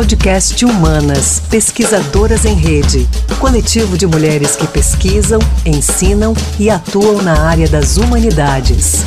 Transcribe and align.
Podcast 0.00 0.64
Humanas, 0.64 1.40
Pesquisadoras 1.50 2.46
em 2.46 2.54
Rede. 2.54 3.06
Coletivo 3.38 3.98
de 3.98 4.06
mulheres 4.06 4.56
que 4.56 4.66
pesquisam, 4.66 5.38
ensinam 5.66 6.32
e 6.58 6.70
atuam 6.70 7.20
na 7.20 7.46
área 7.46 7.68
das 7.68 7.98
humanidades. 7.98 9.04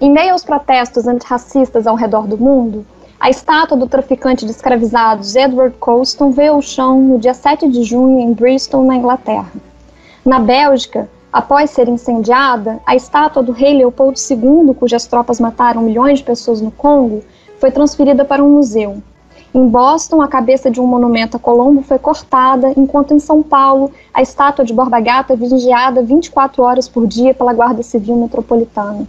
Em 0.00 0.10
meio 0.10 0.32
aos 0.32 0.44
protestos 0.44 1.06
antirracistas 1.06 1.86
ao 1.86 1.94
redor 1.94 2.26
do 2.26 2.36
mundo, 2.36 2.84
a 3.20 3.30
estátua 3.30 3.76
do 3.76 3.86
traficante 3.86 4.44
de 4.44 4.50
escravizados 4.50 5.36
Edward 5.36 5.76
Colston 5.78 6.32
veio 6.32 6.54
ao 6.54 6.62
chão 6.62 7.00
no 7.00 7.16
dia 7.16 7.32
7 7.32 7.68
de 7.68 7.84
junho 7.84 8.18
em 8.18 8.32
Bristol, 8.32 8.84
na 8.84 8.96
Inglaterra. 8.96 9.52
Na 10.26 10.40
Bélgica, 10.40 11.08
Após 11.32 11.70
ser 11.70 11.88
incendiada, 11.88 12.80
a 12.84 12.96
estátua 12.96 13.40
do 13.40 13.52
rei 13.52 13.78
Leopoldo 13.78 14.18
II, 14.18 14.74
cujas 14.74 15.06
tropas 15.06 15.38
mataram 15.38 15.82
milhões 15.82 16.18
de 16.18 16.24
pessoas 16.24 16.60
no 16.60 16.72
Congo, 16.72 17.22
foi 17.60 17.70
transferida 17.70 18.24
para 18.24 18.42
um 18.42 18.50
museu. 18.50 19.00
Em 19.54 19.68
Boston, 19.68 20.20
a 20.22 20.26
cabeça 20.26 20.68
de 20.68 20.80
um 20.80 20.86
monumento 20.86 21.36
a 21.36 21.40
Colombo 21.40 21.82
foi 21.82 22.00
cortada, 22.00 22.72
enquanto 22.76 23.14
em 23.14 23.20
São 23.20 23.44
Paulo, 23.44 23.92
a 24.12 24.20
estátua 24.20 24.64
de 24.64 24.74
Borba 24.74 24.98
Gato 24.98 25.32
é 25.32 25.36
vigiada 25.36 26.02
24 26.02 26.64
horas 26.64 26.88
por 26.88 27.06
dia 27.06 27.32
pela 27.32 27.52
Guarda 27.52 27.82
Civil 27.84 28.16
Metropolitana. 28.16 29.06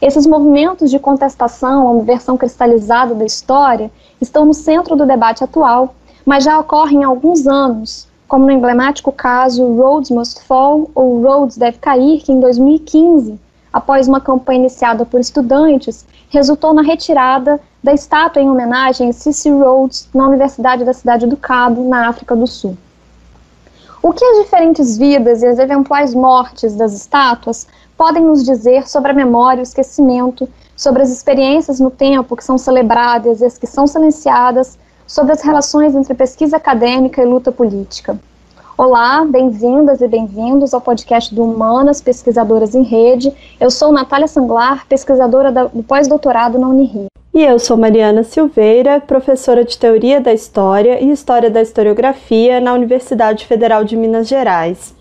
Esses 0.00 0.26
movimentos 0.26 0.90
de 0.90 0.98
contestação 0.98 1.86
a 1.86 1.90
uma 1.92 2.02
versão 2.02 2.36
cristalizada 2.36 3.14
da 3.14 3.24
história 3.24 3.88
estão 4.20 4.44
no 4.44 4.52
centro 4.52 4.96
do 4.96 5.06
debate 5.06 5.44
atual, 5.44 5.94
mas 6.26 6.42
já 6.42 6.58
ocorrem 6.58 7.04
há 7.04 7.06
alguns 7.06 7.46
anos, 7.46 8.08
como 8.32 8.46
no 8.46 8.50
emblemático 8.50 9.12
caso 9.12 9.74
Rhodes 9.74 10.10
Must 10.10 10.42
Fall 10.44 10.90
ou 10.94 11.22
Rhodes 11.22 11.58
Deve 11.58 11.76
Cair, 11.76 12.22
que 12.22 12.32
em 12.32 12.40
2015, 12.40 13.38
após 13.70 14.08
uma 14.08 14.22
campanha 14.22 14.60
iniciada 14.60 15.04
por 15.04 15.20
estudantes, 15.20 16.06
resultou 16.30 16.72
na 16.72 16.80
retirada 16.80 17.60
da 17.84 17.92
estátua 17.92 18.40
em 18.40 18.48
homenagem 18.48 19.10
a 19.10 19.12
Cicely 19.12 19.62
Rhodes 19.62 20.08
na 20.14 20.26
Universidade 20.28 20.82
da 20.82 20.94
Cidade 20.94 21.26
do 21.26 21.36
Cabo, 21.36 21.86
na 21.86 22.08
África 22.08 22.34
do 22.34 22.46
Sul. 22.46 22.74
O 24.02 24.14
que 24.14 24.24
as 24.24 24.38
diferentes 24.38 24.96
vidas 24.96 25.42
e 25.42 25.46
as 25.46 25.58
eventuais 25.58 26.14
mortes 26.14 26.74
das 26.74 26.94
estátuas 26.94 27.66
podem 27.98 28.24
nos 28.24 28.42
dizer 28.42 28.88
sobre 28.88 29.10
a 29.10 29.14
memória 29.14 29.60
e 29.60 29.62
o 29.62 29.62
esquecimento, 29.62 30.48
sobre 30.74 31.02
as 31.02 31.10
experiências 31.10 31.78
no 31.78 31.90
tempo 31.90 32.34
que 32.34 32.44
são 32.44 32.56
celebradas 32.56 33.42
e 33.42 33.44
as 33.44 33.58
que 33.58 33.66
são 33.66 33.86
silenciadas, 33.86 34.78
sobre 35.12 35.32
as 35.34 35.42
relações 35.42 35.94
entre 35.94 36.14
pesquisa 36.14 36.56
acadêmica 36.56 37.20
e 37.20 37.26
luta 37.26 37.52
política. 37.52 38.18
Olá, 38.78 39.22
bem-vindas 39.26 40.00
e 40.00 40.08
bem-vindos 40.08 40.72
ao 40.72 40.80
podcast 40.80 41.34
do 41.34 41.44
Humanas 41.44 42.00
Pesquisadoras 42.00 42.74
em 42.74 42.82
Rede. 42.82 43.30
Eu 43.60 43.70
sou 43.70 43.92
Natália 43.92 44.26
Sanglar, 44.26 44.86
pesquisadora 44.88 45.52
do 45.52 45.82
pós-doutorado 45.82 46.58
na 46.58 46.66
Unirio. 46.66 47.08
E 47.34 47.44
eu 47.44 47.58
sou 47.58 47.76
Mariana 47.76 48.22
Silveira, 48.22 49.02
professora 49.02 49.66
de 49.66 49.76
Teoria 49.76 50.18
da 50.18 50.32
História 50.32 50.98
e 50.98 51.10
História 51.10 51.50
da 51.50 51.60
Historiografia 51.60 52.58
na 52.58 52.72
Universidade 52.72 53.44
Federal 53.44 53.84
de 53.84 53.94
Minas 53.98 54.26
Gerais. 54.26 54.94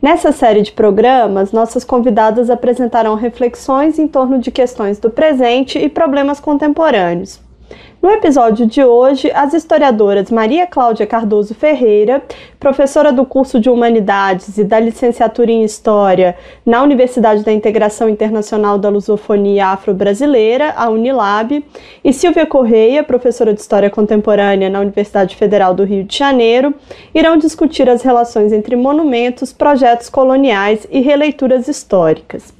Nessa 0.00 0.30
série 0.30 0.62
de 0.62 0.70
programas, 0.70 1.50
nossas 1.50 1.82
convidadas 1.82 2.48
apresentarão 2.48 3.16
reflexões 3.16 3.98
em 3.98 4.06
torno 4.06 4.38
de 4.38 4.52
questões 4.52 5.00
do 5.00 5.10
presente 5.10 5.80
e 5.80 5.88
problemas 5.88 6.38
contemporâneos. 6.38 7.47
No 8.00 8.10
episódio 8.10 8.64
de 8.64 8.84
hoje, 8.84 9.28
as 9.34 9.52
historiadoras 9.52 10.30
Maria 10.30 10.68
Cláudia 10.68 11.04
Cardoso 11.04 11.52
Ferreira, 11.52 12.22
professora 12.60 13.12
do 13.12 13.26
curso 13.26 13.58
de 13.58 13.68
Humanidades 13.68 14.56
e 14.56 14.62
da 14.62 14.78
licenciatura 14.78 15.50
em 15.50 15.64
História 15.64 16.36
na 16.64 16.80
Universidade 16.80 17.42
da 17.42 17.52
Integração 17.52 18.08
Internacional 18.08 18.78
da 18.78 18.88
Lusofonia 18.88 19.66
Afro-Brasileira, 19.66 20.74
a 20.76 20.88
Unilab, 20.88 21.64
e 22.04 22.12
Silvia 22.12 22.46
Correia, 22.46 23.02
professora 23.02 23.52
de 23.52 23.60
História 23.60 23.90
Contemporânea 23.90 24.70
na 24.70 24.80
Universidade 24.80 25.34
Federal 25.34 25.74
do 25.74 25.82
Rio 25.82 26.04
de 26.04 26.16
Janeiro, 26.16 26.72
irão 27.12 27.36
discutir 27.36 27.90
as 27.90 28.02
relações 28.02 28.52
entre 28.52 28.76
monumentos, 28.76 29.52
projetos 29.52 30.08
coloniais 30.08 30.86
e 30.88 31.00
releituras 31.00 31.66
históricas. 31.66 32.57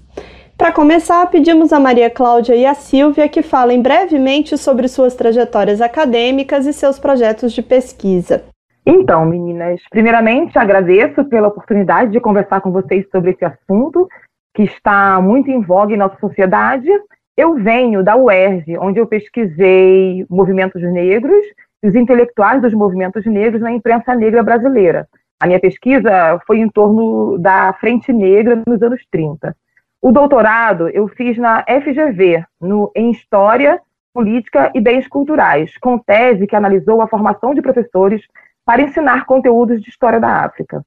Para 0.58 0.72
começar, 0.72 1.24
pedimos 1.30 1.72
a 1.72 1.78
Maria 1.78 2.10
Cláudia 2.10 2.56
e 2.56 2.66
a 2.66 2.74
Silvia 2.74 3.28
que 3.28 3.42
falem 3.42 3.80
brevemente 3.80 4.58
sobre 4.58 4.88
suas 4.88 5.14
trajetórias 5.14 5.80
acadêmicas 5.80 6.66
e 6.66 6.72
seus 6.72 6.98
projetos 6.98 7.52
de 7.52 7.62
pesquisa. 7.62 8.42
Então, 8.84 9.24
meninas, 9.24 9.80
primeiramente 9.88 10.58
agradeço 10.58 11.24
pela 11.26 11.46
oportunidade 11.46 12.10
de 12.10 12.18
conversar 12.18 12.60
com 12.60 12.72
vocês 12.72 13.06
sobre 13.08 13.30
esse 13.30 13.44
assunto 13.44 14.08
que 14.52 14.64
está 14.64 15.20
muito 15.20 15.48
em 15.48 15.62
voga 15.62 15.94
em 15.94 15.96
nossa 15.96 16.18
sociedade. 16.18 16.88
Eu 17.36 17.54
venho 17.54 18.02
da 18.02 18.16
UERJ, 18.16 18.78
onde 18.78 18.98
eu 18.98 19.06
pesquisei 19.06 20.26
movimentos 20.28 20.82
negros 20.82 21.44
e 21.84 21.86
os 21.86 21.94
intelectuais 21.94 22.60
dos 22.60 22.74
movimentos 22.74 23.24
negros 23.26 23.62
na 23.62 23.70
imprensa 23.70 24.12
negra 24.12 24.42
brasileira. 24.42 25.06
A 25.38 25.46
minha 25.46 25.60
pesquisa 25.60 26.40
foi 26.48 26.58
em 26.58 26.68
torno 26.68 27.38
da 27.38 27.72
Frente 27.74 28.12
Negra 28.12 28.60
nos 28.66 28.82
anos 28.82 29.00
30. 29.08 29.54
O 30.00 30.12
doutorado 30.12 30.88
eu 30.88 31.08
fiz 31.08 31.36
na 31.36 31.64
FGV, 31.64 32.44
no, 32.60 32.90
em 32.94 33.10
História, 33.10 33.80
Política 34.14 34.70
e 34.74 34.80
Bens 34.80 35.08
Culturais, 35.08 35.76
com 35.78 35.98
tese 35.98 36.46
que 36.46 36.56
analisou 36.56 37.02
a 37.02 37.08
formação 37.08 37.52
de 37.52 37.60
professores 37.60 38.22
para 38.64 38.82
ensinar 38.82 39.26
conteúdos 39.26 39.82
de 39.82 39.88
História 39.88 40.20
da 40.20 40.44
África. 40.44 40.84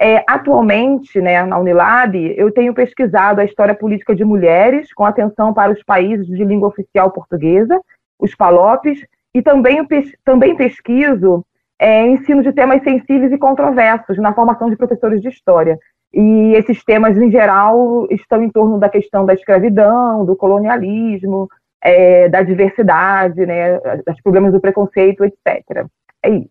É, 0.00 0.24
atualmente, 0.28 1.20
né, 1.20 1.44
na 1.44 1.58
Unilab, 1.58 2.16
eu 2.36 2.52
tenho 2.52 2.72
pesquisado 2.72 3.40
a 3.40 3.44
história 3.44 3.74
política 3.74 4.14
de 4.14 4.24
mulheres, 4.24 4.92
com 4.92 5.04
atenção 5.04 5.52
para 5.52 5.72
os 5.72 5.82
países 5.82 6.26
de 6.26 6.44
língua 6.44 6.68
oficial 6.68 7.10
portuguesa, 7.10 7.80
os 8.18 8.34
PALOPes, 8.34 9.04
e 9.34 9.42
também, 9.42 9.86
também 10.24 10.56
pesquiso 10.56 11.44
é, 11.78 12.06
ensino 12.06 12.42
de 12.42 12.52
temas 12.52 12.82
sensíveis 12.82 13.32
e 13.32 13.38
controversos 13.38 14.18
na 14.18 14.32
formação 14.32 14.70
de 14.70 14.76
professores 14.76 15.20
de 15.20 15.28
história. 15.28 15.78
E 16.12 16.54
esses 16.54 16.82
temas, 16.84 17.16
em 17.18 17.30
geral, 17.30 18.06
estão 18.10 18.42
em 18.42 18.50
torno 18.50 18.78
da 18.78 18.88
questão 18.88 19.26
da 19.26 19.34
escravidão, 19.34 20.24
do 20.24 20.34
colonialismo, 20.34 21.48
é, 21.82 22.28
da 22.28 22.42
diversidade, 22.42 23.44
né, 23.44 23.78
dos 24.06 24.20
problemas 24.22 24.52
do 24.52 24.60
preconceito, 24.60 25.24
etc. 25.24 25.86
É 26.22 26.30
isso. 26.30 26.50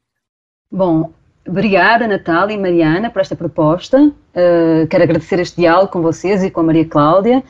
Bom, 0.72 1.12
obrigada, 1.48 2.08
Natália 2.08 2.54
e 2.54 2.58
Mariana, 2.58 3.10
por 3.10 3.22
esta 3.22 3.36
proposta. 3.36 4.00
Uh, 4.00 4.88
quero 4.90 5.04
agradecer 5.04 5.40
este 5.40 5.62
diálogo 5.62 5.92
com 5.92 6.02
vocês 6.02 6.44
e 6.44 6.52
com 6.52 6.60
a 6.60 6.64
Maria 6.64 6.86
Cláudia. 6.86 7.44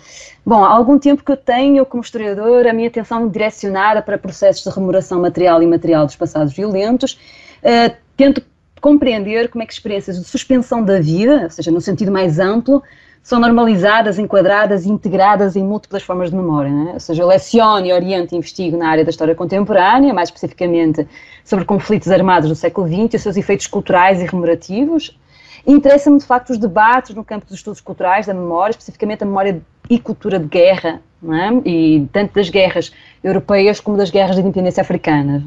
Bom, 0.45 0.63
há 0.63 0.69
algum 0.69 0.97
tempo 0.97 1.23
que 1.23 1.31
eu 1.31 1.37
tenho, 1.37 1.85
como 1.85 2.01
historiadora, 2.01 2.69
a 2.69 2.73
minha 2.73 2.87
atenção 2.87 3.27
direcionada 3.27 4.01
para 4.01 4.17
processos 4.17 4.63
de 4.63 4.69
rememoração 4.69 5.19
material 5.19 5.61
e 5.61 5.65
imaterial 5.65 6.05
dos 6.05 6.15
passados 6.15 6.53
violentos. 6.53 7.19
Uh, 7.61 7.93
tento 8.15 8.41
compreender 8.81 9.49
como 9.49 9.63
é 9.63 9.65
que 9.65 9.73
experiências 9.73 10.19
de 10.19 10.25
suspensão 10.25 10.83
da 10.83 10.99
vida, 10.99 11.43
ou 11.43 11.49
seja, 11.49 11.71
no 11.71 11.81
sentido 11.81 12.11
mais 12.11 12.39
amplo, 12.39 12.83
são 13.27 13.41
normalizadas, 13.41 14.17
enquadradas 14.17 14.85
e 14.85 14.89
integradas 14.89 15.57
em 15.57 15.63
múltiplas 15.63 16.01
formas 16.01 16.29
de 16.29 16.35
memória. 16.37 16.71
Né? 16.71 16.91
Ou 16.93 16.99
seja, 16.99 17.23
eu 17.23 17.27
leciono 17.27 17.85
oriento 17.93 18.33
e 18.33 18.37
investigo 18.37 18.77
na 18.77 18.89
área 18.89 19.03
da 19.03 19.09
história 19.09 19.35
contemporânea, 19.35 20.13
mais 20.13 20.29
especificamente 20.29 21.05
sobre 21.43 21.65
conflitos 21.65 22.09
armados 22.09 22.47
do 22.47 22.55
século 22.55 22.87
XX 22.87 23.13
e 23.13 23.15
os 23.17 23.21
seus 23.21 23.35
efeitos 23.35 23.67
culturais 23.67 24.21
e 24.21 24.25
rememorativos. 24.25 25.19
Interessa-me, 25.65 26.19
de 26.19 26.25
facto, 26.25 26.51
os 26.51 26.57
debates 26.57 27.13
no 27.13 27.25
campo 27.25 27.45
dos 27.45 27.55
estudos 27.55 27.81
culturais, 27.81 28.27
da 28.27 28.33
memória, 28.33 28.71
especificamente 28.71 29.23
a 29.23 29.25
memória 29.25 29.61
e 29.89 29.99
cultura 29.99 30.39
de 30.39 30.47
guerra, 30.47 31.01
é? 31.23 31.69
e 31.69 32.07
tanto 32.11 32.35
das 32.35 32.49
guerras 32.49 32.91
europeias 33.23 33.79
como 33.79 33.97
das 33.97 34.09
guerras 34.09 34.35
de 34.35 34.41
independência 34.41 34.81
africanas. 34.81 35.43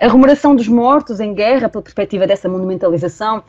A 0.00 0.06
rememoração 0.06 0.54
dos 0.54 0.68
mortos 0.68 1.20
em 1.20 1.34
guerra, 1.34 1.68
pela 1.68 1.82
perspectiva 1.82 2.26
dessa 2.26 2.48
monumentalização, 2.48 3.42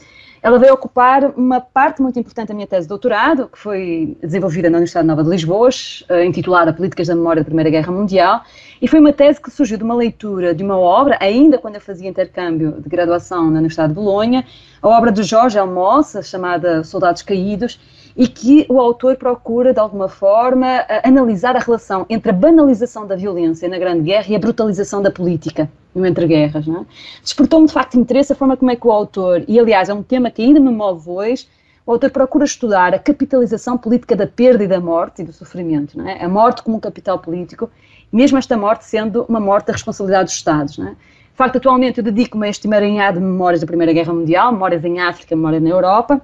ela 0.45 0.59
veio 0.59 0.75
ocupar 0.75 1.33
uma 1.35 1.59
parte 1.59 2.03
muito 2.03 2.19
importante 2.19 2.49
da 2.49 2.53
minha 2.53 2.67
tese 2.67 2.83
de 2.83 2.89
doutorado, 2.89 3.47
que 3.47 3.57
foi 3.57 4.15
desenvolvida 4.21 4.69
na 4.69 4.77
Universidade 4.77 5.07
Nova 5.07 5.23
de 5.23 5.29
Lisboa, 5.31 5.69
eh, 6.07 6.23
intitulada 6.23 6.71
Políticas 6.71 7.07
da 7.07 7.15
Memória 7.15 7.41
da 7.41 7.45
Primeira 7.45 7.71
Guerra 7.71 7.91
Mundial, 7.91 8.43
e 8.79 8.87
foi 8.87 8.99
uma 8.99 9.11
tese 9.11 9.41
que 9.41 9.49
surgiu 9.49 9.75
de 9.75 9.83
uma 9.83 9.95
leitura 9.95 10.53
de 10.53 10.63
uma 10.63 10.77
obra, 10.77 11.17
ainda 11.19 11.57
quando 11.57 11.75
eu 11.75 11.81
fazia 11.81 12.07
intercâmbio 12.07 12.73
de 12.79 12.87
graduação 12.87 13.45
na 13.45 13.57
Universidade 13.57 13.89
de 13.89 13.95
Bolonha, 13.95 14.45
a 14.83 14.87
obra 14.87 15.11
de 15.11 15.23
Jorge 15.23 15.57
Almoça, 15.57 16.21
chamada 16.21 16.83
Soldados 16.83 17.23
Caídos, 17.23 17.79
e 18.15 18.27
que 18.27 18.65
o 18.69 18.79
autor 18.79 19.17
procura, 19.17 19.73
de 19.73 19.79
alguma 19.79 20.07
forma, 20.07 20.85
analisar 21.03 21.55
a 21.55 21.59
relação 21.59 22.05
entre 22.09 22.29
a 22.29 22.33
banalização 22.33 23.05
da 23.05 23.15
violência 23.15 23.67
na 23.67 23.77
Grande 23.77 24.03
Guerra 24.03 24.27
e 24.29 24.35
a 24.35 24.39
brutalização 24.39 25.01
da 25.01 25.11
política 25.11 25.69
no 25.93 26.05
entre-guerras. 26.05 26.65
É? 26.67 26.85
Despertou-me, 27.21 27.67
de 27.67 27.73
facto, 27.73 27.95
interesse 27.99 28.31
a 28.31 28.35
forma 28.35 28.55
como 28.55 28.71
é 28.71 28.75
que 28.75 28.87
o 28.87 28.91
autor, 28.91 29.43
e 29.47 29.59
aliás 29.59 29.89
é 29.89 29.93
um 29.93 30.03
tema 30.03 30.31
que 30.31 30.41
ainda 30.41 30.59
me 30.59 30.71
move 30.71 31.09
hoje, 31.09 31.47
o 31.85 31.91
autor 31.91 32.09
procura 32.09 32.45
estudar 32.45 32.93
a 32.93 32.99
capitalização 32.99 33.77
política 33.77 34.15
da 34.15 34.25
perda 34.25 34.63
e 34.63 34.67
da 34.67 34.79
morte 34.79 35.21
e 35.21 35.25
do 35.25 35.33
sofrimento. 35.33 35.99
É? 36.01 36.23
A 36.23 36.29
morte 36.29 36.63
como 36.63 36.77
um 36.77 36.79
capital 36.79 37.19
político, 37.19 37.69
mesmo 38.11 38.37
esta 38.37 38.57
morte 38.57 38.85
sendo 38.85 39.25
uma 39.27 39.39
morte 39.39 39.67
da 39.67 39.73
responsabilidade 39.73 40.25
dos 40.25 40.33
Estados. 40.33 40.79
É? 40.79 40.83
De 40.83 41.37
facto, 41.37 41.57
atualmente 41.57 41.97
eu 41.97 42.03
dedico-me 42.03 42.47
a 42.47 42.49
este 42.49 42.65
emaranhado 42.65 43.19
de 43.19 43.25
memórias 43.25 43.61
da 43.61 43.67
Primeira 43.67 43.91
Guerra 43.91 44.13
Mundial, 44.13 44.53
memórias 44.53 44.83
em 44.85 44.99
África, 44.99 45.35
memórias 45.35 45.61
na 45.61 45.69
Europa, 45.69 46.21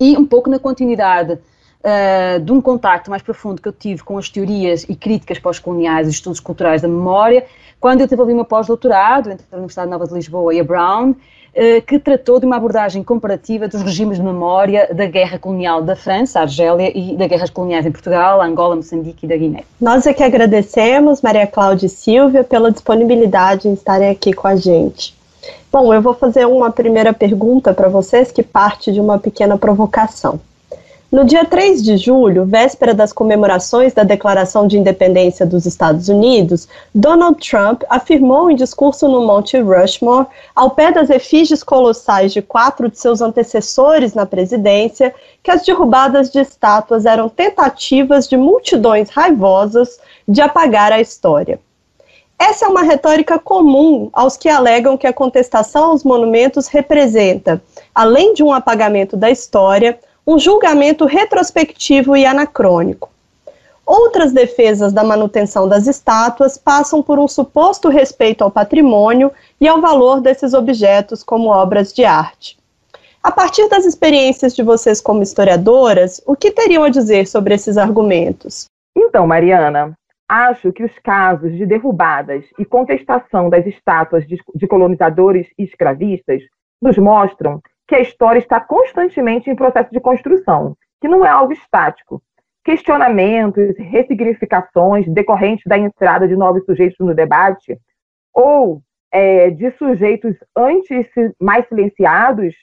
e 0.00 0.16
um 0.16 0.24
pouco 0.24 0.48
na 0.48 0.58
continuidade 0.58 1.34
uh, 1.34 2.40
de 2.40 2.50
um 2.50 2.60
contacto 2.60 3.10
mais 3.10 3.22
profundo 3.22 3.60
que 3.60 3.68
eu 3.68 3.72
tive 3.72 4.02
com 4.02 4.16
as 4.16 4.30
teorias 4.30 4.84
e 4.88 4.96
críticas 4.96 5.38
pós-coloniais 5.38 6.08
e 6.08 6.10
estudos 6.10 6.40
culturais 6.40 6.80
da 6.80 6.88
memória, 6.88 7.44
quando 7.78 8.00
eu 8.00 8.06
desenvolvi 8.06 8.32
meu 8.32 8.44
pós-doutorado 8.44 9.30
entre 9.30 9.44
a 9.52 9.56
Universidade 9.56 9.90
Nova 9.90 10.06
de 10.06 10.14
Lisboa 10.14 10.54
e 10.54 10.60
a 10.60 10.64
Brown, 10.64 11.10
uh, 11.10 11.16
que 11.86 11.98
tratou 11.98 12.40
de 12.40 12.46
uma 12.46 12.56
abordagem 12.56 13.02
comparativa 13.02 13.68
dos 13.68 13.82
regimes 13.82 14.16
de 14.16 14.24
memória 14.24 14.88
da 14.94 15.04
guerra 15.04 15.38
colonial 15.38 15.82
da 15.82 15.94
França, 15.94 16.40
Argélia, 16.40 16.90
e 16.96 17.14
das 17.14 17.28
guerras 17.28 17.50
coloniais 17.50 17.84
em 17.84 17.92
Portugal, 17.92 18.40
Angola, 18.40 18.76
Moçambique 18.76 19.26
e 19.26 19.28
da 19.28 19.36
Guiné. 19.36 19.64
Nós 19.78 20.06
é 20.06 20.14
que 20.14 20.22
agradecemos, 20.22 21.20
Maria 21.20 21.46
Cláudia 21.46 21.86
e 21.86 21.90
Silvia, 21.90 22.42
pela 22.42 22.72
disponibilidade 22.72 23.68
em 23.68 23.74
estarem 23.74 24.08
aqui 24.08 24.32
com 24.32 24.48
a 24.48 24.56
gente. 24.56 25.19
Bom, 25.72 25.94
eu 25.94 26.02
vou 26.02 26.14
fazer 26.14 26.46
uma 26.46 26.70
primeira 26.70 27.12
pergunta 27.12 27.72
para 27.72 27.88
vocês 27.88 28.32
que 28.32 28.42
parte 28.42 28.92
de 28.92 29.00
uma 29.00 29.18
pequena 29.18 29.56
provocação. 29.56 30.40
No 31.12 31.24
dia 31.24 31.44
3 31.44 31.82
de 31.82 31.96
julho, 31.96 32.44
véspera 32.44 32.94
das 32.94 33.12
comemorações 33.12 33.92
da 33.92 34.04
Declaração 34.04 34.68
de 34.68 34.78
Independência 34.78 35.44
dos 35.44 35.66
Estados 35.66 36.08
Unidos, 36.08 36.68
Donald 36.94 37.36
Trump 37.40 37.82
afirmou 37.90 38.48
em 38.48 38.54
discurso 38.54 39.08
no 39.08 39.26
Monte 39.26 39.58
Rushmore, 39.58 40.28
ao 40.54 40.70
pé 40.70 40.92
das 40.92 41.10
efígies 41.10 41.64
colossais 41.64 42.32
de 42.32 42.40
quatro 42.40 42.88
de 42.88 42.96
seus 42.96 43.20
antecessores 43.20 44.14
na 44.14 44.24
presidência, 44.24 45.12
que 45.42 45.50
as 45.50 45.64
derrubadas 45.64 46.30
de 46.30 46.38
estátuas 46.38 47.04
eram 47.04 47.28
tentativas 47.28 48.28
de 48.28 48.36
multidões 48.36 49.10
raivosas 49.10 49.98
de 50.28 50.40
apagar 50.40 50.92
a 50.92 51.00
história. 51.00 51.58
Essa 52.40 52.64
é 52.64 52.68
uma 52.68 52.82
retórica 52.82 53.38
comum 53.38 54.08
aos 54.14 54.34
que 54.34 54.48
alegam 54.48 54.96
que 54.96 55.06
a 55.06 55.12
contestação 55.12 55.90
aos 55.90 56.02
monumentos 56.02 56.68
representa, 56.68 57.62
além 57.94 58.32
de 58.32 58.42
um 58.42 58.50
apagamento 58.50 59.14
da 59.14 59.30
história, 59.30 60.00
um 60.26 60.38
julgamento 60.38 61.04
retrospectivo 61.04 62.16
e 62.16 62.24
anacrônico. 62.24 63.10
Outras 63.84 64.32
defesas 64.32 64.90
da 64.90 65.04
manutenção 65.04 65.68
das 65.68 65.86
estátuas 65.86 66.56
passam 66.56 67.02
por 67.02 67.18
um 67.18 67.28
suposto 67.28 67.90
respeito 67.90 68.42
ao 68.42 68.50
patrimônio 68.50 69.30
e 69.60 69.68
ao 69.68 69.78
valor 69.82 70.22
desses 70.22 70.54
objetos 70.54 71.22
como 71.22 71.50
obras 71.50 71.92
de 71.92 72.06
arte. 72.06 72.56
A 73.22 73.30
partir 73.30 73.68
das 73.68 73.84
experiências 73.84 74.56
de 74.56 74.62
vocês 74.62 74.98
como 74.98 75.22
historiadoras, 75.22 76.22
o 76.24 76.34
que 76.34 76.50
teriam 76.50 76.84
a 76.84 76.88
dizer 76.88 77.26
sobre 77.26 77.54
esses 77.54 77.76
argumentos? 77.76 78.64
Então, 78.96 79.26
Mariana, 79.26 79.92
acho 80.30 80.72
que 80.72 80.84
os 80.84 80.96
casos 81.00 81.56
de 81.56 81.66
derrubadas 81.66 82.44
e 82.56 82.64
contestação 82.64 83.50
das 83.50 83.66
estátuas 83.66 84.24
de 84.28 84.68
colonizadores 84.68 85.48
e 85.58 85.64
escravistas 85.64 86.40
nos 86.80 86.96
mostram 86.96 87.60
que 87.88 87.96
a 87.96 88.00
história 88.00 88.38
está 88.38 88.60
constantemente 88.60 89.50
em 89.50 89.56
processo 89.56 89.90
de 89.90 89.98
construção, 89.98 90.76
que 91.00 91.08
não 91.08 91.26
é 91.26 91.28
algo 91.28 91.52
estático. 91.52 92.22
Questionamentos, 92.64 93.76
ressignificações 93.76 95.08
decorrentes 95.08 95.64
da 95.66 95.76
entrada 95.76 96.28
de 96.28 96.36
novos 96.36 96.64
sujeitos 96.64 97.04
no 97.04 97.12
debate, 97.12 97.76
ou 98.32 98.80
é, 99.10 99.50
de 99.50 99.72
sujeitos 99.72 100.36
antes 100.56 101.08
mais 101.40 101.66
silenciados 101.66 102.54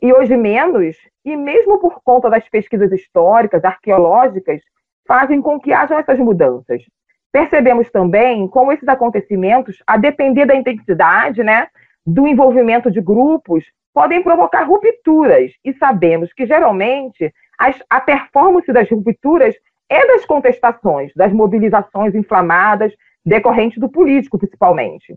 e 0.00 0.12
hoje 0.12 0.36
menos, 0.36 0.96
e 1.24 1.34
mesmo 1.36 1.80
por 1.80 2.00
conta 2.04 2.30
das 2.30 2.48
pesquisas 2.48 2.92
históricas, 2.92 3.64
arqueológicas, 3.64 4.60
fazem 5.08 5.42
com 5.42 5.58
que 5.58 5.72
hajam 5.72 5.98
essas 5.98 6.20
mudanças. 6.20 6.84
Percebemos 7.32 7.90
também 7.90 8.48
como 8.48 8.72
esses 8.72 8.88
acontecimentos, 8.88 9.82
a 9.86 9.96
depender 9.96 10.46
da 10.46 10.54
intensidade, 10.54 11.42
né, 11.42 11.68
do 12.06 12.26
envolvimento 12.26 12.90
de 12.90 13.00
grupos, 13.00 13.64
podem 13.92 14.22
provocar 14.22 14.62
rupturas, 14.64 15.52
e 15.64 15.72
sabemos 15.74 16.32
que 16.32 16.46
geralmente 16.46 17.32
as, 17.58 17.82
a 17.88 18.00
performance 18.00 18.70
das 18.72 18.88
rupturas 18.90 19.54
é 19.88 20.06
das 20.06 20.24
contestações, 20.26 21.12
das 21.14 21.32
mobilizações 21.32 22.14
inflamadas 22.14 22.92
decorrentes 23.24 23.78
do 23.78 23.88
político, 23.88 24.38
principalmente. 24.38 25.16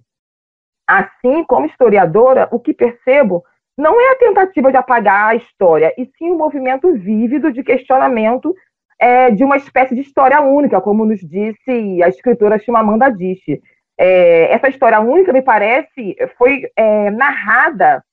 Assim, 0.88 1.44
como 1.44 1.66
historiadora, 1.66 2.48
o 2.52 2.60
que 2.60 2.74
percebo 2.74 3.44
não 3.78 4.00
é 4.00 4.12
a 4.12 4.18
tentativa 4.18 4.72
de 4.72 4.78
apagar 4.78 5.30
a 5.30 5.36
história, 5.36 5.94
e 5.98 6.06
sim 6.18 6.32
um 6.32 6.38
movimento 6.38 6.92
vívido 6.94 7.52
de 7.52 7.64
questionamento 7.64 8.56
é, 9.00 9.32
de 9.32 9.44
uma 9.44 9.56
espécie 9.58 9.96
de 9.96 10.02
história 10.02 10.42
única, 10.42 10.82
como 10.82 11.06
nos 11.06 11.22
disse 11.22 12.04
a 12.04 12.10
escritora 12.10 12.60
Chimamanda 12.60 13.06
Adichie. 13.06 13.62
É, 13.98 14.54
essa 14.54 14.68
história 14.70 15.00
única, 15.00 15.32
me 15.32 15.42
parece, 15.42 16.16
foi 16.38 16.64
é, 16.76 17.10
narrada 17.12 18.04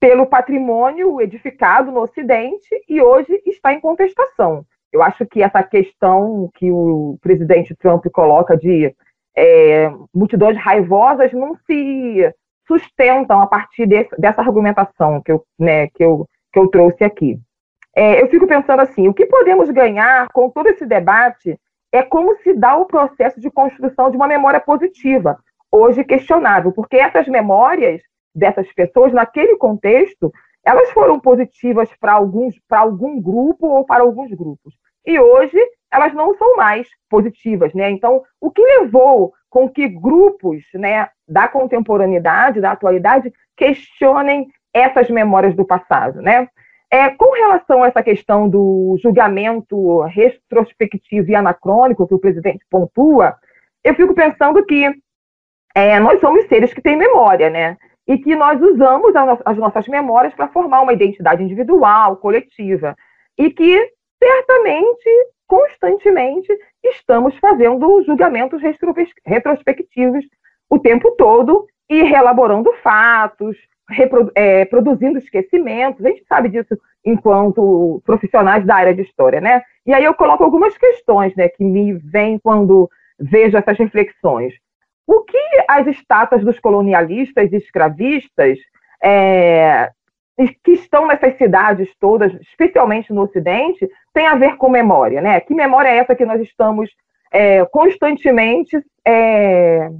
pelo 0.00 0.26
patrimônio 0.26 1.20
edificado 1.20 1.92
no 1.92 2.00
Ocidente 2.00 2.68
e 2.88 3.00
hoje 3.00 3.40
está 3.46 3.72
em 3.72 3.80
contestação. 3.80 4.64
Eu 4.92 5.02
acho 5.02 5.24
que 5.26 5.42
essa 5.42 5.62
questão 5.62 6.50
que 6.54 6.70
o 6.70 7.18
presidente 7.20 7.74
Trump 7.76 8.04
coloca 8.12 8.56
de 8.56 8.94
é, 9.36 9.90
multidões 10.14 10.56
raivosas 10.56 11.32
não 11.32 11.56
se 11.66 12.32
sustentam 12.66 13.40
a 13.40 13.46
partir 13.46 13.86
desse, 13.86 14.10
dessa 14.18 14.40
argumentação 14.40 15.20
que 15.22 15.32
eu, 15.32 15.44
né, 15.58 15.88
que 15.88 16.04
eu, 16.04 16.26
que 16.52 16.58
eu 16.58 16.68
trouxe 16.68 17.02
aqui. 17.04 17.38
É, 17.94 18.22
eu 18.22 18.28
fico 18.28 18.46
pensando 18.46 18.80
assim: 18.80 19.08
o 19.08 19.14
que 19.14 19.26
podemos 19.26 19.70
ganhar 19.70 20.28
com 20.32 20.50
todo 20.50 20.68
esse 20.68 20.86
debate 20.86 21.58
é 21.92 22.02
como 22.02 22.36
se 22.38 22.54
dá 22.54 22.76
o 22.76 22.86
processo 22.86 23.40
de 23.40 23.50
construção 23.50 24.10
de 24.10 24.16
uma 24.16 24.26
memória 24.26 24.60
positiva, 24.60 25.38
hoje 25.70 26.02
questionável, 26.04 26.72
porque 26.72 26.96
essas 26.96 27.28
memórias 27.28 28.00
dessas 28.34 28.72
pessoas, 28.72 29.12
naquele 29.12 29.56
contexto, 29.56 30.32
elas 30.64 30.90
foram 30.90 31.20
positivas 31.20 31.90
para 32.00 32.12
alguns, 32.12 32.54
para 32.66 32.80
algum 32.80 33.20
grupo 33.20 33.66
ou 33.66 33.84
para 33.84 34.02
alguns 34.02 34.30
grupos. 34.30 34.74
E 35.04 35.18
hoje 35.18 35.58
elas 35.92 36.14
não 36.14 36.34
são 36.38 36.56
mais 36.56 36.88
positivas, 37.10 37.74
né? 37.74 37.90
Então, 37.90 38.22
o 38.40 38.50
que 38.50 38.62
levou 38.62 39.34
com 39.50 39.68
que 39.68 39.86
grupos, 39.86 40.62
né, 40.72 41.10
da 41.28 41.46
contemporaneidade, 41.46 42.60
da 42.60 42.72
atualidade, 42.72 43.30
questionem 43.54 44.48
essas 44.72 45.10
memórias 45.10 45.54
do 45.54 45.66
passado, 45.66 46.22
né? 46.22 46.48
É, 46.92 47.08
com 47.08 47.32
relação 47.32 47.82
a 47.82 47.86
essa 47.86 48.02
questão 48.02 48.48
do 48.48 48.98
julgamento 49.02 50.02
retrospectivo 50.02 51.30
e 51.30 51.34
anacrônico 51.34 52.06
que 52.06 52.14
o 52.14 52.18
presidente 52.18 52.66
pontua, 52.70 53.34
eu 53.82 53.94
fico 53.94 54.14
pensando 54.14 54.62
que 54.66 54.92
é, 55.74 55.98
nós 55.98 56.20
somos 56.20 56.46
seres 56.48 56.74
que 56.74 56.82
têm 56.82 56.94
memória, 56.94 57.48
né? 57.48 57.78
e 58.06 58.18
que 58.18 58.34
nós 58.34 58.60
usamos 58.60 59.12
as 59.44 59.56
nossas 59.56 59.86
memórias 59.86 60.34
para 60.34 60.48
formar 60.48 60.82
uma 60.82 60.92
identidade 60.92 61.42
individual, 61.42 62.16
coletiva, 62.16 62.96
e 63.38 63.50
que 63.50 63.90
certamente, 64.22 65.08
constantemente, 65.46 66.48
estamos 66.84 67.36
fazendo 67.38 68.02
julgamentos 68.02 68.60
retrospectivos 69.24 70.24
o 70.68 70.78
tempo 70.78 71.12
todo 71.12 71.66
e 71.88 72.02
reelaborando 72.02 72.72
fatos, 72.82 73.56
é, 74.34 74.64
produzindo 74.64 75.18
esquecimentos. 75.18 76.04
A 76.04 76.08
gente 76.08 76.24
sabe 76.26 76.48
disso 76.48 76.78
enquanto 77.04 78.02
profissionais 78.04 78.64
da 78.64 78.76
área 78.76 78.94
de 78.94 79.02
história, 79.02 79.40
né? 79.40 79.62
E 79.84 79.92
aí 79.92 80.04
eu 80.04 80.14
coloco 80.14 80.44
algumas 80.44 80.76
questões, 80.78 81.34
né, 81.34 81.48
que 81.48 81.64
me 81.64 81.94
vêm 81.94 82.38
quando 82.38 82.88
vejo 83.18 83.56
essas 83.56 83.76
reflexões. 83.78 84.54
O 85.06 85.22
que 85.22 85.38
as 85.68 85.86
estátuas 85.88 86.44
dos 86.44 86.60
colonialistas 86.60 87.52
e 87.52 87.56
escravistas 87.56 88.58
é, 89.02 89.90
que 90.64 90.72
estão 90.72 91.06
nessas 91.06 91.36
cidades 91.36 91.92
todas, 91.98 92.32
especialmente 92.40 93.12
no 93.12 93.22
Ocidente, 93.22 93.88
tem 94.14 94.26
a 94.26 94.36
ver 94.36 94.56
com 94.56 94.68
memória, 94.68 95.20
né? 95.20 95.40
Que 95.40 95.54
memória 95.54 95.88
é 95.88 95.96
essa 95.96 96.14
que 96.14 96.24
nós 96.24 96.40
estamos 96.40 96.90
é, 97.32 97.64
constantemente 97.66 98.80
é, 99.06 99.90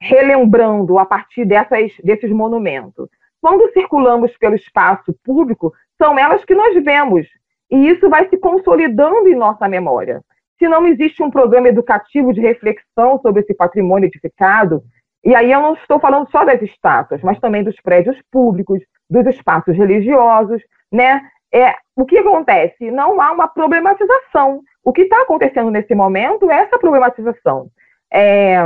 relembrando 0.00 0.98
a 0.98 1.06
partir 1.06 1.44
dessas, 1.44 1.92
desses 2.04 2.30
monumentos? 2.30 3.08
Quando 3.42 3.70
circulamos 3.72 4.34
pelo 4.38 4.54
espaço 4.54 5.14
público, 5.22 5.74
são 6.00 6.18
elas 6.18 6.42
que 6.46 6.54
nós 6.54 6.82
vemos, 6.82 7.26
e 7.70 7.88
isso 7.88 8.08
vai 8.08 8.26
se 8.30 8.38
consolidando 8.38 9.28
em 9.28 9.34
nossa 9.34 9.68
memória 9.68 10.22
se 10.62 10.68
não 10.68 10.86
existe 10.86 11.20
um 11.24 11.30
programa 11.30 11.68
educativo 11.68 12.32
de 12.32 12.40
reflexão 12.40 13.18
sobre 13.20 13.42
esse 13.42 13.52
patrimônio 13.52 14.06
edificado, 14.06 14.80
e 15.24 15.34
aí 15.34 15.50
eu 15.50 15.60
não 15.60 15.74
estou 15.74 15.98
falando 15.98 16.30
só 16.30 16.44
das 16.44 16.62
estátuas, 16.62 17.20
mas 17.20 17.40
também 17.40 17.64
dos 17.64 17.74
prédios 17.80 18.16
públicos, 18.30 18.80
dos 19.10 19.26
espaços 19.26 19.76
religiosos, 19.76 20.62
né? 20.90 21.20
É, 21.52 21.74
o 21.96 22.06
que 22.06 22.16
acontece? 22.16 22.92
Não 22.92 23.20
há 23.20 23.32
uma 23.32 23.48
problematização. 23.48 24.62
O 24.84 24.92
que 24.92 25.02
está 25.02 25.20
acontecendo 25.22 25.70
nesse 25.70 25.96
momento 25.96 26.48
é 26.48 26.60
essa 26.60 26.78
problematização. 26.78 27.68
É, 28.12 28.58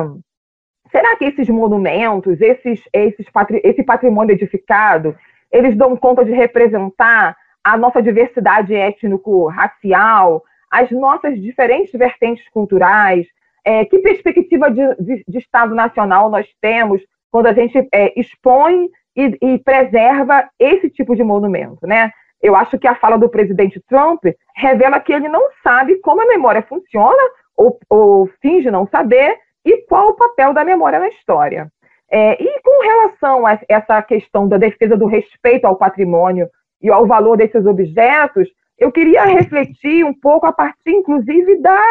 será 0.90 1.16
que 1.16 1.24
esses 1.24 1.48
monumentos, 1.48 2.40
esses, 2.40 2.82
esses 2.92 3.26
esse 3.62 3.82
patrimônio 3.82 4.34
edificado, 4.34 5.16
eles 5.50 5.76
dão 5.76 5.96
conta 5.96 6.24
de 6.24 6.32
representar 6.32 7.36
a 7.62 7.76
nossa 7.76 8.00
diversidade 8.00 8.74
étnico-racial, 8.74 10.44
as 10.70 10.90
nossas 10.90 11.40
diferentes 11.40 11.92
vertentes 11.92 12.48
culturais, 12.50 13.26
é, 13.64 13.84
que 13.84 13.98
perspectiva 13.98 14.70
de, 14.70 14.82
de, 14.96 15.24
de, 15.26 15.38
Estado 15.38 15.74
nacional 15.74 16.30
nós 16.30 16.46
temos 16.60 17.02
quando 17.30 17.46
a 17.46 17.52
gente 17.52 17.76
é, 17.92 18.18
expõe 18.18 18.88
e, 19.16 19.36
e, 19.42 19.58
preserva 19.58 20.48
esse 20.58 20.88
tipo 20.88 21.16
de 21.16 21.24
monumento, 21.24 21.86
né? 21.86 22.12
Eu 22.40 22.54
acho 22.54 22.78
que 22.78 22.86
a 22.86 22.94
fala 22.94 23.16
do 23.16 23.28
presidente 23.28 23.82
Trump 23.88 24.22
revela 24.54 25.00
que 25.00 25.12
ele 25.12 25.28
não 25.28 25.48
sabe 25.64 25.98
como 26.00 26.22
a 26.22 26.26
memória 26.26 26.62
funciona, 26.62 27.22
ou, 27.56 27.78
ou 27.88 28.26
finge 28.40 28.70
não 28.70 28.86
saber, 28.86 29.36
e 29.66 29.82
qual 29.82 30.10
o 30.10 30.14
papel 30.14 30.54
da 30.54 30.64
memória 30.64 31.00
na 31.00 31.08
história. 31.08 31.70
É, 32.08 32.40
e 32.40 32.60
com 32.62 32.84
relação 32.84 33.44
a 33.44 33.58
essa 33.68 34.00
questão 34.00 34.46
da 34.46 34.56
defesa 34.56 34.96
do 34.96 35.06
respeito 35.06 35.66
ao 35.66 35.74
patrimônio 35.74 36.48
e 36.80 36.88
ao 36.88 37.04
valor 37.04 37.36
desses 37.36 37.66
objetos, 37.66 38.48
eu 38.78 38.92
queria 38.92 39.24
refletir 39.24 40.04
um 40.04 40.14
pouco 40.14 40.46
a 40.46 40.52
partir, 40.52 40.92
inclusive, 40.92 41.56
da 41.56 41.82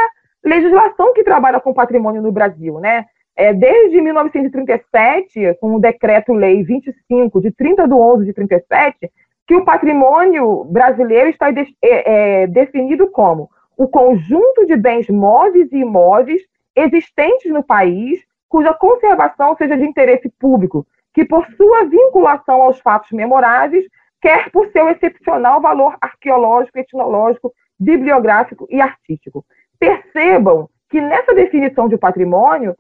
legislação 0.42 1.14
que 1.14 1.24
trabalha 1.24 1.60
com 1.60 1.74
patrimônio 1.74 2.22
no 2.22 2.32
Brasil, 2.32 2.80
né? 2.80 3.06
É, 3.36 3.52
desde 3.52 4.00
1937, 4.00 5.58
com 5.60 5.76
o 5.76 5.80
Decreto-Lei 5.82 6.64
25, 6.64 7.42
de 7.42 7.52
30 7.52 7.86
de 7.86 7.94
11 7.94 8.26
de 8.26 8.34
37, 8.34 9.12
que 9.46 9.56
o 9.56 9.66
patrimônio 9.66 10.64
brasileiro 10.64 11.30
está 11.30 11.52
de, 11.52 11.68
é, 11.82 12.44
é, 12.44 12.48
definido 12.48 13.12
como 13.12 13.50
o 13.78 13.90
conjunto 13.90 14.66
de 14.66 14.78
bens 14.78 15.10
móveis 15.10 15.70
e 15.74 15.80
imóveis 15.80 16.42
existentes 16.76 17.52
no 17.52 17.64
país, 17.64 18.24
cuja 18.50 18.74
conservação 18.74 19.56
seja 19.56 19.78
de 19.78 19.86
interesse 19.86 20.30
público, 20.40 20.86
que 21.14 21.26
por 21.26 21.46
sua 21.56 21.86
vinculação 21.86 22.62
aos 22.62 22.80
fatos 22.80 23.12
memoráveis, 23.12 23.86
quer 24.22 24.52
por 24.52 24.68
seu 24.72 24.90
excepcional 24.90 25.62
valor 25.62 25.98
arqueológico, 26.02 26.80
etnológico, 26.80 27.54
bibliográfico 27.80 28.68
e 28.70 28.82
artístico. 28.82 29.46
Percebam 29.80 30.70
que 30.90 31.00
nessa 31.00 31.34
definição 31.34 31.88
de 31.88 31.98
patrimônio, 31.98 32.76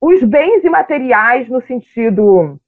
os 0.00 0.22
bens 0.22 0.64
imateriais, 0.64 1.48
no 1.48 1.60
sentido 1.62 2.58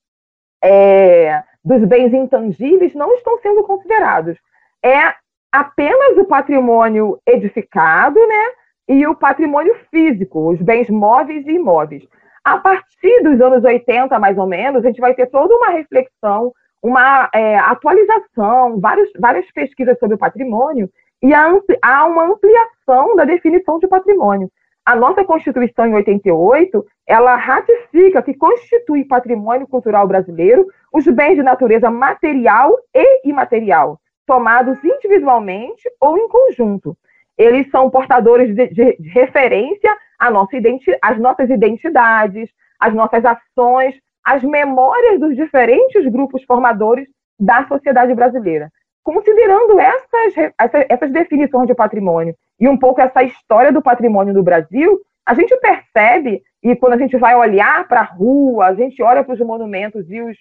é, 0.62 1.42
dos 1.64 1.84
bens 1.84 2.12
intangíveis, 2.12 2.94
não 2.94 3.14
estão 3.14 3.38
sendo 3.38 3.62
considerados. 3.62 4.38
É 4.84 5.14
apenas 5.50 6.16
o 6.18 6.24
patrimônio 6.24 7.20
edificado, 7.26 8.18
né? 8.26 8.44
E 8.88 9.06
o 9.06 9.14
patrimônio 9.14 9.74
físico, 9.90 10.50
os 10.50 10.60
bens 10.60 10.88
móveis 10.90 11.46
e 11.46 11.52
imóveis. 11.52 12.02
A 12.44 12.58
partir 12.58 13.22
dos 13.22 13.40
anos 13.40 13.62
80, 13.64 14.18
mais 14.18 14.36
ou 14.36 14.46
menos, 14.46 14.84
a 14.84 14.88
gente 14.88 15.00
vai 15.00 15.14
ter 15.14 15.26
toda 15.26 15.54
uma 15.54 15.70
reflexão, 15.70 16.52
uma 16.82 17.30
é, 17.32 17.56
atualização, 17.58 18.80
vários, 18.80 19.08
várias 19.18 19.50
pesquisas 19.52 19.96
sobre 19.98 20.16
o 20.16 20.18
patrimônio, 20.18 20.90
e 21.22 21.32
há 21.32 22.04
uma 22.04 22.24
ampliação 22.24 23.14
da 23.14 23.24
definição 23.24 23.78
de 23.78 23.86
patrimônio. 23.86 24.50
A 24.84 24.96
nossa 24.96 25.24
Constituição, 25.24 25.86
em 25.86 25.94
88, 25.94 26.84
ela 27.06 27.36
ratifica 27.36 28.20
que 28.20 28.34
constitui 28.34 29.04
patrimônio 29.04 29.68
cultural 29.68 30.08
brasileiro 30.08 30.66
os 30.92 31.06
bens 31.06 31.36
de 31.36 31.42
natureza 31.44 31.88
material 31.88 32.76
e 32.92 33.28
imaterial, 33.28 34.00
tomados 34.26 34.82
individualmente 34.82 35.88
ou 36.00 36.18
em 36.18 36.28
conjunto. 36.28 36.96
Eles 37.36 37.70
são 37.70 37.90
portadores 37.90 38.54
de, 38.54 38.68
de, 38.68 38.96
de 38.98 39.08
referência 39.08 39.96
nossa 40.30 40.56
às 41.02 41.18
nossas 41.18 41.50
identidades, 41.50 42.50
às 42.78 42.94
nossas 42.94 43.24
ações, 43.24 43.94
às 44.24 44.42
memórias 44.42 45.18
dos 45.18 45.34
diferentes 45.34 46.06
grupos 46.06 46.44
formadores 46.44 47.08
da 47.38 47.66
sociedade 47.66 48.14
brasileira. 48.14 48.70
Considerando 49.02 49.80
essas, 49.80 50.52
essas, 50.58 50.86
essas 50.88 51.10
definições 51.10 51.66
de 51.66 51.74
patrimônio 51.74 52.34
e 52.60 52.68
um 52.68 52.76
pouco 52.78 53.00
essa 53.00 53.22
história 53.24 53.72
do 53.72 53.82
patrimônio 53.82 54.32
no 54.32 54.42
Brasil, 54.42 55.00
a 55.26 55.34
gente 55.34 55.56
percebe, 55.56 56.42
e 56.62 56.76
quando 56.76 56.92
a 56.92 56.98
gente 56.98 57.16
vai 57.16 57.34
olhar 57.34 57.86
para 57.88 58.00
a 58.00 58.04
rua, 58.04 58.66
a 58.66 58.74
gente 58.74 59.02
olha 59.02 59.24
para 59.24 59.34
os 59.34 59.40
monumentos 59.40 60.08
e, 60.08 60.20
os, 60.20 60.36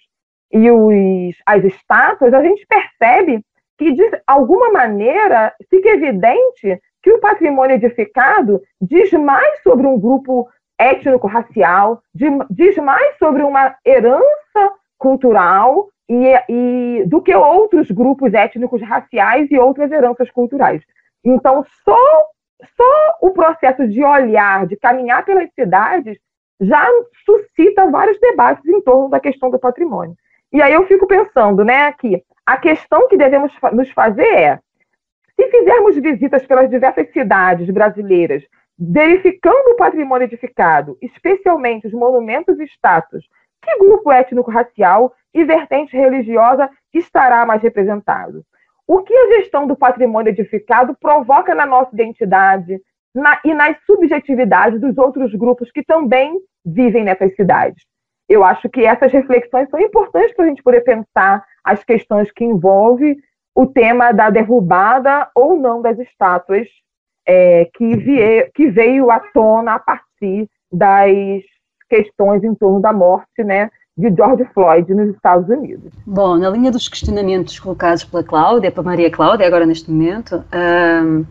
e 0.52 0.70
os, 0.70 1.34
as 1.44 1.64
estátuas, 1.64 2.32
a 2.32 2.42
gente 2.42 2.64
percebe 2.66 3.44
que, 3.82 3.92
de 3.92 4.22
alguma 4.26 4.70
maneira, 4.70 5.54
fica 5.68 5.88
evidente 5.90 6.80
que 7.02 7.12
o 7.12 7.20
patrimônio 7.20 7.74
edificado 7.74 8.62
diz 8.80 9.12
mais 9.12 9.62
sobre 9.62 9.86
um 9.86 9.98
grupo 9.98 10.48
étnico-racial, 10.78 12.02
diz 12.50 12.76
mais 12.76 13.16
sobre 13.18 13.42
uma 13.42 13.76
herança 13.84 14.72
cultural 14.98 15.88
e, 16.08 16.34
e, 16.48 17.04
do 17.06 17.20
que 17.20 17.34
outros 17.34 17.90
grupos 17.90 18.34
étnicos 18.34 18.80
raciais 18.82 19.50
e 19.50 19.58
outras 19.58 19.90
heranças 19.90 20.30
culturais. 20.30 20.82
Então, 21.24 21.64
só, 21.84 22.26
só 22.76 23.16
o 23.20 23.30
processo 23.30 23.86
de 23.88 24.02
olhar, 24.04 24.66
de 24.66 24.76
caminhar 24.76 25.24
pelas 25.24 25.52
cidades, 25.54 26.18
já 26.60 26.86
suscita 27.24 27.90
vários 27.90 28.18
debates 28.20 28.64
em 28.66 28.80
torno 28.82 29.08
da 29.08 29.18
questão 29.18 29.50
do 29.50 29.58
patrimônio. 29.58 30.14
E 30.52 30.60
aí 30.60 30.72
eu 30.72 30.86
fico 30.86 31.06
pensando, 31.06 31.64
né, 31.64 31.92
que 31.92 32.22
a 32.46 32.56
questão 32.56 33.08
que 33.08 33.16
devemos 33.16 33.52
nos 33.72 33.90
fazer 33.90 34.26
é, 34.26 34.60
se 35.36 35.48
fizermos 35.48 35.96
visitas 35.96 36.44
pelas 36.46 36.68
diversas 36.68 37.10
cidades 37.12 37.70
brasileiras, 37.70 38.42
verificando 38.78 39.70
o 39.70 39.76
patrimônio 39.76 40.24
edificado, 40.24 40.96
especialmente 41.00 41.86
os 41.86 41.92
monumentos 41.92 42.58
e 42.58 42.64
estátuas, 42.64 43.24
que 43.62 43.78
grupo 43.78 44.10
étnico-racial 44.10 45.14
e 45.32 45.44
vertente 45.44 45.96
religiosa 45.96 46.68
estará 46.92 47.46
mais 47.46 47.62
representado. 47.62 48.44
O 48.86 49.02
que 49.02 49.14
a 49.14 49.38
gestão 49.38 49.66
do 49.66 49.76
patrimônio 49.76 50.30
edificado 50.30 50.96
provoca 51.00 51.54
na 51.54 51.64
nossa 51.64 51.94
identidade 51.94 52.80
na, 53.14 53.40
e 53.44 53.54
nas 53.54 53.76
subjetividades 53.86 54.80
dos 54.80 54.98
outros 54.98 55.32
grupos 55.34 55.70
que 55.70 55.84
também 55.84 56.38
vivem 56.64 57.04
nessas 57.04 57.34
cidades? 57.36 57.84
Eu 58.32 58.42
acho 58.42 58.66
que 58.70 58.86
essas 58.86 59.12
reflexões 59.12 59.68
são 59.68 59.78
importantes 59.78 60.34
para 60.34 60.46
a 60.46 60.48
gente 60.48 60.62
poder 60.62 60.80
pensar 60.80 61.44
as 61.62 61.84
questões 61.84 62.32
que 62.32 62.42
envolvem 62.42 63.18
o 63.54 63.66
tema 63.66 64.10
da 64.10 64.30
derrubada 64.30 65.28
ou 65.34 65.54
não 65.58 65.82
das 65.82 65.98
estátuas 65.98 66.66
é, 67.28 67.68
que, 67.74 67.94
vie, 67.94 68.50
que 68.54 68.70
veio 68.70 69.10
à 69.10 69.20
tona 69.20 69.74
a 69.74 69.78
partir 69.78 70.48
das 70.72 71.42
questões 71.90 72.42
em 72.42 72.54
torno 72.54 72.80
da 72.80 72.90
morte 72.90 73.44
né, 73.44 73.70
de 73.98 74.10
George 74.14 74.48
Floyd 74.54 74.94
nos 74.94 75.14
Estados 75.14 75.50
Unidos. 75.50 75.92
Bom, 76.06 76.38
na 76.38 76.48
linha 76.48 76.70
dos 76.70 76.88
questionamentos 76.88 77.60
colocados 77.60 78.02
pela 78.02 78.24
Cláudia, 78.24 78.72
para 78.72 78.82
Maria 78.82 79.10
Cláudia, 79.10 79.46
agora 79.46 79.66
neste 79.66 79.90
momento, 79.90 80.42
um, 81.04 81.26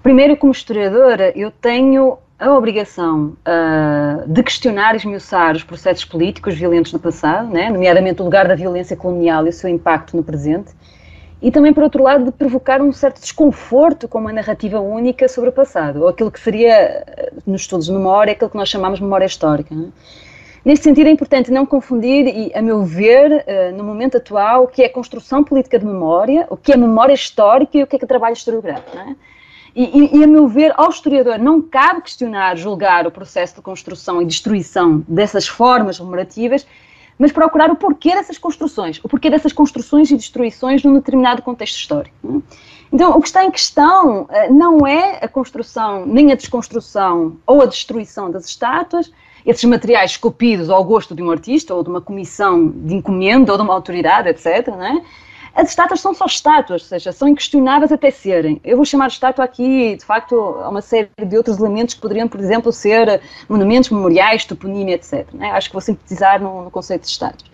primeiro, 0.00 0.36
como 0.36 0.52
historiadora, 0.52 1.36
eu 1.36 1.50
tenho 1.50 2.18
a 2.38 2.52
obrigação 2.54 3.36
uh, 3.46 4.28
de 4.28 4.42
questionar 4.42 4.94
e 4.94 4.98
esmiuçar 4.98 5.56
os 5.56 5.64
processos 5.64 6.04
políticos 6.04 6.54
violentos 6.54 6.92
no 6.92 6.98
passado, 6.98 7.48
né, 7.48 7.70
nomeadamente 7.70 8.20
o 8.20 8.24
lugar 8.24 8.46
da 8.46 8.54
violência 8.54 8.96
colonial 8.96 9.46
e 9.46 9.48
o 9.48 9.52
seu 9.52 9.70
impacto 9.70 10.16
no 10.16 10.22
presente, 10.22 10.72
e 11.40 11.50
também, 11.50 11.72
por 11.72 11.82
outro 11.82 12.02
lado, 12.02 12.24
de 12.24 12.32
provocar 12.32 12.80
um 12.80 12.92
certo 12.92 13.20
desconforto 13.20 14.08
com 14.08 14.18
uma 14.18 14.32
narrativa 14.32 14.80
única 14.80 15.28
sobre 15.28 15.50
o 15.50 15.52
passado, 15.52 16.02
ou 16.02 16.08
aquilo 16.08 16.30
que 16.30 16.40
seria, 16.40 17.04
nos 17.46 17.62
estudos 17.62 17.86
de 17.86 17.92
memória, 17.92 18.32
aquilo 18.32 18.50
que 18.50 18.56
nós 18.56 18.68
chamamos 18.68 18.98
de 18.98 19.04
memória 19.04 19.26
histórica. 19.26 19.74
Né? 19.74 19.88
Nesse 20.64 20.82
sentido, 20.82 21.06
é 21.06 21.10
importante 21.10 21.50
não 21.50 21.64
confundir, 21.64 22.26
e, 22.26 22.52
a 22.54 22.60
meu 22.60 22.82
ver, 22.82 23.44
eh, 23.46 23.70
no 23.70 23.84
momento 23.84 24.16
atual, 24.16 24.64
o 24.64 24.66
que 24.66 24.82
é 24.82 24.88
construção 24.88 25.44
política 25.44 25.78
de 25.78 25.84
memória, 25.84 26.46
o 26.50 26.56
que 26.56 26.72
é 26.72 26.76
memória 26.76 27.12
histórica 27.12 27.78
e 27.78 27.82
o 27.82 27.86
que 27.86 27.96
é, 27.96 27.98
que 27.98 28.04
é 28.04 28.08
trabalho 28.08 28.32
historiográfico. 28.32 28.98
É? 28.98 29.14
E, 29.78 30.16
e, 30.16 30.24
a 30.24 30.26
meu 30.26 30.48
ver, 30.48 30.72
ao 30.74 30.88
historiador 30.88 31.38
não 31.38 31.60
cabe 31.60 32.00
questionar, 32.00 32.56
julgar 32.56 33.06
o 33.06 33.10
processo 33.10 33.56
de 33.56 33.60
construção 33.60 34.22
e 34.22 34.24
destruição 34.24 35.04
dessas 35.06 35.46
formas 35.46 36.00
memorativas, 36.00 36.66
mas 37.18 37.30
procurar 37.30 37.70
o 37.70 37.76
porquê 37.76 38.14
dessas 38.14 38.38
construções, 38.38 38.98
o 39.04 39.08
porquê 39.08 39.28
dessas 39.28 39.52
construções 39.52 40.10
e 40.10 40.16
destruições 40.16 40.82
num 40.82 40.94
determinado 40.94 41.42
contexto 41.42 41.76
histórico. 41.76 42.42
Então, 42.90 43.10
o 43.18 43.20
que 43.20 43.26
está 43.26 43.44
em 43.44 43.50
questão 43.50 44.26
eh, 44.30 44.48
não 44.48 44.86
é 44.86 45.18
a 45.22 45.28
construção, 45.28 46.06
nem 46.06 46.32
a 46.32 46.36
desconstrução 46.36 47.36
ou 47.46 47.60
a 47.60 47.66
destruição 47.66 48.30
das 48.30 48.46
estátuas, 48.46 49.12
esses 49.44 49.64
materiais 49.64 50.12
esculpidos 50.12 50.70
ao 50.70 50.82
gosto 50.84 51.14
de 51.14 51.22
um 51.22 51.30
artista 51.30 51.74
ou 51.74 51.82
de 51.82 51.90
uma 51.90 52.00
comissão 52.00 52.66
de 52.68 52.94
encomenda 52.94 53.52
ou 53.52 53.58
de 53.58 53.64
uma 53.64 53.74
autoridade, 53.74 54.28
etc., 54.30 54.68
não 54.68 54.86
é? 54.86 55.02
As 55.56 55.70
estátuas 55.70 56.00
são 56.02 56.12
só 56.12 56.26
estátuas, 56.26 56.82
ou 56.82 56.88
seja, 56.88 57.12
são 57.12 57.26
inquestionáveis 57.26 57.90
até 57.90 58.10
serem. 58.10 58.60
Eu 58.62 58.76
vou 58.76 58.84
chamar 58.84 59.06
de 59.06 59.14
estátua 59.14 59.42
aqui, 59.42 59.96
de 59.96 60.04
facto, 60.04 60.38
a 60.38 60.68
uma 60.68 60.82
série 60.82 61.08
de 61.18 61.34
outros 61.34 61.58
elementos 61.58 61.94
que 61.94 62.00
poderiam, 62.02 62.28
por 62.28 62.38
exemplo, 62.38 62.70
ser 62.70 63.22
monumentos 63.48 63.88
memoriais, 63.88 64.44
toponímia, 64.44 64.96
etc. 64.96 65.26
É? 65.40 65.50
Acho 65.52 65.70
que 65.70 65.72
vou 65.72 65.80
sintetizar 65.80 66.42
no, 66.42 66.64
no, 66.64 66.70
conceito 66.70 67.04
de 67.04 67.08
estátuas. 67.08 67.50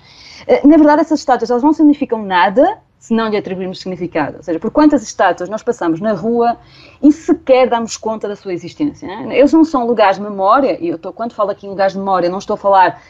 Eh, 0.49 0.67
na 0.67 0.77
verdade, 0.77 1.03
essas 1.03 1.21
estátuas 1.21 1.49
elas 1.49 1.63
não 1.63 1.73
significam 1.73 2.21
nada 2.25 2.81
se 2.99 3.15
não 3.15 3.29
lhe 3.29 3.37
atribuirmos 3.37 3.79
significado. 3.79 4.39
Ou 4.39 4.43
seja, 4.43 4.59
por 4.59 4.73
quantas 4.73 5.05
estátuas 5.05 5.49
nós 5.49 5.63
passamos 5.63 6.01
na 6.01 6.13
rua 6.13 6.57
e 7.01 7.13
sequer 7.13 7.69
damos 7.69 7.97
conta 7.97 8.27
da 8.27 8.35
sua 8.35 8.53
existência. 8.53 9.07
Né? 9.07 9.39
Eles 9.39 9.53
não 9.53 9.65
são 9.65 9.87
lugares 9.87 10.17
de 10.17 10.23
memória, 10.23 10.77
e 10.81 10.89
eu 10.89 10.99
quando 11.13 11.35
falo 11.35 11.51
aqui 11.51 11.67
em 11.67 11.71
lugares 11.71 11.93
de 11.93 12.01
memória, 12.01 12.29
não 12.29 12.39
estou 12.39 12.55
a 12.55 12.57
falar 12.57 13.01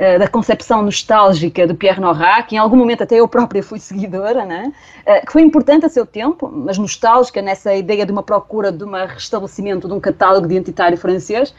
uh, 0.00 0.18
da 0.18 0.26
concepção 0.26 0.82
nostálgica 0.82 1.66
de 1.66 1.74
Pierre 1.74 2.00
Nora, 2.00 2.42
que 2.42 2.54
em 2.56 2.58
algum 2.58 2.76
momento 2.76 3.02
até 3.02 3.16
eu 3.16 3.28
própria 3.28 3.62
fui 3.62 3.78
seguidora, 3.78 4.44
né? 4.44 4.72
Uh, 5.06 5.26
que 5.26 5.32
foi 5.32 5.42
importante 5.42 5.84
a 5.84 5.88
seu 5.88 6.06
tempo, 6.06 6.50
mas 6.50 6.78
nostálgica 6.78 7.42
nessa 7.42 7.74
ideia 7.74 8.06
de 8.06 8.12
uma 8.12 8.22
procura 8.22 8.72
de 8.72 8.82
um 8.84 8.92
restabelecimento 8.92 9.86
de 9.86 9.94
um 9.94 10.00
catálogo 10.00 10.46
identitário 10.46 10.96
francês, 10.96 11.54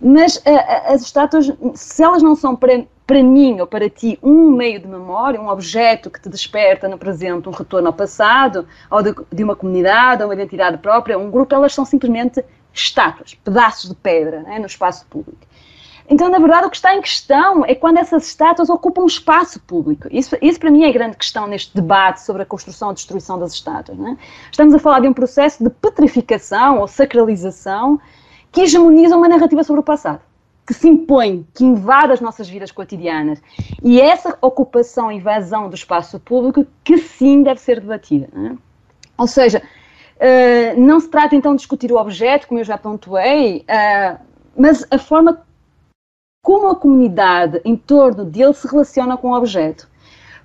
mas 0.00 0.36
uh, 0.36 0.42
as 0.86 1.02
estátuas, 1.02 1.50
se 1.74 2.02
elas 2.02 2.22
não 2.22 2.36
são 2.36 2.54
para 2.54 3.22
mim 3.22 3.60
ou 3.60 3.66
para 3.66 3.88
ti 3.88 4.18
um 4.22 4.50
meio 4.50 4.78
de 4.80 4.86
memória, 4.86 5.40
um 5.40 5.48
objeto 5.48 6.10
que 6.10 6.20
te 6.20 6.28
desperta 6.28 6.88
no 6.88 6.98
presente 6.98 7.48
um 7.48 7.52
retorno 7.52 7.88
ao 7.88 7.92
passado, 7.92 8.66
ou 8.90 9.02
de, 9.02 9.14
de 9.32 9.42
uma 9.42 9.56
comunidade, 9.56 10.22
ou 10.22 10.28
uma 10.28 10.34
identidade 10.34 10.78
própria, 10.78 11.18
um 11.18 11.30
grupo, 11.30 11.54
elas 11.54 11.74
são 11.74 11.84
simplesmente 11.84 12.44
estátuas, 12.72 13.34
pedaços 13.34 13.88
de 13.88 13.96
pedra 13.96 14.42
né, 14.42 14.58
no 14.58 14.66
espaço 14.66 15.04
público. 15.06 15.47
Então, 16.10 16.30
na 16.30 16.38
verdade, 16.38 16.66
o 16.66 16.70
que 16.70 16.76
está 16.76 16.94
em 16.94 17.02
questão 17.02 17.64
é 17.66 17.74
quando 17.74 17.98
essas 17.98 18.26
estátuas 18.26 18.70
ocupam 18.70 19.02
um 19.02 19.06
espaço 19.06 19.60
público. 19.60 20.08
Isso, 20.10 20.36
isso 20.40 20.58
para 20.58 20.70
mim, 20.70 20.84
é 20.84 20.88
a 20.88 20.92
grande 20.92 21.16
questão 21.16 21.46
neste 21.46 21.74
debate 21.74 22.22
sobre 22.22 22.42
a 22.42 22.46
construção 22.46 22.92
e 22.92 22.94
destruição 22.94 23.38
das 23.38 23.52
estátuas. 23.52 23.98
Né? 23.98 24.16
Estamos 24.50 24.74
a 24.74 24.78
falar 24.78 25.00
de 25.00 25.08
um 25.08 25.12
processo 25.12 25.62
de 25.62 25.68
petrificação 25.68 26.78
ou 26.78 26.88
sacralização 26.88 28.00
que 28.50 28.62
hegemoniza 28.62 29.16
uma 29.16 29.28
narrativa 29.28 29.62
sobre 29.62 29.80
o 29.80 29.84
passado 29.84 30.20
que 30.66 30.74
se 30.74 30.86
impõe, 30.86 31.46
que 31.54 31.64
invade 31.64 32.12
as 32.12 32.20
nossas 32.20 32.46
vidas 32.46 32.70
cotidianas. 32.70 33.40
E 33.82 33.98
essa 33.98 34.36
ocupação 34.42 35.10
e 35.10 35.16
invasão 35.16 35.70
do 35.70 35.74
espaço 35.74 36.20
público 36.20 36.66
que 36.84 36.98
sim 36.98 37.42
deve 37.42 37.58
ser 37.58 37.80
debatida. 37.80 38.28
É? 38.36 38.52
Ou 39.16 39.26
seja, 39.26 39.62
uh, 39.62 40.78
não 40.78 41.00
se 41.00 41.08
trata 41.08 41.34
então 41.34 41.52
de 41.52 41.60
discutir 41.62 41.90
o 41.90 41.96
objeto, 41.96 42.46
como 42.46 42.60
eu 42.60 42.64
já 42.64 42.76
pontuei, 42.76 43.64
uh, 43.64 44.20
mas 44.54 44.86
a 44.90 44.98
forma 44.98 45.40
como 46.48 46.68
a 46.68 46.74
comunidade 46.74 47.60
em 47.62 47.76
torno 47.76 48.24
dele 48.24 48.54
se 48.54 48.66
relaciona 48.66 49.18
com 49.18 49.32
o 49.32 49.36
objeto. 49.36 49.86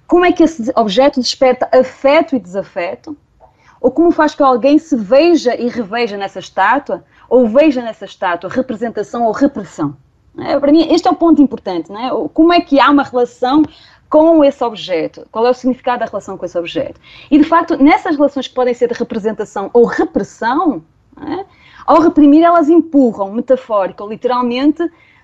Como 0.05 0.25
é 0.25 0.33
que 0.33 0.43
esse 0.43 0.69
objeto 0.75 1.22
desperta 1.22 1.69
afeto 1.72 2.36
e 2.36 2.39
desafeto? 2.39 3.15
Ou 3.79 3.89
como 3.89 4.12
faz 4.12 4.36
que 4.36 4.43
alguém 4.43 4.77
se 4.77 4.98
veja 4.98 5.55
e 5.55 5.69
reveja 5.69 6.17
nessa 6.17 6.39
estátua, 6.39 7.05
ou 7.29 7.48
veja 7.48 7.81
nessa 7.81 8.03
estátua 8.03 8.50
representação 8.50 9.24
ou 9.24 9.31
repressão? 9.31 9.95
É, 10.39 10.60
para 10.60 10.74
mim, 10.74 10.93
este 10.93 11.07
é 11.07 11.12
o 11.12 11.15
ponto 11.15 11.41
importante, 11.41 11.89
não 11.89 12.25
é? 12.25 12.29
Como 12.33 12.51
é 12.51 12.60
que 12.60 12.81
há 12.81 12.89
uma 12.89 13.03
relação 13.03 13.63
com 14.10 14.43
esse 14.43 14.62
objeto? 14.62 15.25
Qual 15.31 15.48
é 15.48 15.51
o 15.51 15.53
significado 15.53 16.00
da 16.00 16.05
relação 16.05 16.38
com 16.38 16.45
esse 16.45 16.57
objeto? 16.57 17.00
E, 17.31 17.38
de 17.38 17.45
facto, 17.45 17.81
nessas 17.81 18.17
relações 18.17 18.50
que 18.50 18.53
podem 18.53 18.74
ser 18.74 18.89
de 18.89 19.00
representação 19.00 19.69
ou 19.72 19.86
repressão, 19.86 20.83
é? 21.25 21.45
ao 21.86 22.01
reprimir, 22.01 22.43
elas 22.43 22.67
empurram, 22.67 23.31
metafórica 23.31 24.03
ou 24.03 24.10
literalmente, 24.10 24.83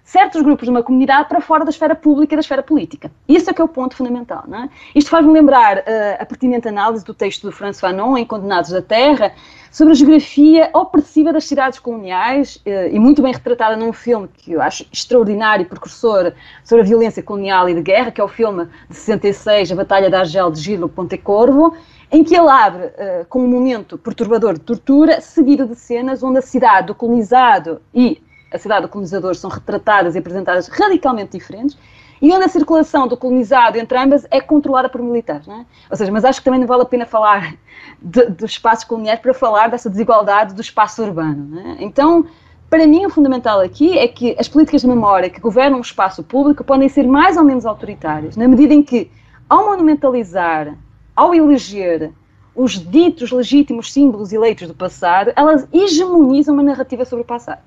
certos 0.09 0.41
grupos 0.41 0.65
de 0.65 0.71
uma 0.71 0.81
comunidade 0.81 1.29
para 1.29 1.39
fora 1.39 1.63
da 1.63 1.69
esfera 1.69 1.93
pública 1.93 2.33
e 2.33 2.37
da 2.37 2.39
esfera 2.39 2.63
política. 2.63 3.11
Isso 3.27 3.47
é 3.47 3.53
que 3.53 3.61
é 3.61 3.63
o 3.63 3.67
ponto 3.67 3.95
fundamental. 3.95 4.43
Não 4.47 4.63
é? 4.63 4.69
Isto 4.95 5.11
faz-me 5.11 5.31
lembrar 5.31 5.77
uh, 5.77 5.81
a 6.19 6.25
pertinente 6.25 6.67
análise 6.67 7.05
do 7.05 7.13
texto 7.13 7.43
do 7.43 7.51
François 7.51 7.79
Fanon, 7.79 8.17
em 8.17 8.25
Condenados 8.25 8.71
da 8.71 8.81
Terra, 8.81 9.31
sobre 9.69 9.93
a 9.93 9.95
geografia 9.95 10.71
opressiva 10.73 11.31
das 11.31 11.43
cidades 11.43 11.77
coloniais, 11.77 12.55
uh, 12.65 12.89
e 12.91 12.99
muito 12.99 13.21
bem 13.21 13.31
retratada 13.31 13.77
num 13.77 13.93
filme 13.93 14.27
que 14.33 14.53
eu 14.53 14.61
acho 14.63 14.83
extraordinário, 14.91 15.67
precursor 15.67 16.33
sobre 16.63 16.83
a 16.83 16.87
violência 16.87 17.21
colonial 17.21 17.69
e 17.69 17.75
de 17.75 17.81
guerra, 17.83 18.09
que 18.09 18.19
é 18.19 18.23
o 18.23 18.27
filme 18.27 18.67
de 18.89 18.95
66, 18.95 19.71
A 19.71 19.75
Batalha 19.75 20.09
de 20.09 20.15
Argel, 20.15 20.49
de 20.49 20.59
Gilo 20.59 20.89
Pontecorvo, 20.89 21.77
em 22.11 22.23
que 22.23 22.35
ele 22.35 22.49
abre 22.49 22.87
uh, 22.87 23.25
com 23.29 23.43
um 23.43 23.47
momento 23.47 23.95
perturbador 23.95 24.55
de 24.55 24.61
tortura, 24.61 25.21
seguido 25.21 25.67
de 25.67 25.75
cenas 25.75 26.23
onde 26.23 26.39
a 26.39 26.41
cidade 26.41 26.87
do 26.87 26.95
colonizado 26.95 27.79
e 27.93 28.19
a 28.51 28.58
cidade 28.58 28.84
do 28.84 28.89
colonizador 28.89 29.36
são 29.36 29.50
retratadas 29.50 30.15
e 30.15 30.20
apresentadas 30.20 30.68
radicalmente 30.68 31.38
diferentes, 31.38 31.77
e 32.22 32.32
onde 32.34 32.44
a 32.44 32.50
circulação 32.50 33.08
do 33.08 33.15
colonizado 33.15 33.77
entre 33.77 33.98
ambas 33.98 34.27
é 34.29 34.41
controlada 34.41 34.89
por 34.89 35.01
militares. 35.01 35.48
Não 35.48 35.62
é? 35.62 35.65
Ou 35.89 35.96
seja, 35.96 36.12
mas 36.12 36.25
acho 36.25 36.39
que 36.39 36.46
também 36.46 36.60
não 36.60 36.68
vale 36.68 36.82
a 36.82 36.86
pena 36.86 37.06
falar 37.06 37.56
dos 38.01 38.51
espaços 38.51 38.84
coloniais 38.84 39.20
para 39.20 39.34
falar 39.34 39.70
dessa 39.70 39.89
desigualdade 39.89 40.53
do 40.53 40.62
espaço 40.62 41.01
urbano. 41.01 41.60
É? 41.60 41.84
Então, 41.84 42.25
para 42.70 42.86
mim, 42.86 43.06
o 43.06 43.10
fundamental 43.10 43.62
aqui 43.62 43.98
é 43.98 44.08
que 44.08 44.36
as 44.38 44.48
políticas 44.48 44.82
de 44.82 44.88
memória 44.88 45.29
que 45.29 45.39
governam 45.39 45.79
o 45.79 45.82
espaço 45.82 46.22
público 46.24 46.63
podem 46.63 46.89
ser 46.89 47.08
mais 47.08 47.38
ou 47.38 47.44
menos 47.44 47.65
autoritárias, 47.65 48.36
na 48.36 48.48
medida 48.48 48.74
em 48.74 48.83
que, 48.83 49.09
ao 49.50 49.66
monumentalizar, 49.66 50.75
ao 51.16 51.33
eleger 51.33 52.12
os 52.53 52.74
ditos 52.74 53.31
legítimos 53.31 53.92
símbolos 53.92 54.33
eleitos 54.33 54.68
do 54.68 54.75
passado, 54.75 55.31
elas 55.35 55.68
hegemonizam 55.72 56.53
uma 56.53 56.64
narrativa 56.64 57.05
sobre 57.05 57.24
o 57.24 57.25
passado. 57.25 57.62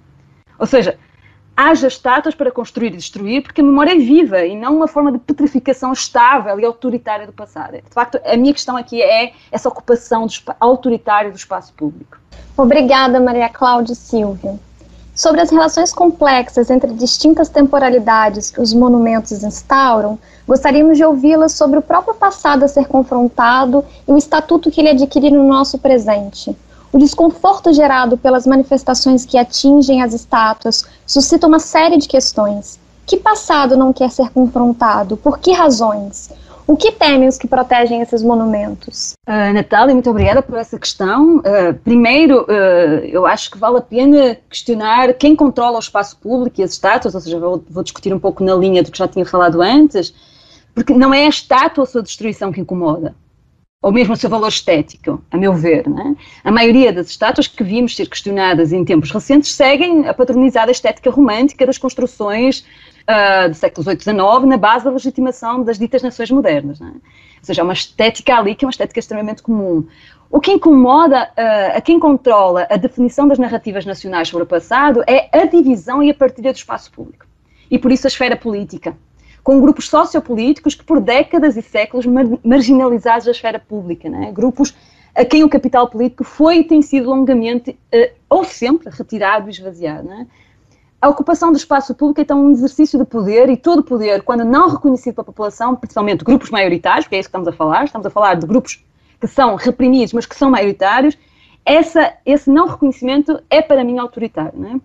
Ou 0.59 0.67
seja, 0.67 0.99
haja 1.57 1.87
estátuas 1.87 2.35
para 2.35 2.51
construir 2.51 2.89
e 2.89 2.97
destruir, 2.97 3.43
porque 3.43 3.61
a 3.61 3.65
memória 3.65 3.93
é 3.93 3.99
viva 3.99 4.45
e 4.45 4.57
não 4.57 4.77
uma 4.77 4.89
forma 4.89 5.13
de 5.13 5.19
petrificação 5.19 5.93
estável 5.93 6.59
e 6.59 6.65
autoritária 6.65 7.27
do 7.27 7.33
passado. 7.33 7.75
De 7.75 7.91
facto, 7.91 8.19
a 8.25 8.37
minha 8.37 8.53
questão 8.53 8.77
aqui 8.77 9.03
é 9.03 9.33
essa 9.51 9.69
ocupação 9.69 10.27
autoritária 10.59 11.31
do 11.31 11.37
espaço 11.37 11.73
público. 11.75 12.19
Obrigada, 12.57 13.21
Maria 13.21 13.49
Cláudia 13.49 13.95
Silvia. 13.95 14.59
Sobre 15.15 15.43
as 15.43 15.51
relações 15.51 15.93
complexas 15.93 16.71
entre 16.71 16.91
distintas 16.95 17.51
temporalidades 17.51 18.51
que 18.51 18.63
os 18.63 18.73
monumentos 18.73 19.43
instauram, 19.43 20.19
gostaríamos 20.49 20.97
de 20.97 21.05
ouvi-la 21.05 21.51
sobre 21.51 21.79
o 21.79 21.83
próprio 21.83 22.15
passado 22.15 22.65
a 22.65 22.69
ser 22.69 22.87
confrontado 22.87 23.85
e 24.09 24.11
o 24.11 24.17
estatuto 24.17 24.71
que 24.71 24.81
ele 24.81 24.89
adquire 24.89 25.31
no 25.31 25.47
nosso 25.47 25.79
presente. 25.79 26.57
O 26.93 26.99
desconforto 26.99 27.73
gerado 27.73 28.19
pelas 28.19 28.47
manifestações 28.47 29.25
que 29.25 29.39
atingem 29.39 30.03
as 30.03 30.13
estátuas 30.13 30.85
suscita 31.07 31.47
uma 31.47 31.59
série 31.59 31.97
de 31.97 32.07
questões. 32.07 32.79
Que 33.07 33.17
passado 33.17 33.79
não 33.79 33.95
quer 33.95 34.11
ser 34.11 34.29
confrontado? 34.29 35.17
Por 35.17 35.39
que 35.39 35.53
razões? 35.53 36.31
O 36.67 36.77
que 36.77 36.93
temem 36.93 37.29
os 37.29 37.39
que 37.39 37.49
protegem 37.49 38.03
esses 38.03 38.23
monumentos? 38.23 39.15
Uh, 39.27 39.55
Natália, 39.55 39.95
muito 39.95 40.11
obrigada 40.11 40.43
por 40.43 40.59
essa 40.59 40.79
questão. 40.79 41.39
Uh, 41.39 41.75
primeiro, 41.83 42.43
uh, 42.43 43.05
eu 43.05 43.25
acho 43.25 43.51
que 43.51 43.59
vale 43.59 43.79
a 43.79 43.83
pena 43.83 44.37
questionar 44.49 45.15
quem 45.15 45.35
controla 45.35 45.77
o 45.77 45.81
espaço 45.81 46.19
público 46.19 46.61
e 46.61 46.63
as 46.63 46.73
estátuas, 46.73 47.15
ou 47.15 47.21
seja, 47.23 47.41
vou, 47.41 47.65
vou 47.71 47.83
discutir 47.83 48.13
um 48.13 48.21
pouco 48.21 48.45
na 48.45 48.55
linha 48.55 48.83
do 48.83 48.93
que 48.93 48.99
já 48.99 49.09
tinha 49.09 49.25
falado 49.25 49.63
antes, 49.63 50.15
porque 50.75 50.93
não 50.93 51.13
é 51.13 51.25
a 51.25 51.29
estátua 51.29 51.85
a 51.85 51.87
sua 51.87 52.03
destruição 52.03 52.53
que 52.53 52.61
incomoda 52.61 53.15
ou 53.83 53.91
mesmo 53.91 54.15
o 54.15 54.17
seu 54.17 54.31
valor 54.31 54.49
estético, 54.49 55.21
a 55.29 55.37
meu 55.37 55.53
ver. 55.53 55.85
É? 55.89 56.49
A 56.49 56.53
maioria 56.53 56.93
das 56.93 57.09
estátuas 57.09 57.49
que 57.49 57.65
vimos 57.65 57.97
ser 57.97 58.09
questionadas 58.09 58.73
em 58.73 58.85
tempos 58.85 59.11
recentes 59.11 59.53
seguem 59.53 60.07
a 60.07 60.15
patronizada 60.15 60.71
estética 60.71 61.11
romântica 61.11 61.67
das 61.67 61.79
construções 61.79 62.65
uh, 63.03 63.49
do 63.49 63.55
século 63.55 63.83
XVIII 63.83 63.97
e 63.97 64.03
XIX 64.05 64.47
na 64.47 64.57
base 64.57 64.85
da 64.85 64.93
legitimação 64.93 65.65
das 65.65 65.81
ditas 65.81 66.01
nações 66.01 66.31
modernas. 66.31 66.81
É? 66.81 66.85
Ou 66.85 66.93
seja, 67.43 67.63
há 67.63 67.65
uma 67.65 67.73
estética 67.73 68.37
ali 68.37 68.55
que 68.55 68.65
é 68.65 68.67
uma 68.67 68.71
estética 68.71 69.01
extremamente 69.01 69.43
comum. 69.43 69.85
O 70.31 70.41
que 70.41 70.53
incomoda 70.53 71.25
uh, 71.25 71.77
a 71.77 71.81
quem 71.81 71.99
controla 71.99 72.67
a 72.71 72.77
definição 72.77 73.27
das 73.27 73.39
narrativas 73.39 73.85
nacionais 73.85 74.29
sobre 74.29 74.45
o 74.45 74.47
passado 74.47 75.03
é 75.09 75.29
a 75.33 75.45
divisão 75.45 76.01
e 76.03 76.09
a 76.09 76.15
partilha 76.15 76.53
do 76.53 76.57
espaço 76.57 76.91
público. 76.93 77.27
E 77.69 77.79
por 77.79 77.91
isso 77.91 78.07
a 78.07 78.09
esfera 78.09 78.37
política, 78.37 78.97
com 79.43 79.61
grupos 79.61 79.89
sociopolíticos 79.89 80.75
que 80.75 80.85
por 80.85 81.01
décadas 81.01 81.57
e 81.57 81.63
séculos 81.63 82.07
mar 82.07 82.25
marginalizados 82.45 83.25
da 83.25 83.33
esfera 83.33 83.59
pública, 83.59 84.09
né? 84.09 84.31
grupos 84.33 84.75
a 85.15 85.25
quem 85.25 85.45
o 85.45 85.49
capital 85.49 85.89
político 85.89 86.25
foi 86.25 86.59
e 86.59 86.65
tem 86.65 86.81
sido 86.81 87.11
longamente 87.11 87.71
uh, 87.71 88.13
ou 88.31 88.45
sempre 88.45 88.89
retirado 88.91 89.49
e 89.49 89.51
esvaziado. 89.51 90.09
Né? 90.09 90.27
A 91.01 91.09
ocupação 91.09 91.51
do 91.51 91.59
espaço 91.59 91.95
público 91.95 92.21
é 92.21 92.23
então 92.23 92.47
um 92.47 92.51
exercício 92.53 92.99
de 92.99 93.05
poder 93.05 93.51
e 93.51 93.57
todo 93.57 93.83
poder, 93.83 94.23
quando 94.23 94.45
não 94.45 94.69
reconhecido 94.69 95.17
pela 95.17 95.25
população, 95.25 95.75
principalmente 95.75 96.25
grupos 96.25 96.49
maioritários, 96.49 97.05
porque 97.05 97.17
é 97.17 97.19
isso 97.19 97.29
que 97.29 97.37
estamos 97.37 97.49
a 97.49 97.53
falar, 97.53 97.85
estamos 97.85 98.07
a 98.07 98.11
falar 98.11 98.37
de 98.37 98.47
grupos 98.47 98.85
que 99.21 99.27
são 99.27 99.57
reprimidos, 99.57 100.13
mas 100.13 100.27
que 100.27 100.37
são 100.37 100.51
maioritários, 100.51 101.19
essa, 101.65 102.15
esse 102.25 102.51
não 102.51 102.67
reconhecimento 102.67 103.41
é 103.51 103.61
para 103.61 103.85
mim 103.85 103.99
autoritário. 103.99 104.59
Né? 104.59 104.81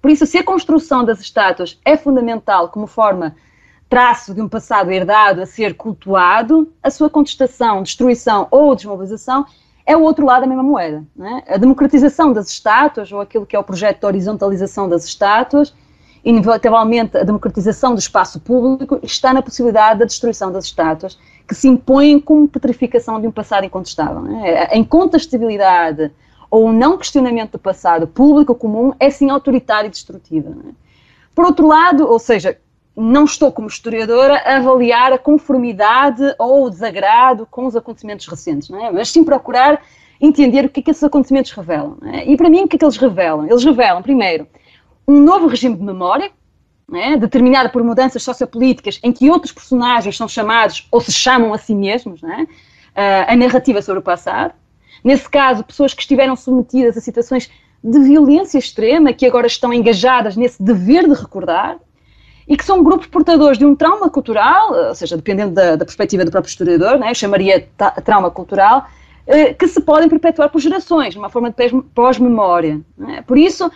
Por 0.00 0.10
isso, 0.10 0.26
se 0.26 0.38
a 0.38 0.44
construção 0.44 1.04
das 1.04 1.20
estátuas 1.20 1.78
é 1.84 1.96
fundamental 1.96 2.70
como 2.70 2.86
forma 2.86 3.36
traço 3.90 4.32
de 4.32 4.40
um 4.40 4.48
passado 4.48 4.92
herdado 4.92 5.42
a 5.42 5.46
ser 5.46 5.74
cultuado, 5.74 6.72
a 6.80 6.90
sua 6.92 7.10
contestação, 7.10 7.82
destruição 7.82 8.46
ou 8.48 8.76
desmobilização 8.76 9.44
é 9.84 9.96
o 9.96 10.02
outro 10.02 10.24
lado 10.24 10.42
da 10.42 10.46
mesma 10.46 10.62
moeda. 10.62 11.04
É? 11.20 11.54
A 11.54 11.56
democratização 11.56 12.32
das 12.32 12.48
estátuas, 12.48 13.10
ou 13.10 13.20
aquilo 13.20 13.44
que 13.44 13.56
é 13.56 13.58
o 13.58 13.64
projeto 13.64 13.98
de 13.98 14.06
horizontalização 14.06 14.88
das 14.88 15.04
estátuas, 15.04 15.74
inevitavelmente 16.24 17.16
a 17.16 17.24
democratização 17.24 17.92
do 17.92 17.98
espaço 17.98 18.38
público, 18.38 19.00
está 19.02 19.34
na 19.34 19.42
possibilidade 19.42 19.98
da 19.98 20.04
destruição 20.04 20.52
das 20.52 20.66
estátuas, 20.66 21.18
que 21.48 21.54
se 21.54 21.66
impõem 21.66 22.20
como 22.20 22.46
petrificação 22.46 23.20
de 23.20 23.26
um 23.26 23.32
passado 23.32 23.64
incontestável. 23.64 24.24
É? 24.44 24.72
A 24.72 24.78
incontestabilidade 24.78 26.12
ou 26.48 26.66
o 26.66 26.72
não 26.72 26.96
questionamento 26.96 27.52
do 27.52 27.58
passado 27.58 28.06
público 28.06 28.54
comum 28.54 28.92
é 29.00 29.10
sim 29.10 29.30
autoritário 29.30 29.88
e 29.88 29.90
destrutivo. 29.90 30.50
É? 30.68 30.72
Por 31.34 31.44
outro 31.44 31.66
lado, 31.66 32.08
ou 32.08 32.20
seja, 32.20 32.56
não 33.00 33.24
estou, 33.24 33.50
como 33.50 33.68
historiadora, 33.68 34.36
a 34.44 34.56
avaliar 34.56 35.12
a 35.12 35.18
conformidade 35.18 36.22
ou 36.38 36.66
o 36.66 36.70
desagrado 36.70 37.46
com 37.50 37.66
os 37.66 37.74
acontecimentos 37.74 38.26
recentes, 38.26 38.68
não 38.68 38.86
é? 38.86 38.92
mas 38.92 39.10
sim 39.10 39.24
procurar 39.24 39.82
entender 40.20 40.66
o 40.66 40.68
que 40.68 40.80
é 40.80 40.82
que 40.82 40.90
esses 40.90 41.02
acontecimentos 41.02 41.50
revelam. 41.52 41.96
É? 42.04 42.30
E 42.30 42.36
para 42.36 42.50
mim, 42.50 42.64
o 42.64 42.68
que 42.68 42.76
é 42.76 42.78
que 42.78 42.84
eles 42.84 42.96
revelam? 42.96 43.46
Eles 43.46 43.64
revelam, 43.64 44.02
primeiro, 44.02 44.46
um 45.08 45.20
novo 45.20 45.46
regime 45.46 45.76
de 45.76 45.82
memória, 45.82 46.30
é? 46.92 47.16
determinado 47.16 47.70
por 47.70 47.82
mudanças 47.82 48.22
sociopolíticas 48.22 49.00
em 49.02 49.12
que 49.12 49.30
outros 49.30 49.52
personagens 49.52 50.16
são 50.16 50.28
chamados 50.28 50.86
ou 50.90 51.00
se 51.00 51.12
chamam 51.12 51.54
a 51.54 51.58
si 51.58 51.74
mesmos 51.74 52.22
é? 52.22 52.42
uh, 52.42 52.46
a 53.28 53.36
narrativa 53.36 53.80
sobre 53.80 54.00
o 54.00 54.02
passado. 54.02 54.52
Nesse 55.02 55.28
caso, 55.28 55.64
pessoas 55.64 55.94
que 55.94 56.02
estiveram 56.02 56.36
submetidas 56.36 56.96
a 56.96 57.00
situações 57.00 57.50
de 57.82 57.98
violência 58.00 58.58
extrema, 58.58 59.12
que 59.12 59.24
agora 59.24 59.46
estão 59.46 59.72
engajadas 59.72 60.36
nesse 60.36 60.62
dever 60.62 61.08
de 61.08 61.14
recordar, 61.14 61.78
e 62.50 62.56
que 62.56 62.64
são 62.64 62.82
grupos 62.82 63.06
portadores 63.06 63.56
de 63.56 63.64
um 63.64 63.76
trauma 63.76 64.10
cultural, 64.10 64.72
ou 64.72 64.94
seja, 64.96 65.16
dependendo 65.16 65.54
da, 65.54 65.76
da 65.76 65.84
perspectiva 65.84 66.24
do 66.24 66.32
próprio 66.32 66.50
historiador, 66.50 66.98
né, 66.98 67.12
eu 67.12 67.14
chamaria 67.14 67.68
trauma 68.04 68.28
cultural, 68.28 68.88
eh, 69.24 69.54
que 69.54 69.68
se 69.68 69.80
podem 69.80 70.08
perpetuar 70.08 70.50
por 70.50 70.60
gerações, 70.60 71.14
numa 71.14 71.30
forma 71.30 71.48
de 71.48 71.82
pós-memória. 71.94 72.80
Né? 72.98 73.22
Por 73.24 73.38
isso, 73.38 73.70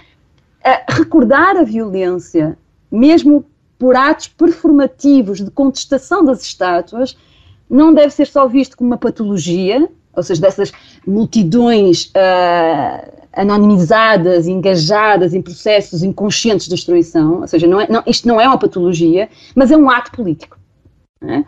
eh, 0.64 0.82
recordar 0.88 1.56
a 1.56 1.62
violência, 1.62 2.58
mesmo 2.90 3.46
por 3.78 3.94
atos 3.94 4.26
performativos 4.26 5.38
de 5.38 5.52
contestação 5.52 6.24
das 6.24 6.42
estátuas, 6.42 7.16
não 7.70 7.94
deve 7.94 8.10
ser 8.10 8.26
só 8.26 8.48
visto 8.48 8.76
como 8.76 8.90
uma 8.90 8.98
patologia, 8.98 9.88
ou 10.16 10.22
seja, 10.22 10.40
dessas 10.40 10.72
multidões 11.06 12.06
uh, 12.06 13.12
anonimizadas, 13.32 14.46
engajadas 14.46 15.34
em 15.34 15.42
processos 15.42 16.02
inconscientes 16.02 16.66
de 16.66 16.74
destruição, 16.74 17.40
ou 17.40 17.48
seja, 17.48 17.66
não 17.66 17.80
é, 17.80 17.88
não, 17.88 18.02
isto 18.06 18.26
não 18.28 18.40
é 18.40 18.46
uma 18.46 18.58
patologia, 18.58 19.28
mas 19.54 19.70
é 19.70 19.76
um 19.76 19.90
ato 19.90 20.12
político. 20.12 20.58
É? 21.22 21.44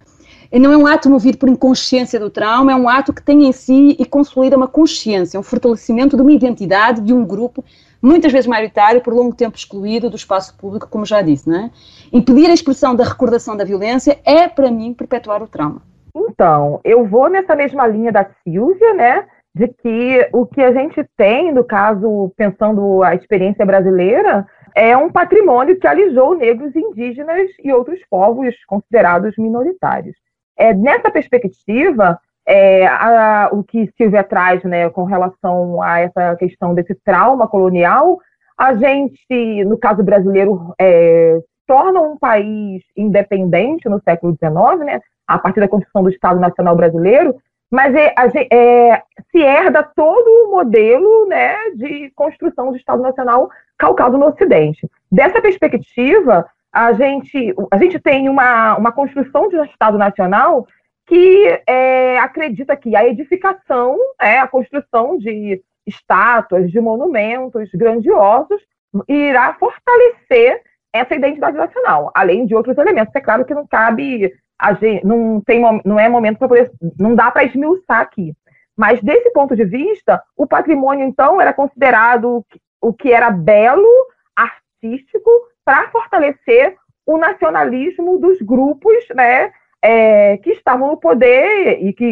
E 0.51 0.59
não 0.59 0.73
é 0.73 0.77
um 0.77 0.87
ato 0.87 1.11
movido 1.11 1.39
por 1.39 1.49
inconsciência 1.49 2.19
do 2.21 2.31
trauma, 2.31 2.73
é 2.73 2.77
um 2.77 2.89
ato 2.89 3.13
que 3.13 3.23
tem 3.23 3.47
em 3.47 3.53
si 3.53 3.97
e 3.99 4.05
consolida 4.05 4.57
uma 4.57 4.69
consciência, 4.69 5.39
um 5.39 5.43
fortalecimento 5.43 6.17
de 6.17 6.23
uma 6.23 6.33
identidade, 6.33 7.01
de 7.01 7.13
um 7.13 7.25
grupo, 7.25 7.65
muitas 8.01 8.33
vezes 8.33 8.47
maioritário, 8.47 9.01
por 9.01 9.13
longo 9.13 9.35
tempo 9.35 9.57
excluído 9.57 10.09
do 10.09 10.17
espaço 10.17 10.55
público, 10.57 10.89
como 10.89 11.05
já 11.05 11.21
disse. 11.21 11.49
Não 11.49 11.57
é? 11.59 11.71
Impedir 12.13 12.49
a 12.49 12.55
expressão 12.55 12.95
da 12.95 13.05
recordação 13.05 13.57
da 13.57 13.65
violência 13.65 14.21
é, 14.25 14.49
para 14.49 14.71
mim, 14.71 14.95
perpetuar 14.95 15.43
o 15.43 15.49
trauma. 15.49 15.83
Então, 16.17 16.81
eu 16.83 17.07
vou 17.07 17.29
nessa 17.29 17.55
mesma 17.55 17.87
linha 17.87 18.11
da 18.11 18.27
Silvia, 18.43 18.95
né? 18.95 19.27
De 19.55 19.69
que 19.69 20.29
o 20.33 20.47
que 20.47 20.63
a 20.63 20.73
gente 20.73 21.05
tem, 21.17 21.53
no 21.53 21.63
caso, 21.63 22.33
pensando 22.37 23.03
a 23.03 23.15
experiência 23.15 23.67
brasileira, 23.67 24.47
é 24.75 24.97
um 24.97 25.11
patrimônio 25.11 25.79
que 25.79 25.87
alijou 25.87 26.35
negros, 26.35 26.75
indígenas 26.75 27.51
e 27.63 27.73
outros 27.73 28.01
povos 28.11 28.55
considerados 28.67 29.35
minoritários. 29.37 30.17
É, 30.57 30.73
nessa 30.73 31.11
perspectiva, 31.11 32.19
é, 32.47 32.87
a, 32.87 33.51
o 33.53 33.63
que 33.63 33.91
Silvia 33.97 34.25
traz 34.25 34.63
né, 34.65 34.89
com 34.89 35.05
relação 35.05 35.83
a 35.83 36.01
essa 36.01 36.37
questão 36.37 36.75
desse 36.75 36.95
trauma 36.95 37.47
colonial, 37.47 38.19
a 38.57 38.73
gente, 38.75 39.65
no 39.65 39.77
caso 39.77 40.03
brasileiro, 40.03 40.75
é, 40.81 41.39
torna 41.67 42.01
um 42.01 42.17
país 42.17 42.83
independente 42.97 43.89
no 43.89 44.01
século 44.03 44.37
XIX, 44.37 44.85
né, 44.85 45.01
a 45.27 45.39
partir 45.39 45.61
da 45.61 45.69
Constituição 45.69 46.03
do 46.03 46.11
Estado 46.11 46.39
Nacional 46.39 46.77
Brasileiro, 46.77 47.37
mas 47.71 47.95
é, 47.95 48.15
é, 48.53 49.03
se 49.31 49.39
herda 49.39 49.83
todo 49.83 50.27
o 50.27 50.51
modelo 50.53 51.27
né, 51.27 51.57
de 51.75 52.11
construção 52.15 52.71
do 52.71 52.77
Estado 52.77 53.03
Nacional 53.03 53.51
calcado 53.77 54.17
no 54.17 54.27
Ocidente. 54.27 54.89
Dessa 55.11 55.43
perspectiva, 55.43 56.47
a 56.73 56.93
gente, 56.93 57.55
a 57.71 57.77
gente 57.79 57.99
tem 57.99 58.29
uma, 58.29 58.77
uma 58.77 58.93
construção 58.93 59.49
de 59.49 59.57
um 59.57 59.65
Estado 59.65 59.99
Nacional 59.99 60.67
que 61.07 61.63
é, 61.67 62.19
acredita 62.19 62.77
que 62.77 62.95
a 62.97 63.07
edificação, 63.07 63.97
é, 64.21 64.39
a 64.39 64.49
construção 64.49 65.19
de 65.19 65.63
estátuas, 65.87 66.71
de 66.71 66.81
monumentos 66.81 67.71
grandiosos, 67.73 68.61
irá 69.09 69.55
fortalecer 69.55 70.63
essa 70.97 71.15
identidade 71.15 71.57
nacional, 71.57 72.11
além 72.15 72.47
de 72.47 72.55
outros 72.55 72.77
elementos. 72.79 73.15
É 73.15 73.21
claro 73.21 73.45
que 73.45 73.55
não 73.55 73.67
cabe 73.67 74.33
gente, 74.81 75.05
não, 75.05 75.41
tem, 75.41 75.63
não 75.85 75.99
é 75.99 76.09
momento 76.09 76.39
para 76.39 76.49
poder, 76.49 76.71
não 76.99 77.15
dá 77.15 77.31
para 77.31 77.45
esmiuçar 77.45 78.01
aqui. 78.01 78.35
Mas 78.77 79.03
desse 79.03 79.31
ponto 79.31 79.57
de 79.57 79.65
vista, 79.65 80.23
o 80.37 80.47
patrimônio 80.47 81.07
então 81.07 81.41
era 81.41 81.53
considerado 81.53 82.45
o 82.81 82.93
que 82.93 83.13
era 83.13 83.31
belo, 83.31 83.89
artístico, 84.35 85.31
para 85.65 85.89
fortalecer 85.91 86.77
o 87.07 87.17
nacionalismo 87.17 88.19
dos 88.19 88.41
grupos, 88.43 88.95
né, 89.15 89.51
é, 89.81 90.37
que 90.39 90.51
estavam 90.51 90.89
no 90.89 90.97
poder 90.97 91.79
e 91.83 91.93
que 91.93 92.07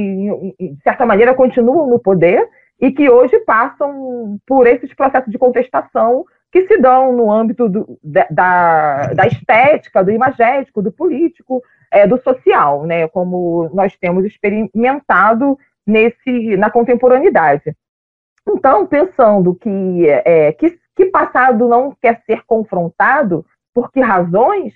de 0.59 0.83
certa 0.83 1.05
maneira 1.05 1.35
continuam 1.35 1.89
no 1.89 1.99
poder 1.99 2.49
e 2.81 2.93
que 2.93 3.11
hoje 3.11 3.39
passam 3.41 4.39
por 4.47 4.67
esses 4.67 4.93
processos 4.95 5.31
de 5.31 5.39
contestação 5.39 6.25
que 6.55 6.69
se 6.69 6.79
dão 6.79 7.13
no 7.13 7.33
âmbito 7.33 7.69
do, 7.69 7.99
da, 8.01 9.09
da 9.13 9.27
estética, 9.27 10.05
do 10.05 10.13
imagético, 10.13 10.81
do 10.81 10.93
político, 10.93 11.61
é, 11.91 12.07
do 12.07 12.17
social, 12.23 12.85
né, 12.85 13.09
como 13.09 13.69
nós 13.75 13.97
temos 13.97 14.25
experimentado 14.25 15.59
nesse, 15.85 16.57
na 16.57 16.71
contemporaneidade. 16.71 17.75
Então, 18.49 18.87
pensando 18.87 19.57
que, 19.57 20.09
é, 20.09 20.53
que, 20.53 20.79
que 20.95 21.07
passado 21.07 21.67
não 21.67 21.93
quer 22.01 22.23
ser 22.25 22.45
confrontado, 22.47 23.45
por 23.75 23.91
que 23.91 24.01
razões, 24.01 24.75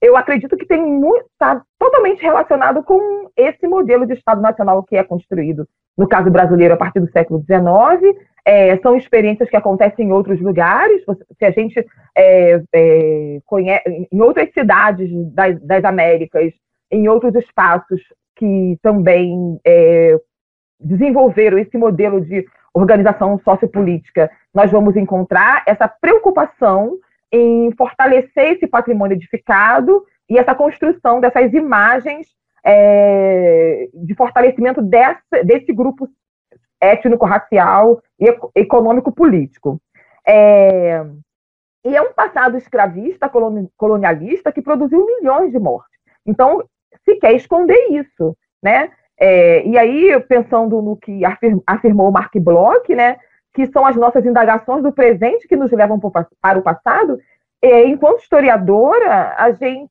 eu 0.00 0.16
acredito 0.16 0.56
que 0.56 0.64
tem 0.64 0.98
está 1.30 1.62
totalmente 1.78 2.22
relacionado 2.22 2.82
com 2.82 3.28
esse 3.36 3.66
modelo 3.66 4.06
de 4.06 4.14
Estado 4.14 4.40
Nacional 4.40 4.82
que 4.82 4.96
é 4.96 5.04
construído, 5.04 5.68
no 5.94 6.08
caso 6.08 6.30
brasileiro, 6.30 6.72
a 6.72 6.78
partir 6.78 7.00
do 7.00 7.10
século 7.10 7.44
XIX, 7.44 8.16
é, 8.48 8.78
são 8.78 8.96
experiências 8.96 9.50
que 9.50 9.56
acontecem 9.56 10.06
em 10.06 10.12
outros 10.12 10.40
lugares. 10.40 11.02
Se 11.38 11.44
a 11.44 11.50
gente 11.50 11.86
é, 12.16 12.62
é, 12.74 13.40
conhece, 13.44 14.08
em 14.10 14.22
outras 14.22 14.50
cidades 14.54 15.10
das, 15.34 15.60
das, 15.60 15.84
Américas, 15.84 16.50
em 16.90 17.08
outros 17.08 17.34
espaços 17.34 18.00
que 18.34 18.78
também 18.82 19.60
é, 19.66 20.16
desenvolveram 20.80 21.58
esse 21.58 21.76
modelo 21.76 22.22
de 22.22 22.42
organização 22.72 23.38
sociopolítica, 23.40 24.30
nós 24.54 24.70
vamos 24.70 24.96
encontrar 24.96 25.62
essa 25.66 25.86
preocupação 25.86 26.96
em 27.30 27.70
fortalecer 27.76 28.54
esse 28.54 28.66
patrimônio 28.66 29.14
edificado 29.14 30.02
e 30.26 30.38
essa 30.38 30.54
construção 30.54 31.20
dessas 31.20 31.52
imagens 31.52 32.28
é, 32.64 33.88
de 33.92 34.14
fortalecimento 34.14 34.80
dessa, 34.80 35.44
desse 35.44 35.70
grupo 35.70 36.08
étnico-racial 36.80 38.02
e 38.18 38.34
econômico-político. 38.54 39.80
É, 40.26 41.04
e 41.84 41.96
é 41.96 42.02
um 42.02 42.12
passado 42.12 42.56
escravista, 42.56 43.30
colonialista, 43.76 44.52
que 44.52 44.62
produziu 44.62 45.06
milhões 45.06 45.52
de 45.52 45.58
mortes. 45.58 45.98
Então, 46.26 46.62
se 47.04 47.16
quer 47.16 47.32
esconder 47.34 47.90
isso, 47.90 48.36
né? 48.62 48.90
É, 49.18 49.66
e 49.66 49.76
aí, 49.76 50.20
pensando 50.28 50.80
no 50.80 50.96
que 50.96 51.22
afirmou 51.66 52.12
Mark 52.12 52.32
Bloch, 52.36 52.94
né, 52.94 53.16
que 53.52 53.66
são 53.66 53.84
as 53.84 53.96
nossas 53.96 54.24
indagações 54.24 54.82
do 54.82 54.92
presente 54.92 55.48
que 55.48 55.56
nos 55.56 55.72
levam 55.72 55.98
para 55.98 56.58
o 56.58 56.62
passado, 56.62 57.18
é, 57.60 57.84
enquanto 57.86 58.20
historiadora, 58.20 59.34
a 59.36 59.50
gente, 59.50 59.90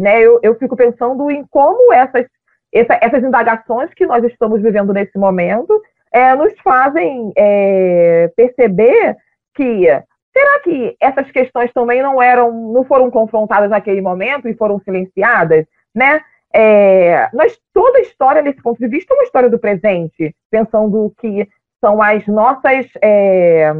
né, 0.00 0.20
eu, 0.20 0.40
eu 0.42 0.56
fico 0.56 0.74
pensando 0.74 1.30
em 1.30 1.44
como 1.48 1.92
essas 1.92 2.26
essa, 2.74 2.98
essas 3.00 3.22
indagações 3.22 3.92
que 3.94 4.04
nós 4.04 4.24
estamos 4.24 4.60
vivendo 4.60 4.92
nesse 4.92 5.16
momento 5.16 5.80
é, 6.12 6.34
nos 6.34 6.52
fazem 6.62 7.32
é, 7.36 8.30
perceber 8.36 9.16
que 9.54 9.86
será 10.32 10.60
que 10.62 10.96
essas 11.00 11.30
questões 11.30 11.72
também 11.72 12.02
não 12.02 12.20
eram, 12.20 12.72
não 12.72 12.84
foram 12.84 13.10
confrontadas 13.10 13.70
naquele 13.70 14.00
momento 14.00 14.48
e 14.48 14.54
foram 14.54 14.80
silenciadas, 14.80 15.64
né? 15.94 16.20
É, 16.56 17.28
nós, 17.32 17.58
toda 17.72 17.98
a 17.98 18.02
história, 18.02 18.40
nesse 18.40 18.62
ponto 18.62 18.78
de 18.78 18.86
vista, 18.86 19.12
é 19.12 19.16
uma 19.16 19.24
história 19.24 19.50
do 19.50 19.58
presente, 19.58 20.34
pensando 20.50 21.12
que 21.18 21.48
são 21.80 22.00
as 22.00 22.24
nossas 22.28 22.86
é, 23.02 23.72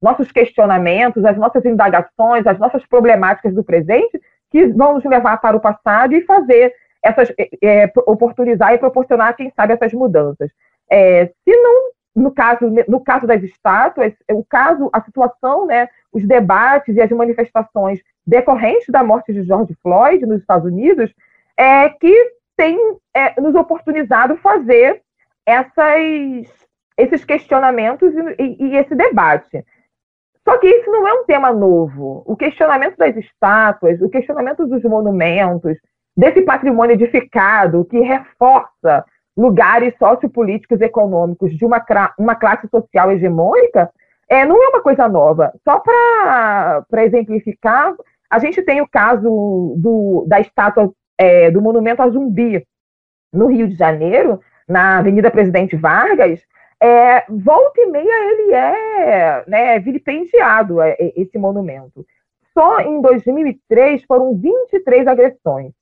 nossos 0.00 0.32
questionamentos, 0.32 1.24
as 1.24 1.36
nossas 1.36 1.64
indagações, 1.64 2.46
as 2.46 2.58
nossas 2.58 2.84
problemáticas 2.86 3.54
do 3.54 3.62
presente 3.62 4.20
que 4.50 4.66
vão 4.66 4.94
nos 4.94 5.04
levar 5.04 5.38
para 5.38 5.56
o 5.56 5.60
passado 5.60 6.14
e 6.14 6.22
fazer 6.22 6.72
essas, 7.02 7.32
é, 7.38 7.48
é, 7.62 7.92
oportunizar 8.06 8.72
e 8.72 8.78
proporcionar, 8.78 9.36
quem 9.36 9.50
sabe, 9.56 9.74
essas 9.74 9.92
mudanças. 9.92 10.50
É, 10.90 11.26
se 11.26 11.56
não, 11.56 11.90
no 12.14 12.30
caso, 12.30 12.72
no 12.86 13.00
caso 13.00 13.26
das 13.26 13.42
estátuas, 13.42 14.12
é, 14.28 14.34
o 14.34 14.44
caso, 14.44 14.88
a 14.92 15.00
situação, 15.02 15.66
né, 15.66 15.88
os 16.12 16.24
debates 16.26 16.94
e 16.94 17.00
as 17.00 17.10
manifestações 17.10 18.00
decorrentes 18.26 18.86
da 18.88 19.02
morte 19.02 19.32
de 19.32 19.42
George 19.42 19.76
Floyd 19.82 20.24
nos 20.26 20.40
Estados 20.40 20.70
Unidos, 20.70 21.12
é 21.56 21.88
que 21.88 22.32
tem 22.56 22.78
é, 23.14 23.40
nos 23.40 23.54
oportunizado 23.54 24.36
fazer 24.36 25.02
essas, 25.44 26.00
esses 26.96 27.24
questionamentos 27.24 28.12
e, 28.14 28.42
e, 28.42 28.64
e 28.66 28.76
esse 28.76 28.94
debate. 28.94 29.64
Só 30.44 30.58
que 30.58 30.66
isso 30.66 30.90
não 30.90 31.06
é 31.06 31.12
um 31.14 31.24
tema 31.24 31.52
novo. 31.52 32.22
O 32.26 32.36
questionamento 32.36 32.96
das 32.96 33.16
estátuas, 33.16 34.00
o 34.00 34.08
questionamento 34.08 34.66
dos 34.66 34.82
monumentos, 34.82 35.78
desse 36.16 36.42
patrimônio 36.42 36.94
edificado 36.94 37.84
que 37.84 37.98
reforça 38.00 39.04
lugares 39.36 39.94
sociopolíticos 39.98 40.80
e 40.80 40.84
econômicos 40.84 41.56
de 41.56 41.64
uma, 41.64 41.84
uma 42.18 42.34
classe 42.34 42.68
social 42.68 43.10
hegemônica, 43.10 43.90
é, 44.28 44.44
não 44.44 44.62
é 44.62 44.68
uma 44.68 44.82
coisa 44.82 45.08
nova. 45.08 45.52
Só 45.64 45.80
para 45.80 47.04
exemplificar, 47.04 47.94
a 48.30 48.38
gente 48.38 48.62
tem 48.62 48.80
o 48.80 48.88
caso 48.88 49.74
do, 49.78 50.24
da 50.28 50.40
estátua 50.40 50.92
é, 51.18 51.50
do 51.50 51.62
monumento 51.62 52.02
a 52.02 52.08
zumbi 52.08 52.66
no 53.32 53.46
Rio 53.46 53.68
de 53.68 53.74
Janeiro, 53.74 54.40
na 54.68 54.98
Avenida 54.98 55.30
Presidente 55.30 55.76
Vargas, 55.76 56.40
é, 56.80 57.24
volta 57.28 57.80
e 57.80 57.86
meia 57.86 58.32
ele 58.32 58.52
é 58.52 59.44
né, 59.46 59.78
vilipendiado, 59.78 60.80
é, 60.82 60.96
esse 61.16 61.38
monumento. 61.38 62.04
só 62.52 62.80
em 62.80 63.00
2003 63.00 64.02
foram 64.04 64.34
23 64.34 65.06
agressões. 65.06 65.72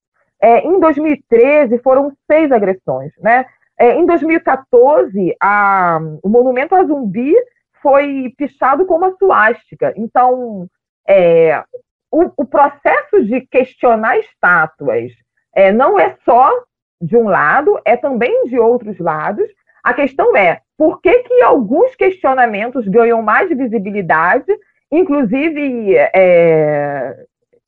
É, 0.41 0.61
em 0.67 0.81
2013 0.81 1.79
foram 1.79 2.13
seis 2.31 2.51
agressões, 2.51 3.13
né? 3.19 3.47
É, 3.79 3.95
em 3.95 4.05
2014, 4.05 5.35
a, 5.41 5.99
o 6.23 6.29
monumento 6.29 6.75
a 6.75 6.85
zumbi 6.85 7.35
foi 7.83 8.33
pichado 8.37 8.85
com 8.85 8.97
uma 8.97 9.15
suástica. 9.17 9.93
Então, 9.97 10.67
é, 11.09 11.63
o, 12.11 12.31
o, 12.37 12.45
processo 12.45 13.25
de 13.25 13.41
questionar 13.43 14.19
estátuas 14.19 15.13
é, 15.55 15.73
não 15.73 15.99
é 15.99 16.17
só 16.25 16.51
de 17.01 17.17
um 17.17 17.29
lado, 17.29 17.81
é 17.85 17.97
também 17.97 18.45
de 18.45 18.59
outros 18.59 18.99
lados. 18.99 19.49
A 19.83 19.95
questão 19.95 20.37
é 20.37 20.61
por 20.77 21.01
que, 21.01 21.23
que 21.23 21.43
alguns 21.43 21.95
questionamentos 21.95 22.87
ganham 22.87 23.23
mais 23.23 23.49
visibilidade, 23.49 24.53
inclusive 24.93 25.97
é, 25.97 27.17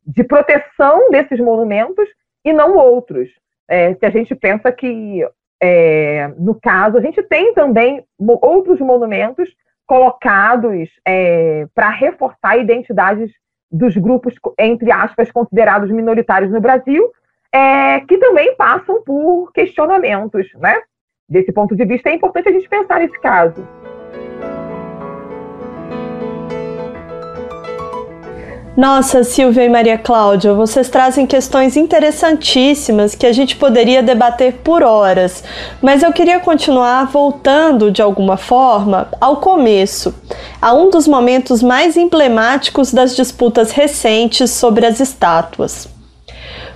de 0.06 0.24
proteção 0.24 1.10
desses 1.10 1.40
monumentos, 1.40 2.08
e 2.44 2.52
não 2.52 2.76
outros. 2.76 3.28
É, 3.68 3.94
se 3.94 4.04
a 4.04 4.10
gente 4.10 4.34
pensa 4.34 4.70
que, 4.72 5.26
é, 5.60 6.28
no 6.38 6.58
caso, 6.60 6.98
a 6.98 7.00
gente 7.00 7.22
tem 7.22 7.54
também 7.54 8.04
outros 8.18 8.80
monumentos 8.80 9.48
colocados 9.86 10.88
é, 11.06 11.66
para 11.74 11.90
reforçar 11.90 12.56
identidades 12.56 13.30
dos 13.70 13.96
grupos, 13.96 14.34
entre 14.58 14.92
aspas, 14.92 15.30
considerados 15.30 15.90
minoritários 15.90 16.50
no 16.50 16.60
Brasil, 16.60 17.10
é, 17.52 18.00
que 18.00 18.18
também 18.18 18.54
passam 18.56 19.02
por 19.02 19.50
questionamentos, 19.52 20.46
né? 20.54 20.80
Desse 21.28 21.52
ponto 21.52 21.74
de 21.74 21.84
vista, 21.84 22.10
é 22.10 22.14
importante 22.14 22.48
a 22.48 22.52
gente 22.52 22.68
pensar 22.68 22.98
nesse 22.98 23.18
caso. 23.20 23.66
Nossa, 28.74 29.22
Silvia 29.22 29.66
e 29.66 29.68
Maria 29.68 29.98
Cláudia, 29.98 30.54
vocês 30.54 30.88
trazem 30.88 31.26
questões 31.26 31.76
interessantíssimas 31.76 33.14
que 33.14 33.26
a 33.26 33.32
gente 33.32 33.54
poderia 33.54 34.02
debater 34.02 34.60
por 34.64 34.82
horas, 34.82 35.44
mas 35.82 36.02
eu 36.02 36.10
queria 36.10 36.40
continuar 36.40 37.04
voltando 37.04 37.90
de 37.90 38.00
alguma 38.00 38.38
forma 38.38 39.08
ao 39.20 39.36
começo, 39.36 40.14
a 40.60 40.72
um 40.72 40.88
dos 40.88 41.06
momentos 41.06 41.62
mais 41.62 41.98
emblemáticos 41.98 42.94
das 42.94 43.14
disputas 43.14 43.72
recentes 43.72 44.50
sobre 44.50 44.86
as 44.86 45.00
estátuas. 45.00 45.91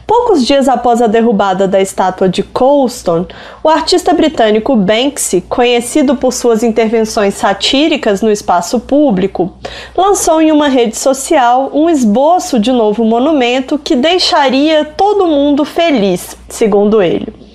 Poucos 0.07 0.47
dias 0.47 0.69
após 0.69 1.03
a 1.03 1.09
derrubada 1.09 1.67
da 1.67 1.81
estátua 1.81 2.29
de 2.29 2.43
Colston, 2.43 3.27
o 3.63 3.69
artista 3.69 4.15
britânico 4.15 4.77
Banksy, 4.77 5.41
conhecido 5.41 6.15
por 6.15 6.33
suas 6.33 6.63
intervenções 6.63 7.35
satíricas 7.35 8.23
no 8.23 8.31
espaço 8.31 8.79
público, 8.79 9.53
lançou 9.97 10.41
em 10.41 10.53
uma 10.53 10.69
rede 10.69 10.97
social 10.97 11.71
um 11.75 11.91
esboço 11.91 12.61
de 12.61 12.71
novo 12.71 13.05
monumento 13.05 13.79
que 13.79 13.97
deixaria 13.97 14.85
todo 14.85 15.27
mundo 15.27 15.65
feliz, 15.65 16.37
segundo 16.49 17.03
ele. 17.03 17.46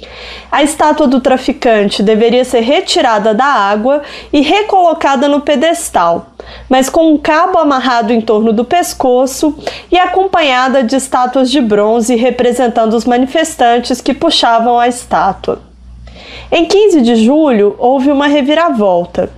A 0.51 0.61
estátua 0.61 1.07
do 1.07 1.21
traficante 1.21 2.03
deveria 2.03 2.43
ser 2.43 2.59
retirada 2.59 3.33
da 3.33 3.45
água 3.45 4.01
e 4.33 4.41
recolocada 4.41 5.29
no 5.29 5.39
pedestal, 5.39 6.27
mas 6.67 6.89
com 6.89 7.13
um 7.13 7.17
cabo 7.17 7.57
amarrado 7.57 8.11
em 8.11 8.19
torno 8.19 8.51
do 8.51 8.65
pescoço 8.65 9.57
e 9.89 9.97
acompanhada 9.97 10.83
de 10.83 10.97
estátuas 10.97 11.49
de 11.49 11.61
bronze 11.61 12.15
representando 12.15 12.93
os 12.93 13.05
manifestantes 13.05 14.01
que 14.01 14.13
puxavam 14.13 14.77
a 14.77 14.89
estátua. 14.89 15.70
Em 16.53 16.65
15 16.65 17.01
de 17.01 17.15
julho, 17.15 17.77
houve 17.79 18.11
uma 18.11 18.27
reviravolta. 18.27 19.29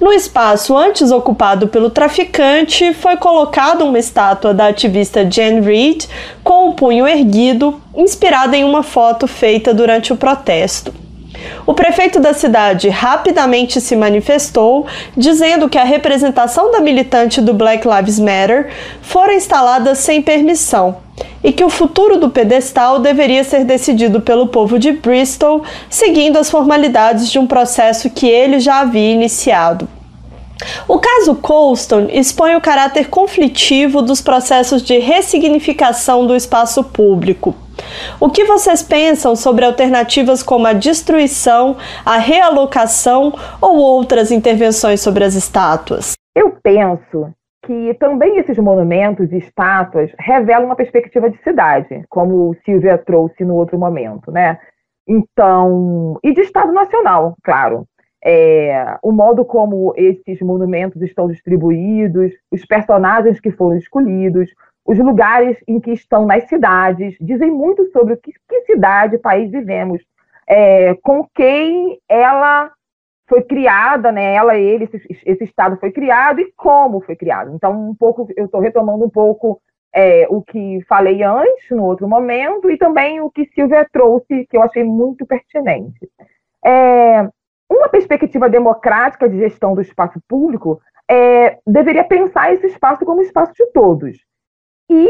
No 0.00 0.10
espaço 0.10 0.74
antes 0.74 1.10
ocupado 1.10 1.68
pelo 1.68 1.90
traficante, 1.90 2.94
foi 2.94 3.18
colocada 3.18 3.84
uma 3.84 3.98
estátua 3.98 4.54
da 4.54 4.68
ativista 4.68 5.30
Jane 5.30 5.60
Reed 5.60 6.06
com 6.42 6.70
o 6.70 6.72
punho 6.72 7.06
erguido, 7.06 7.78
inspirada 7.94 8.56
em 8.56 8.64
uma 8.64 8.82
foto 8.82 9.26
feita 9.26 9.74
durante 9.74 10.14
o 10.14 10.16
protesto. 10.16 10.94
O 11.66 11.74
prefeito 11.74 12.18
da 12.18 12.32
cidade 12.32 12.88
rapidamente 12.88 13.78
se 13.78 13.94
manifestou, 13.94 14.86
dizendo 15.14 15.68
que 15.68 15.76
a 15.76 15.84
representação 15.84 16.72
da 16.72 16.80
militante 16.80 17.42
do 17.42 17.52
Black 17.52 17.86
Lives 17.86 18.18
Matter 18.18 18.70
fora 19.02 19.34
instalada 19.34 19.94
sem 19.94 20.22
permissão 20.22 20.96
e 21.42 21.52
que 21.52 21.64
o 21.64 21.70
futuro 21.70 22.18
do 22.18 22.30
pedestal 22.30 22.98
deveria 22.98 23.44
ser 23.44 23.64
decidido 23.64 24.20
pelo 24.20 24.46
povo 24.46 24.78
de 24.78 24.92
Bristol, 24.92 25.62
seguindo 25.90 26.38
as 26.38 26.50
formalidades 26.50 27.30
de 27.30 27.38
um 27.38 27.46
processo 27.46 28.10
que 28.10 28.28
ele 28.28 28.60
já 28.60 28.80
havia 28.80 29.12
iniciado. 29.12 29.88
O 30.86 30.98
caso 30.98 31.34
Colston 31.34 32.06
expõe 32.10 32.54
o 32.54 32.60
caráter 32.60 33.08
conflitivo 33.08 34.00
dos 34.00 34.20
processos 34.20 34.82
de 34.82 34.98
ressignificação 34.98 36.26
do 36.26 36.36
espaço 36.36 36.84
público. 36.84 37.54
O 38.20 38.28
que 38.28 38.44
vocês 38.44 38.82
pensam 38.82 39.34
sobre 39.34 39.64
alternativas 39.64 40.42
como 40.42 40.66
a 40.66 40.72
destruição, 40.72 41.76
a 42.04 42.18
realocação 42.18 43.34
ou 43.60 43.76
outras 43.76 44.30
intervenções 44.30 45.00
sobre 45.00 45.24
as 45.24 45.34
estátuas? 45.34 46.12
Eu 46.36 46.56
penso 46.62 47.32
que 47.62 47.94
também 47.94 48.38
esses 48.38 48.58
monumentos 48.58 49.30
e 49.32 49.38
estátuas 49.38 50.10
revelam 50.18 50.66
uma 50.66 50.76
perspectiva 50.76 51.30
de 51.30 51.40
cidade, 51.42 52.04
como 52.08 52.54
Silvia 52.64 52.98
trouxe 52.98 53.44
no 53.44 53.54
outro 53.54 53.78
momento, 53.78 54.30
né? 54.30 54.58
Então, 55.06 56.18
e 56.22 56.32
de 56.32 56.40
Estado 56.40 56.72
Nacional, 56.72 57.36
claro. 57.42 57.86
É, 58.24 58.96
o 59.02 59.10
modo 59.10 59.44
como 59.44 59.92
esses 59.96 60.40
monumentos 60.40 61.02
estão 61.02 61.26
distribuídos, 61.26 62.32
os 62.52 62.64
personagens 62.64 63.40
que 63.40 63.50
foram 63.50 63.76
escolhidos, 63.76 64.48
os 64.84 64.98
lugares 64.98 65.56
em 65.66 65.80
que 65.80 65.92
estão 65.92 66.24
nas 66.24 66.48
cidades, 66.48 67.16
dizem 67.20 67.50
muito 67.50 67.84
sobre 67.90 68.16
que, 68.16 68.32
que 68.48 68.60
cidade, 68.62 69.18
país 69.18 69.50
vivemos, 69.50 70.00
é, 70.48 70.94
com 71.02 71.26
quem 71.34 71.98
ela 72.08 72.70
foi 73.28 73.42
criada, 73.42 74.12
né? 74.12 74.34
Ela, 74.34 74.56
ele, 74.56 74.84
esse, 74.84 75.20
esse, 75.24 75.44
Estado 75.44 75.76
foi 75.78 75.90
criado 75.90 76.40
e 76.40 76.52
como 76.56 77.00
foi 77.00 77.16
criado. 77.16 77.54
Então, 77.54 77.90
um 77.90 77.94
pouco, 77.94 78.28
eu 78.36 78.46
estou 78.46 78.60
retomando 78.60 79.04
um 79.04 79.10
pouco 79.10 79.60
é, 79.94 80.26
o 80.28 80.42
que 80.42 80.80
falei 80.88 81.22
antes, 81.22 81.70
no 81.70 81.84
outro 81.84 82.08
momento, 82.08 82.70
e 82.70 82.76
também 82.76 83.20
o 83.20 83.30
que 83.30 83.46
Silvia 83.54 83.86
trouxe, 83.92 84.46
que 84.46 84.56
eu 84.56 84.62
achei 84.62 84.84
muito 84.84 85.26
pertinente. 85.26 86.08
É, 86.64 87.28
uma 87.70 87.88
perspectiva 87.88 88.48
democrática 88.48 89.28
de 89.28 89.38
gestão 89.38 89.74
do 89.74 89.80
espaço 89.80 90.20
público 90.28 90.80
é, 91.08 91.58
deveria 91.66 92.04
pensar 92.04 92.52
esse 92.52 92.66
espaço 92.66 93.04
como 93.04 93.22
espaço 93.22 93.52
de 93.54 93.66
todos. 93.72 94.16
E 94.90 95.08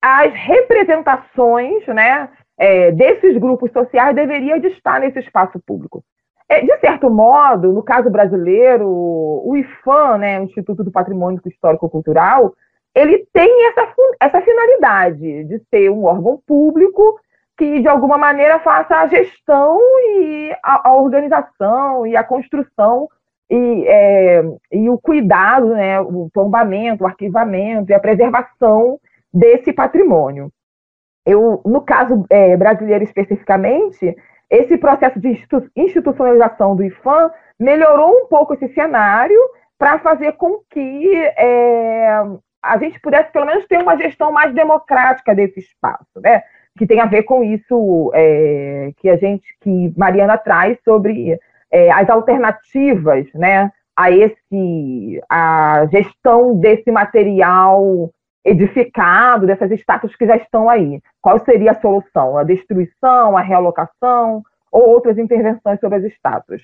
as 0.00 0.32
representações 0.32 1.86
né, 1.88 2.28
é, 2.58 2.92
desses 2.92 3.36
grupos 3.36 3.72
sociais 3.72 4.14
deveriam 4.14 4.58
de 4.58 4.68
estar 4.68 5.00
nesse 5.00 5.18
espaço 5.18 5.58
público. 5.66 6.04
É, 6.48 6.60
de 6.60 6.78
certo 6.78 7.10
modo, 7.10 7.72
no 7.72 7.82
caso 7.82 8.10
brasileiro, 8.10 8.86
o 8.88 9.56
IFAM, 9.56 10.18
né, 10.18 10.40
o 10.40 10.44
Instituto 10.44 10.84
do 10.84 10.90
Patrimônio 10.90 11.40
Histórico-Cultural, 11.44 12.54
ele 12.94 13.26
tem 13.32 13.66
essa, 13.68 13.92
essa 14.20 14.40
finalidade 14.42 15.44
de 15.44 15.58
ser 15.70 15.90
um 15.90 16.04
órgão 16.04 16.40
público 16.46 17.18
que, 17.56 17.80
de 17.80 17.88
alguma 17.88 18.18
maneira, 18.18 18.58
faça 18.60 18.96
a 18.96 19.06
gestão 19.06 19.78
e 20.18 20.52
a, 20.62 20.88
a 20.88 20.94
organização 20.94 22.06
e 22.06 22.16
a 22.16 22.22
construção 22.22 23.08
e, 23.50 23.84
é, 23.86 24.44
e 24.72 24.88
o 24.88 24.98
cuidado, 24.98 25.68
né, 25.68 26.00
o 26.00 26.28
tombamento, 26.32 27.04
o 27.04 27.06
arquivamento 27.06 27.90
e 27.90 27.94
a 27.94 28.00
preservação 28.00 28.98
desse 29.32 29.72
patrimônio. 29.72 30.50
Eu, 31.26 31.60
no 31.64 31.80
caso 31.80 32.24
é, 32.28 32.56
brasileiro 32.56 33.02
especificamente, 33.02 34.14
esse 34.50 34.76
processo 34.76 35.18
de 35.20 35.40
institucionalização 35.76 36.76
do 36.76 36.84
IFAM 36.84 37.30
melhorou 37.58 38.10
um 38.10 38.26
pouco 38.26 38.54
esse 38.54 38.68
cenário 38.68 39.38
para 39.78 39.98
fazer 39.98 40.32
com 40.32 40.60
que 40.70 41.14
é, 41.36 42.22
a 42.62 42.78
gente 42.78 43.00
pudesse, 43.00 43.30
pelo 43.32 43.46
menos, 43.46 43.66
ter 43.66 43.78
uma 43.78 43.96
gestão 43.96 44.32
mais 44.32 44.54
democrática 44.54 45.34
desse 45.34 45.60
espaço, 45.60 46.20
né? 46.22 46.42
que 46.76 46.86
tem 46.86 47.00
a 47.00 47.06
ver 47.06 47.22
com 47.22 47.42
isso 47.44 48.10
é, 48.14 48.90
que 48.96 49.08
a 49.08 49.16
gente, 49.16 49.44
que 49.60 49.92
Mariana 49.96 50.36
traz 50.36 50.76
sobre 50.84 51.38
é, 51.70 51.90
as 51.90 52.08
alternativas, 52.10 53.26
né, 53.34 53.70
a 53.96 54.10
esse, 54.10 55.20
a 55.30 55.86
gestão 55.90 56.56
desse 56.58 56.90
material 56.90 58.10
edificado, 58.44 59.46
dessas 59.46 59.70
estátuas 59.70 60.14
que 60.14 60.26
já 60.26 60.36
estão 60.36 60.68
aí. 60.68 61.00
Qual 61.20 61.38
seria 61.44 61.72
a 61.72 61.80
solução? 61.80 62.36
A 62.36 62.44
destruição, 62.44 63.36
a 63.36 63.40
realocação 63.40 64.42
ou 64.70 64.88
outras 64.88 65.16
intervenções 65.16 65.80
sobre 65.80 65.98
as 65.98 66.04
estátuas? 66.04 66.60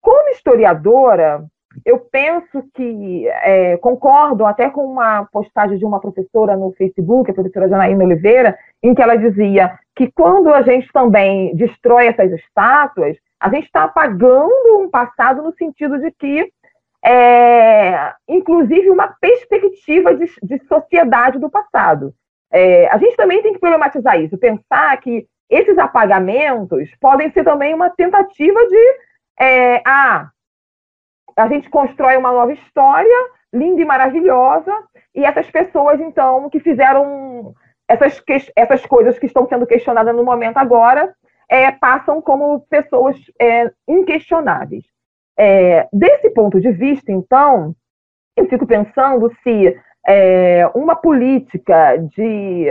Como 0.00 0.30
historiadora, 0.30 1.44
eu 1.84 2.00
penso 2.00 2.64
que 2.74 3.26
é, 3.28 3.76
concordo 3.78 4.44
até 4.44 4.68
com 4.68 4.84
uma 4.84 5.24
postagem 5.26 5.78
de 5.78 5.84
uma 5.84 6.00
professora 6.00 6.56
no 6.56 6.72
Facebook, 6.72 7.30
a 7.30 7.34
professora 7.34 7.68
Janaína 7.68 8.04
Oliveira, 8.04 8.58
em 8.82 8.94
que 8.94 9.00
ela 9.00 9.16
dizia 9.16 9.78
que 9.94 10.10
quando 10.10 10.52
a 10.52 10.62
gente 10.62 10.90
também 10.92 11.54
destrói 11.54 12.08
essas 12.08 12.32
estátuas, 12.32 13.16
a 13.40 13.48
gente 13.48 13.64
está 13.66 13.84
apagando 13.84 14.78
um 14.80 14.90
passado 14.90 15.42
no 15.42 15.52
sentido 15.54 15.98
de 15.98 16.10
que 16.12 16.50
é, 17.04 18.14
inclusive 18.28 18.90
uma 18.90 19.08
perspectiva 19.20 20.14
de, 20.14 20.26
de 20.42 20.64
sociedade 20.66 21.38
do 21.38 21.50
passado. 21.50 22.14
É, 22.50 22.88
a 22.88 22.98
gente 22.98 23.16
também 23.16 23.42
tem 23.42 23.52
que 23.52 23.58
problematizar 23.58 24.20
isso, 24.20 24.38
pensar 24.38 24.96
que 25.00 25.26
esses 25.50 25.76
apagamentos 25.78 26.90
podem 27.00 27.30
ser 27.32 27.44
também 27.44 27.74
uma 27.74 27.90
tentativa 27.90 28.66
de 28.66 28.96
é, 29.38 29.82
ah, 29.86 30.30
a 31.36 31.48
gente 31.48 31.68
constrói 31.70 32.16
uma 32.16 32.32
nova 32.32 32.52
história, 32.52 33.16
linda 33.52 33.80
e 33.80 33.84
maravilhosa, 33.84 34.72
e 35.14 35.24
essas 35.24 35.50
pessoas, 35.50 36.00
então, 36.00 36.48
que 36.48 36.60
fizeram 36.60 37.54
essas, 37.88 38.22
essas 38.56 38.86
coisas 38.86 39.18
que 39.18 39.26
estão 39.26 39.46
sendo 39.48 39.66
questionadas 39.66 40.14
no 40.14 40.24
momento 40.24 40.58
agora, 40.58 41.14
é, 41.48 41.70
passam 41.70 42.20
como 42.22 42.60
pessoas 42.68 43.16
é, 43.40 43.70
inquestionáveis. 43.86 44.84
É, 45.38 45.88
desse 45.92 46.30
ponto 46.30 46.60
de 46.60 46.70
vista, 46.72 47.10
então, 47.10 47.74
eu 48.36 48.46
fico 48.48 48.66
pensando 48.66 49.32
se 49.42 49.78
é, 50.06 50.66
uma 50.74 50.96
política 50.96 51.96
de 51.96 52.66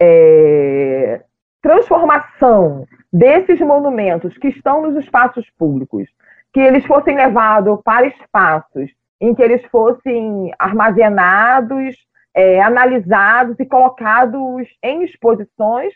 é, 0.00 1.22
transformação 1.62 2.86
desses 3.12 3.60
monumentos 3.60 4.36
que 4.38 4.48
estão 4.48 4.82
nos 4.82 5.04
espaços 5.04 5.48
públicos, 5.58 6.08
que 6.52 6.60
eles 6.60 6.84
fossem 6.86 7.16
levados 7.16 7.80
para 7.84 8.06
espaços 8.06 8.90
em 9.20 9.34
que 9.34 9.42
eles 9.42 9.62
fossem 9.66 10.50
armazenados, 10.58 11.94
é, 12.34 12.60
analisados 12.62 13.56
e 13.58 13.66
colocados 13.66 14.66
em 14.82 15.02
exposições 15.04 15.92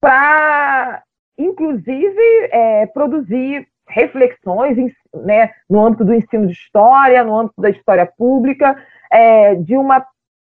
para, 0.00 1.02
inclusive, 1.36 2.48
é, 2.50 2.86
produzir 2.86 3.68
reflexões 3.88 4.76
né, 5.14 5.50
no 5.68 5.84
âmbito 5.84 6.04
do 6.04 6.14
ensino 6.14 6.46
de 6.46 6.52
história, 6.52 7.24
no 7.24 7.38
âmbito 7.38 7.60
da 7.60 7.70
história 7.70 8.06
pública, 8.06 8.76
é, 9.10 9.54
de 9.54 9.76
uma 9.76 10.04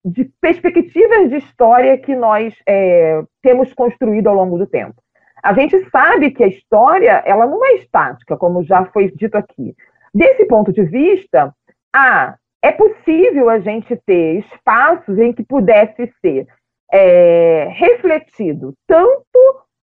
de 0.03 0.25
perspectivas 0.39 1.29
de 1.29 1.37
história 1.37 1.97
que 1.97 2.15
nós 2.15 2.53
é, 2.67 3.23
temos 3.41 3.73
construído 3.73 4.27
ao 4.27 4.35
longo 4.35 4.57
do 4.57 4.67
tempo. 4.67 4.93
A 5.41 5.53
gente 5.53 5.83
sabe 5.89 6.29
que 6.31 6.43
a 6.43 6.47
história 6.47 7.23
ela 7.25 7.47
não 7.47 7.65
é 7.65 7.75
estática, 7.75 8.37
como 8.37 8.63
já 8.63 8.85
foi 8.85 9.11
dito 9.11 9.35
aqui. 9.35 9.75
Desse 10.13 10.45
ponto 10.45 10.71
de 10.71 10.83
vista, 10.83 11.53
ah, 11.93 12.35
é 12.61 12.71
possível 12.71 13.49
a 13.49 13.59
gente 13.59 13.95
ter 14.05 14.39
espaços 14.39 15.17
em 15.17 15.33
que 15.33 15.43
pudesse 15.43 16.11
ser 16.21 16.47
é, 16.91 17.67
refletido 17.71 18.73
tanto 18.87 19.24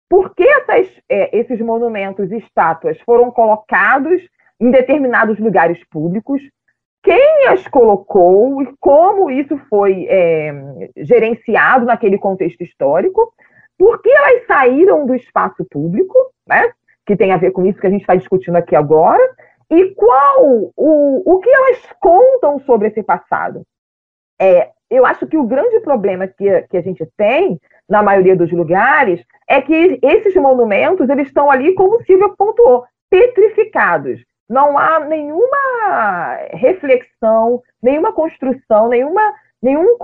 por 0.09 0.35
que 0.35 0.43
essas, 0.43 0.89
é, 1.09 1.37
esses 1.39 1.61
monumentos 1.61 2.31
e 2.33 2.39
estátuas 2.39 2.99
foram 3.01 3.31
colocados 3.31 4.23
em 4.61 4.71
determinados 4.71 5.39
lugares 5.39 5.79
públicos, 5.91 6.41
quem 7.03 7.47
as 7.47 7.67
colocou 7.69 8.61
e 8.63 8.75
como 8.81 9.31
isso 9.31 9.57
foi 9.71 10.07
é, 10.09 10.53
gerenciado 10.97 11.87
naquele 11.87 12.19
contexto 12.19 12.63
histórico, 12.63 13.33
por 13.79 14.03
que 14.03 14.11
elas 14.11 14.47
saíram 14.47 15.07
do 15.07 15.15
espaço 15.15 15.65
público, 15.71 16.15
né, 16.47 16.73
que 17.07 17.17
tem 17.17 17.33
a 17.33 17.37
ver 17.37 17.53
com 17.53 17.65
isso 17.65 17.81
que 17.81 17.87
a 17.87 17.91
gente 17.91 18.01
está 18.01 18.17
discutindo 18.17 18.57
aqui 18.57 18.75
agora, 18.75 19.23
e 19.71 19.95
qual 19.95 20.73
o, 20.77 21.23
o 21.25 21.39
que 21.41 21.51
elas 21.51 21.79
contam 22.01 22.59
sobre 22.61 22.89
esse 22.89 23.03
passado. 23.03 23.63
É, 24.41 24.71
eu 24.91 25.05
acho 25.07 25.27
que 25.27 25.37
o 25.37 25.47
grande 25.47 25.81
problema 25.81 26.27
que, 26.27 26.63
que 26.63 26.77
a 26.77 26.81
gente 26.81 27.07
tem, 27.17 27.61
na 27.89 28.03
maioria 28.03 28.37
dos 28.37 28.53
lugares, 28.53 29.25
é 29.49 29.61
que 29.63 29.99
esses 30.03 30.35
monumentos 30.35 31.09
eles 31.09 31.29
estão 31.29 31.51
ali, 31.51 31.75
como 31.75 31.97
o 31.97 32.05
Silvia 32.05 32.29
pontuou, 32.37 32.85
petrificados. 33.11 34.21
Não 34.49 34.79
há 34.79 35.01
nenhuma 35.01 36.39
reflexão, 36.53 37.63
nenhuma 37.83 38.13
construção, 38.13 38.89
nenhuma, 38.89 39.33
nenhum 39.63 39.97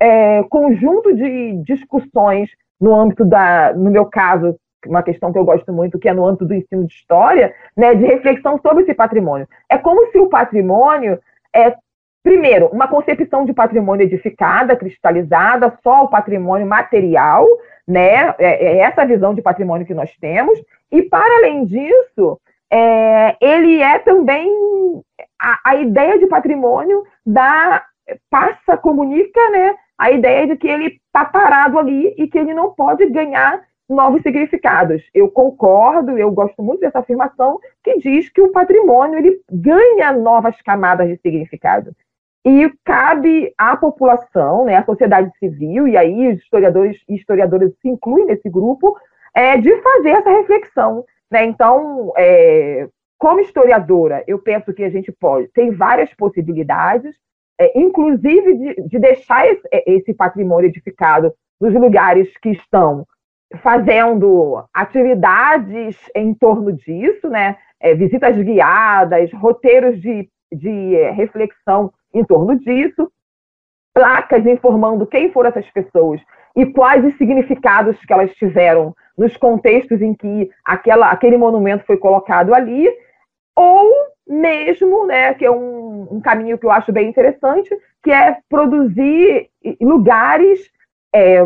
é, 0.00 0.42
conjunto 0.44 1.14
de 1.14 1.62
discussões 1.62 2.50
no 2.80 2.94
âmbito 2.94 3.24
da, 3.24 3.72
no 3.74 3.90
meu 3.90 4.06
caso, 4.06 4.56
uma 4.86 5.02
questão 5.02 5.32
que 5.32 5.38
eu 5.38 5.44
gosto 5.44 5.72
muito, 5.72 5.98
que 5.98 6.08
é 6.08 6.14
no 6.14 6.26
âmbito 6.26 6.44
do 6.44 6.54
ensino 6.54 6.86
de 6.86 6.92
história, 6.92 7.54
né, 7.76 7.94
de 7.94 8.04
reflexão 8.04 8.58
sobre 8.60 8.84
esse 8.84 8.94
patrimônio. 8.94 9.48
É 9.68 9.78
como 9.78 10.10
se 10.10 10.18
o 10.18 10.28
patrimônio 10.28 11.18
é 11.54 11.74
Primeiro, 12.26 12.66
uma 12.72 12.88
concepção 12.88 13.44
de 13.44 13.52
patrimônio 13.52 14.02
edificada, 14.02 14.74
cristalizada, 14.74 15.78
só 15.80 16.02
o 16.02 16.08
patrimônio 16.08 16.66
material, 16.66 17.46
né? 17.86 18.34
É, 18.36 18.66
é 18.66 18.78
essa 18.78 19.06
visão 19.06 19.32
de 19.32 19.40
patrimônio 19.40 19.86
que 19.86 19.94
nós 19.94 20.10
temos. 20.20 20.58
E, 20.90 21.02
para 21.02 21.36
além 21.36 21.64
disso, 21.66 22.40
é, 22.68 23.36
ele 23.40 23.80
é 23.80 24.00
também 24.00 24.50
a, 25.40 25.60
a, 25.66 25.76
ideia 25.76 26.18
de 26.18 26.26
patrimônio 26.26 27.04
da 27.24 27.84
passa, 28.28 28.76
comunica, 28.76 29.48
né? 29.50 29.76
A 29.96 30.10
ideia 30.10 30.48
de 30.48 30.56
que 30.56 30.66
ele 30.66 31.00
está 31.06 31.24
parado 31.24 31.78
ali 31.78 32.12
e 32.18 32.26
que 32.26 32.38
ele 32.38 32.52
não 32.52 32.72
pode 32.72 33.06
ganhar 33.06 33.62
novos 33.88 34.20
significados. 34.22 35.00
Eu 35.14 35.30
concordo, 35.30 36.18
eu 36.18 36.32
gosto 36.32 36.60
muito 36.60 36.80
dessa 36.80 36.98
afirmação 36.98 37.60
que 37.84 37.98
diz 37.98 38.28
que 38.30 38.40
o 38.40 38.50
patrimônio 38.50 39.16
ele 39.16 39.40
ganha 39.48 40.12
novas 40.12 40.60
camadas 40.62 41.06
de 41.06 41.16
significado. 41.18 41.94
E 42.48 42.72
cabe 42.84 43.52
à 43.58 43.76
população, 43.76 44.66
né, 44.66 44.76
à 44.76 44.84
sociedade 44.84 45.32
civil, 45.36 45.88
e 45.88 45.96
aí 45.96 46.32
os 46.32 46.38
historiadores 46.40 46.96
e 47.08 47.16
historiadoras 47.16 47.72
se 47.82 47.88
incluem 47.88 48.24
nesse 48.24 48.48
grupo, 48.48 48.96
é, 49.34 49.56
de 49.56 49.74
fazer 49.82 50.10
essa 50.10 50.30
reflexão. 50.30 51.04
Né? 51.28 51.44
Então, 51.44 52.12
é, 52.16 52.86
como 53.18 53.40
historiadora, 53.40 54.22
eu 54.28 54.38
penso 54.38 54.72
que 54.72 54.84
a 54.84 54.88
gente 54.88 55.10
pode, 55.10 55.48
tem 55.48 55.72
várias 55.72 56.14
possibilidades, 56.14 57.16
é, 57.58 57.76
inclusive 57.76 58.54
de, 58.54 58.74
de 58.88 58.98
deixar 59.00 59.48
esse, 59.48 59.66
é, 59.72 59.92
esse 59.94 60.14
patrimônio 60.14 60.68
edificado 60.68 61.34
nos 61.60 61.74
lugares 61.74 62.32
que 62.40 62.50
estão 62.50 63.04
fazendo 63.60 64.64
atividades 64.72 65.96
em 66.14 66.32
torno 66.32 66.72
disso, 66.72 67.28
né? 67.28 67.56
É, 67.80 67.92
visitas 67.92 68.36
guiadas, 68.36 69.32
roteiros 69.32 70.00
de, 70.00 70.28
de 70.52 70.94
é, 70.94 71.10
reflexão 71.10 71.92
em 72.18 72.24
torno 72.24 72.58
disso, 72.58 73.10
placas 73.94 74.44
informando 74.46 75.06
quem 75.06 75.30
foram 75.30 75.50
essas 75.50 75.70
pessoas 75.70 76.20
e 76.54 76.66
quais 76.66 77.04
os 77.04 77.16
significados 77.16 77.96
que 78.04 78.12
elas 78.12 78.34
tiveram 78.34 78.94
nos 79.16 79.36
contextos 79.36 80.00
em 80.00 80.14
que 80.14 80.50
aquela, 80.64 81.10
aquele 81.10 81.36
monumento 81.36 81.84
foi 81.86 81.96
colocado 81.96 82.54
ali, 82.54 82.88
ou 83.54 83.90
mesmo, 84.26 85.06
né, 85.06 85.34
que 85.34 85.44
é 85.44 85.50
um, 85.50 86.08
um 86.10 86.20
caminho 86.20 86.58
que 86.58 86.66
eu 86.66 86.70
acho 86.70 86.92
bem 86.92 87.08
interessante, 87.08 87.70
que 88.02 88.10
é 88.10 88.38
produzir 88.48 89.48
lugares, 89.80 90.70
é, 91.14 91.38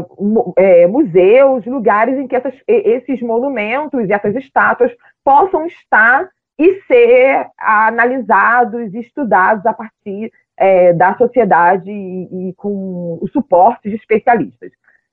é, 0.57 0.87
museus, 0.87 1.65
lugares 1.67 2.19
em 2.19 2.27
que 2.27 2.35
essas, 2.35 2.55
esses 2.67 3.21
monumentos 3.23 4.09
e 4.09 4.13
essas 4.13 4.35
estátuas 4.35 4.93
possam 5.25 5.67
estar 5.67 6.29
e 6.59 6.83
ser 6.83 7.47
analisados 7.57 8.93
e 8.93 9.01
estudados 9.01 9.65
a 9.65 9.73
partir 9.73 10.33
é, 10.61 10.93
da 10.93 11.17
sociedade 11.17 11.91
e, 11.91 12.51
e, 12.51 12.53
com 12.53 13.19
o 13.19 13.27
suporte 13.29 13.89
de 13.89 13.97
especialistas. 13.97 14.71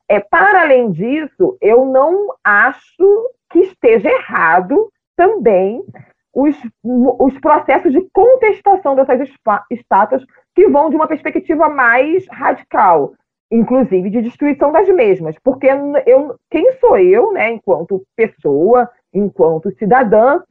É, 0.09 0.19
para 0.19 0.61
além 0.61 0.91
disso, 0.91 1.57
eu 1.61 1.85
não 1.85 2.35
acho 2.43 3.31
que 3.49 3.59
esteja 3.59 4.09
errado 4.09 4.91
também 5.15 5.81
os, 6.33 6.55
os 6.83 7.39
processos 7.39 7.93
de 7.93 8.01
contestação 8.11 8.93
dessas 8.93 9.29
estátuas 9.71 10.23
que 10.53 10.67
vão 10.67 10.89
de 10.89 10.97
uma 10.97 11.07
perspectiva 11.07 11.69
mais 11.69 12.27
radical, 12.29 13.13
inclusive 13.49 14.09
de 14.09 14.21
destruição 14.21 14.73
das 14.73 14.87
mesmas, 14.89 15.35
porque 15.41 15.67
eu, 16.05 16.35
quem 16.51 16.73
sou 16.73 16.97
eu, 16.97 17.31
né, 17.31 17.51
enquanto 17.51 18.03
pessoa, 18.17 18.89
enquanto 19.13 19.73
cidadã, 19.77 20.41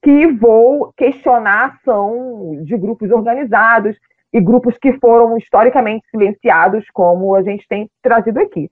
que 0.00 0.28
vou 0.28 0.92
questionar 0.96 1.60
a 1.60 1.66
ação 1.66 2.62
de 2.62 2.76
grupos 2.76 3.10
organizados 3.10 3.96
e 4.34 4.40
grupos 4.40 4.76
que 4.76 4.92
foram 4.94 5.38
historicamente 5.38 6.04
silenciados, 6.10 6.84
como 6.92 7.36
a 7.36 7.42
gente 7.42 7.68
tem 7.68 7.88
trazido 8.02 8.40
aqui. 8.40 8.68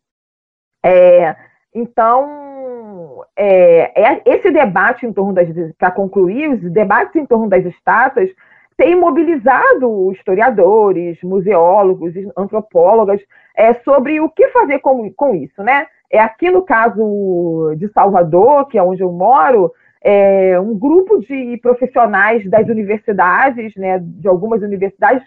É, 0.85 1.37
então, 1.73 3.25
é, 3.37 4.03
é, 4.03 4.23
esse 4.27 4.51
debate 4.51 5.07
em 5.07 5.13
torno 5.13 5.33
das. 5.33 5.49
Para 5.79 5.93
concluir, 5.93 6.49
os 6.49 6.73
debates 6.73 7.15
em 7.15 7.25
torno 7.25 7.49
das 7.49 7.65
estátuas 7.65 8.29
têm 8.77 8.97
mobilizado 8.97 10.11
historiadores, 10.11 11.23
museólogos, 11.23 12.13
antropólogas 12.37 13.21
é, 13.57 13.73
sobre 13.75 14.21
o 14.21 14.29
que 14.29 14.49
fazer 14.49 14.81
com, 14.81 15.13
com 15.13 15.33
isso, 15.37 15.63
né? 15.63 15.87
É 16.11 16.19
aqui 16.19 16.51
no 16.51 16.63
caso 16.63 17.75
de 17.77 17.89
Salvador, 17.93 18.67
que 18.67 18.77
é 18.77 18.83
onde 18.83 19.03
eu 19.03 19.13
moro, 19.13 19.73
é, 20.03 20.59
um 20.59 20.77
grupo 20.77 21.19
de 21.21 21.57
profissionais 21.63 22.45
das 22.51 22.69
universidades, 22.69 23.75
né, 23.77 24.01
de 24.03 24.27
algumas 24.27 24.61
universidades, 24.61 25.23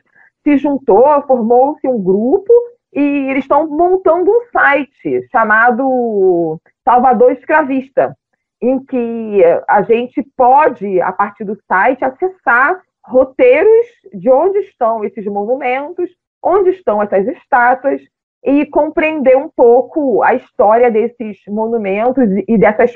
se 0.45 0.57
juntou, 0.57 1.03
formou-se 1.23 1.87
um 1.87 2.01
grupo 2.01 2.53
e 2.93 3.01
eles 3.29 3.43
estão 3.43 3.67
montando 3.67 4.31
um 4.31 4.41
site 4.51 5.27
chamado 5.31 6.61
Salvador 6.83 7.31
Escravista, 7.31 8.15
em 8.61 8.79
que 8.85 9.41
a 9.67 9.81
gente 9.81 10.23
pode, 10.37 11.01
a 11.01 11.11
partir 11.11 11.43
do 11.43 11.57
site, 11.67 12.05
acessar 12.05 12.79
roteiros 13.03 13.87
de 14.13 14.29
onde 14.29 14.59
estão 14.59 15.03
esses 15.03 15.25
monumentos, 15.25 16.09
onde 16.41 16.69
estão 16.69 17.01
essas 17.01 17.27
estátuas 17.27 18.01
e 18.43 18.65
compreender 18.67 19.35
um 19.35 19.49
pouco 19.49 20.21
a 20.21 20.35
história 20.35 20.91
desses 20.91 21.39
monumentos 21.47 22.23
e 22.47 22.57
dessas, 22.57 22.93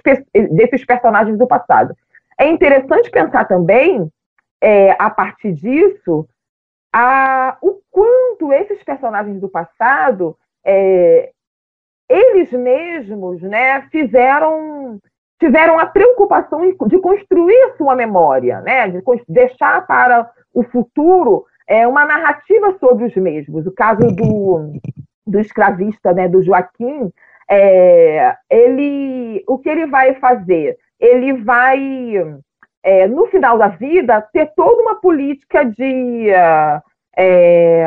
desses 0.51 0.85
personagens 0.85 1.37
do 1.37 1.47
passado. 1.47 1.95
É 2.39 2.47
interessante 2.47 3.09
pensar 3.09 3.45
também, 3.45 4.07
é, 4.61 4.95
a 4.99 5.09
partir 5.09 5.51
disso, 5.53 6.27
a, 6.93 7.57
o 7.61 7.79
quanto 7.91 8.51
esses 8.53 8.83
personagens 8.83 9.39
do 9.39 9.49
passado, 9.49 10.37
é, 10.65 11.31
eles 12.09 12.51
mesmos 12.51 13.41
né, 13.41 13.81
fizeram 13.91 14.99
tiveram 15.39 15.79
a 15.79 15.85
preocupação 15.85 16.61
de 16.87 16.99
construir 16.99 17.73
sua 17.77 17.95
memória, 17.95 18.59
né, 18.59 18.89
de 18.89 19.01
deixar 19.27 19.87
para 19.87 20.29
o 20.53 20.63
futuro 20.63 21.45
é, 21.65 21.87
uma 21.87 22.05
narrativa 22.05 22.75
sobre 22.77 23.05
os 23.05 23.15
mesmos. 23.15 23.65
O 23.65 23.71
caso 23.71 24.01
do, 24.07 24.73
do 25.25 25.39
escravista, 25.39 26.11
né, 26.13 26.27
do 26.27 26.43
Joaquim, 26.43 27.09
é, 27.49 28.35
ele, 28.49 29.43
o 29.47 29.57
que 29.57 29.69
ele 29.69 29.85
vai 29.85 30.15
fazer? 30.15 30.77
Ele 30.99 31.33
vai, 31.41 32.21
é, 32.83 33.07
no 33.07 33.27
final 33.27 33.57
da 33.57 33.67
vida, 33.67 34.21
ter 34.33 34.51
toda 34.55 34.81
uma 34.81 34.95
política 34.95 35.65
de 35.65 36.29
é, 37.17 37.85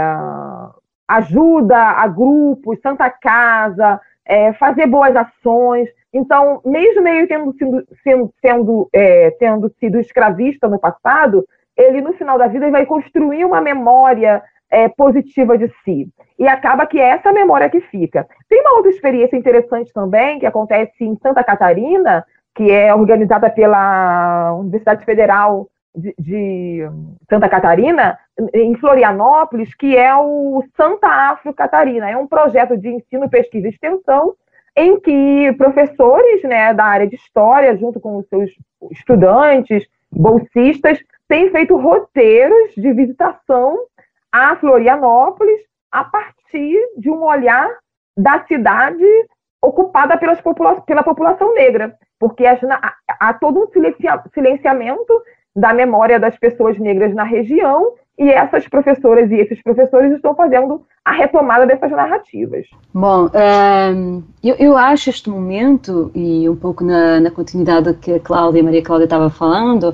ajuda 1.08 1.78
a 1.78 2.06
grupos, 2.06 2.80
Santa 2.80 3.10
Casa, 3.10 4.00
é, 4.24 4.52
fazer 4.54 4.86
boas 4.86 5.14
ações. 5.16 5.88
Então, 6.12 6.60
mesmo 6.64 7.06
ele 7.08 7.26
tendo 7.26 7.52
sido, 7.54 7.86
sendo, 8.02 8.34
sendo, 8.40 8.88
é, 8.92 9.30
tendo 9.32 9.68
sido 9.80 9.98
escravista 9.98 10.68
no 10.68 10.78
passado, 10.78 11.46
ele, 11.76 12.00
no 12.00 12.12
final 12.14 12.38
da 12.38 12.46
vida, 12.46 12.70
vai 12.70 12.84
construir 12.84 13.44
uma 13.44 13.60
memória 13.60 14.42
é, 14.70 14.88
positiva 14.88 15.56
de 15.56 15.68
si. 15.84 16.08
E 16.38 16.46
acaba 16.46 16.86
que 16.86 16.98
é 16.98 17.10
essa 17.10 17.32
memória 17.32 17.70
que 17.70 17.80
fica. 17.80 18.26
Tem 18.48 18.60
uma 18.60 18.76
outra 18.76 18.90
experiência 18.90 19.36
interessante 19.36 19.92
também, 19.92 20.38
que 20.38 20.46
acontece 20.46 21.04
em 21.04 21.16
Santa 21.22 21.42
Catarina, 21.44 22.24
que 22.54 22.70
é 22.70 22.94
organizada 22.94 23.48
pela 23.50 24.54
Universidade 24.54 25.04
Federal 25.04 25.68
de, 25.94 26.14
de 26.18 26.82
Santa 27.28 27.48
Catarina, 27.48 28.18
em 28.54 28.74
Florianópolis, 28.76 29.74
que 29.74 29.96
é 29.96 30.14
o 30.14 30.64
Santa 30.76 31.06
Afro 31.06 31.52
Catarina. 31.52 32.10
É 32.10 32.16
um 32.16 32.26
projeto 32.26 32.76
de 32.76 32.88
ensino, 32.88 33.28
pesquisa 33.28 33.66
e 33.66 33.70
extensão 33.70 34.34
em 34.76 34.98
que 34.98 35.52
professores 35.58 36.42
né, 36.44 36.72
da 36.72 36.84
área 36.84 37.06
de 37.06 37.16
história, 37.16 37.76
junto 37.76 38.00
com 38.00 38.18
os 38.18 38.28
seus 38.28 38.50
estudantes, 38.90 39.86
bolsistas, 40.10 40.98
têm 41.28 41.50
feito 41.50 41.76
roteiros 41.76 42.74
de 42.74 42.92
visitação 42.92 43.78
a 44.30 44.56
Florianópolis 44.56 45.60
a 45.90 46.04
partir 46.04 46.78
de 46.96 47.10
um 47.10 47.22
olhar 47.22 47.68
da 48.16 48.44
cidade 48.46 49.04
ocupada 49.60 50.16
pelas 50.16 50.40
popula 50.40 50.80
pela 50.80 51.02
população 51.02 51.54
negra, 51.54 51.94
porque 52.22 52.44
há, 52.46 53.34
todo 53.34 53.58
um 53.58 54.30
silenciamento 54.32 55.12
da 55.56 55.74
memória 55.74 56.20
das 56.20 56.38
pessoas 56.38 56.78
negras 56.78 57.12
na 57.12 57.24
região 57.24 57.94
e 58.16 58.30
essas 58.30 58.68
professoras 58.68 59.28
e 59.32 59.34
esses 59.34 59.60
professores 59.60 60.12
estão 60.12 60.32
fazendo 60.32 60.82
a 61.04 61.10
retomada 61.10 61.66
dessas 61.66 61.90
narrativas. 61.90 62.64
Bom, 62.94 63.28
um, 63.34 64.22
eu, 64.40 64.54
eu, 64.54 64.76
acho 64.78 65.10
este 65.10 65.28
momento, 65.28 66.12
e 66.14 66.48
um 66.48 66.54
pouco 66.54 66.84
na, 66.84 67.18
na 67.18 67.30
continuidade 67.32 67.92
que 67.94 68.12
a 68.12 68.20
Cláudia, 68.20 68.62
Maria 68.62 68.84
Cláudia 68.84 69.06
estava 69.06 69.28
falando, 69.28 69.92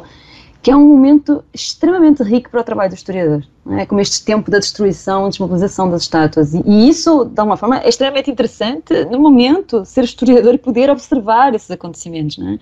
que 0.69 0.73
é 0.73 0.77
um 0.77 0.87
momento 0.87 1.43
extremamente 1.55 2.23
rico 2.23 2.51
para 2.51 2.61
o 2.61 2.63
trabalho 2.63 2.91
do 2.91 2.95
historiador. 2.95 3.43
É? 3.71 3.87
Como 3.87 4.03
este 4.03 4.23
tempo 4.23 4.51
da 4.51 4.59
destruição, 4.59 5.27
desmobilização 5.27 5.89
das 5.89 6.03
estátuas. 6.03 6.53
E, 6.53 6.89
isso, 6.91 7.25
de 7.25 7.41
alguma 7.41 7.57
forma, 7.57 7.79
é 7.79 7.89
extremamente 7.89 8.31
interessante 8.31 8.93
no 9.07 9.19
momento, 9.19 9.83
ser 9.87 10.05
historiador 10.05 10.53
e 10.53 10.59
poder 10.59 10.91
observar 10.91 11.55
esses 11.55 11.71
acontecimentos. 11.71 12.39
É? 12.39 12.59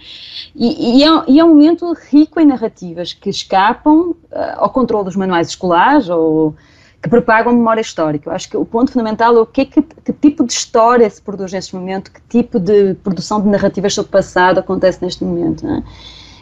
E, 0.54 1.00
e, 1.00 1.02
é, 1.02 1.24
e, 1.26 1.40
é, 1.40 1.44
um 1.44 1.48
momento 1.48 1.92
rico 2.08 2.38
em 2.38 2.46
narrativas 2.46 3.12
que 3.12 3.28
escapam 3.28 4.10
uh, 4.10 4.16
ao 4.58 4.70
controle 4.70 5.06
dos 5.06 5.16
manuais 5.16 5.48
escolares 5.48 6.08
ou 6.08 6.54
que 7.02 7.08
propagam 7.08 7.52
memória 7.52 7.80
histórica. 7.80 8.30
Eu 8.30 8.34
acho 8.36 8.48
que 8.48 8.56
o 8.56 8.64
ponto 8.64 8.92
fundamental 8.92 9.36
é 9.36 9.40
o 9.40 9.46
que, 9.46 9.62
é 9.62 9.64
que, 9.64 9.82
que 9.82 10.12
tipo 10.12 10.44
de 10.44 10.52
história 10.52 11.10
se 11.10 11.20
produz 11.20 11.52
neste 11.52 11.74
momento, 11.74 12.12
que 12.12 12.20
tipo 12.28 12.60
de 12.60 12.94
produção 13.02 13.42
de 13.42 13.48
narrativas 13.48 13.94
sobre 13.94 14.10
o 14.10 14.12
passado 14.12 14.58
acontece 14.58 15.04
neste 15.04 15.24
momento. 15.24 15.66
É? 15.66 15.82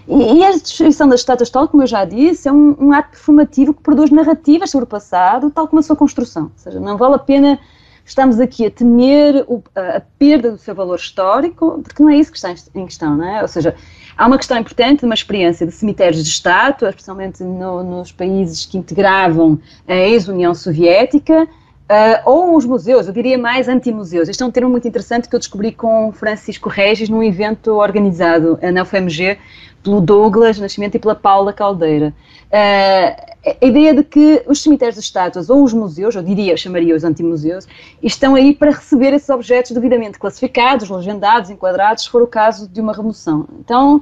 E, 0.06 0.44
a 0.44 0.50
destruição 0.50 1.08
das 1.08 1.20
estátuas, 1.20 1.48
tal 1.48 1.66
como 1.66 1.82
eu 1.82 1.86
já 1.86 2.04
disse, 2.04 2.48
é 2.48 2.52
um, 2.52 2.76
um, 2.78 2.92
ato 2.92 3.10
performativo 3.10 3.72
que 3.72 3.82
produz 3.82 4.10
narrativas 4.10 4.70
sobre 4.70 4.84
o 4.84 4.88
passado, 4.88 5.50
tal 5.50 5.66
como 5.66 5.80
a 5.80 5.82
sua 5.82 5.96
construção. 5.96 6.44
Ou 6.44 6.50
seja, 6.56 6.78
não 6.78 6.96
vale 6.96 7.14
a 7.14 7.18
pena 7.18 7.58
estamos 8.04 8.38
aqui 8.38 8.66
a 8.66 8.70
temer 8.70 9.44
o, 9.48 9.62
a, 9.74 10.02
perda 10.18 10.50
do 10.52 10.58
seu 10.58 10.74
valor 10.74 10.96
histórico, 10.96 11.80
porque 11.82 12.02
não 12.02 12.10
é 12.10 12.16
isso 12.16 12.30
que 12.30 12.36
está 12.36 12.54
em 12.74 12.84
questão, 12.84 13.16
não 13.16 13.26
é? 13.26 13.42
Ou 13.42 13.48
seja, 13.48 13.74
há 14.16 14.26
uma 14.26 14.36
questão 14.36 14.58
importante 14.58 15.00
de 15.00 15.06
uma 15.06 15.14
experiência 15.14 15.66
de 15.66 15.72
cemitérios 15.72 16.22
de 16.22 16.28
estátuas, 16.28 16.90
especialmente 16.90 17.42
no, 17.42 17.82
nos 17.82 18.12
países 18.12 18.66
que 18.66 18.76
integravam 18.76 19.58
a 19.88 19.94
ex-União 19.94 20.54
Soviética, 20.54 21.48
Uh, 21.84 22.16
ou 22.24 22.56
os 22.56 22.64
museus, 22.64 23.06
eu 23.06 23.12
diria 23.12 23.36
mais 23.36 23.68
anti-museus. 23.68 24.28
Este 24.28 24.42
é 24.42 24.46
um 24.46 24.50
termo 24.50 24.70
muito 24.70 24.88
interessante 24.88 25.28
que 25.28 25.34
eu 25.36 25.38
descobri 25.38 25.70
com 25.70 26.10
Francisco 26.12 26.68
Regis 26.70 27.10
num 27.10 27.22
evento 27.22 27.74
organizado 27.74 28.58
na 28.72 28.82
UFMG 28.82 29.38
pelo 29.82 30.00
Douglas 30.00 30.58
Nascimento 30.58 30.94
e 30.94 30.98
pela 30.98 31.14
Paula 31.14 31.52
Caldeira. 31.52 32.14
Uh, 32.46 33.34
a 33.60 33.66
ideia 33.66 33.92
de 33.92 34.02
que 34.02 34.42
os 34.46 34.62
cemitérios 34.62 34.94
de 34.94 35.02
estátuas 35.02 35.50
ou 35.50 35.62
os 35.62 35.74
museus, 35.74 36.14
eu 36.14 36.22
diria, 36.22 36.56
chamaria 36.56 36.96
os 36.96 37.04
anti-museus, 37.04 37.68
estão 38.02 38.34
aí 38.34 38.54
para 38.54 38.70
receber 38.70 39.12
esses 39.12 39.28
objetos 39.28 39.72
devidamente 39.72 40.18
classificados, 40.18 40.88
legendados, 40.88 41.50
enquadrados, 41.50 42.04
se 42.04 42.10
for 42.10 42.22
o 42.22 42.26
caso 42.26 42.66
de 42.66 42.80
uma 42.80 42.94
remoção. 42.94 43.46
Então, 43.60 43.96
uh, 43.96 44.00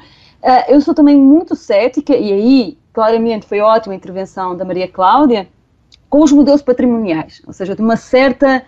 eu 0.69 0.81
sou 0.81 0.95
também 0.95 1.17
muito 1.17 1.57
cética, 1.57 2.15
e 2.15 2.33
aí, 2.33 2.79
claramente, 2.93 3.45
foi 3.45 3.59
ótima 3.59 3.93
a 3.93 3.97
intervenção 3.97 4.57
da 4.57 4.65
Maria 4.65 4.87
Cláudia, 4.87 5.49
com 6.13 6.23
os 6.23 6.31
modelos 6.31 6.61
patrimoniais, 6.61 7.41
ou 7.47 7.55
seja, 7.55 7.75
de 7.75 7.81
uma 7.81 7.97
certa 7.97 8.63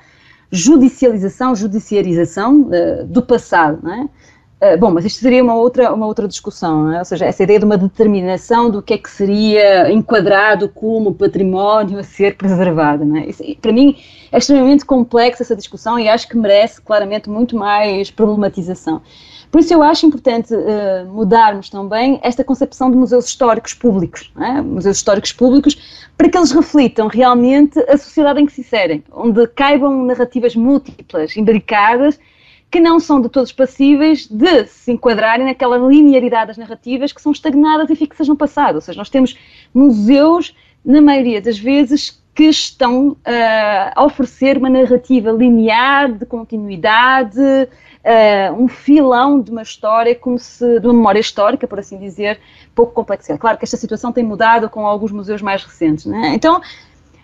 judicialização, 0.50 1.54
judiciarização 1.54 2.62
uh, 2.62 3.04
do 3.04 3.20
passado, 3.20 3.80
não 3.82 3.92
é? 3.92 4.74
Uh, 4.74 4.78
bom, 4.78 4.90
mas 4.90 5.04
isto 5.04 5.20
seria 5.20 5.44
uma 5.44 5.54
outra, 5.54 5.92
uma 5.92 6.06
outra 6.06 6.26
discussão, 6.26 6.90
é? 6.90 7.00
ou 7.00 7.04
seja, 7.04 7.26
essa 7.26 7.42
ideia 7.42 7.58
de 7.58 7.66
uma 7.66 7.76
determinação 7.76 8.70
do 8.70 8.80
que 8.80 8.94
é 8.94 8.98
que 8.98 9.10
seria 9.10 9.92
enquadrado 9.92 10.70
como 10.70 11.12
património 11.12 11.98
a 11.98 12.02
ser 12.02 12.34
preservado. 12.34 13.04
É? 13.18 13.26
Isso, 13.26 13.44
para 13.60 13.72
mim 13.74 13.94
é 14.32 14.38
extremamente 14.38 14.86
complexa 14.86 15.42
essa 15.42 15.54
discussão 15.54 15.98
e 15.98 16.08
acho 16.08 16.26
que 16.26 16.38
merece 16.38 16.80
claramente 16.80 17.28
muito 17.28 17.58
mais 17.58 18.10
problematização. 18.10 19.02
Por 19.54 19.60
isso 19.60 19.72
eu 19.72 19.84
acho 19.84 20.04
importante 20.04 20.52
uh, 20.52 21.06
mudarmos 21.06 21.70
também 21.70 22.18
esta 22.24 22.42
concepção 22.42 22.90
de 22.90 22.96
museus 22.96 23.26
históricos 23.26 23.72
públicos, 23.72 24.32
é? 24.36 24.60
museus 24.60 24.96
históricos 24.96 25.32
públicos, 25.32 26.08
para 26.16 26.28
que 26.28 26.36
eles 26.36 26.50
reflitam 26.50 27.06
realmente 27.06 27.78
a 27.88 27.96
sociedade 27.96 28.40
em 28.40 28.46
que 28.46 28.52
se 28.52 28.62
inserem, 28.62 29.04
onde 29.12 29.46
caibam 29.46 30.04
narrativas 30.06 30.56
múltiplas, 30.56 31.36
imbricadas, 31.36 32.18
que 32.68 32.80
não 32.80 32.98
são 32.98 33.20
de 33.20 33.28
todos 33.28 33.52
passíveis 33.52 34.26
de 34.26 34.66
se 34.66 34.90
enquadrarem 34.90 35.46
naquela 35.46 35.78
linearidade 35.78 36.48
das 36.48 36.58
narrativas 36.58 37.12
que 37.12 37.22
são 37.22 37.30
estagnadas 37.30 37.88
e 37.88 37.94
fixas 37.94 38.26
no 38.26 38.34
passado. 38.34 38.74
Ou 38.74 38.80
seja, 38.80 38.98
nós 38.98 39.08
temos 39.08 39.38
museus, 39.72 40.52
na 40.84 41.00
maioria 41.00 41.40
das 41.40 41.60
vezes, 41.60 42.20
que 42.34 42.48
estão 42.48 43.10
uh, 43.10 43.16
a 43.94 44.04
oferecer 44.04 44.58
uma 44.58 44.68
narrativa 44.68 45.30
linear, 45.30 46.12
de 46.12 46.26
continuidade, 46.26 47.68
uh, 48.04 48.62
um 48.62 48.68
filão 48.68 49.40
de 49.40 49.50
uma 49.50 49.62
história, 49.62 50.14
como 50.14 50.38
se, 50.38 50.78
de 50.78 50.86
uma 50.86 50.94
memória 50.94 51.20
histórica, 51.20 51.66
por 51.66 51.78
assim 51.78 51.98
dizer, 51.98 52.38
pouco 52.74 52.92
complexa. 52.92 53.38
Claro 53.38 53.58
que 53.58 53.64
esta 53.64 53.76
situação 53.76 54.12
tem 54.12 54.22
mudado 54.22 54.68
com 54.68 54.86
alguns 54.86 55.10
museus 55.10 55.40
mais 55.40 55.64
recentes. 55.64 56.04
Né? 56.04 56.34
Então, 56.34 56.60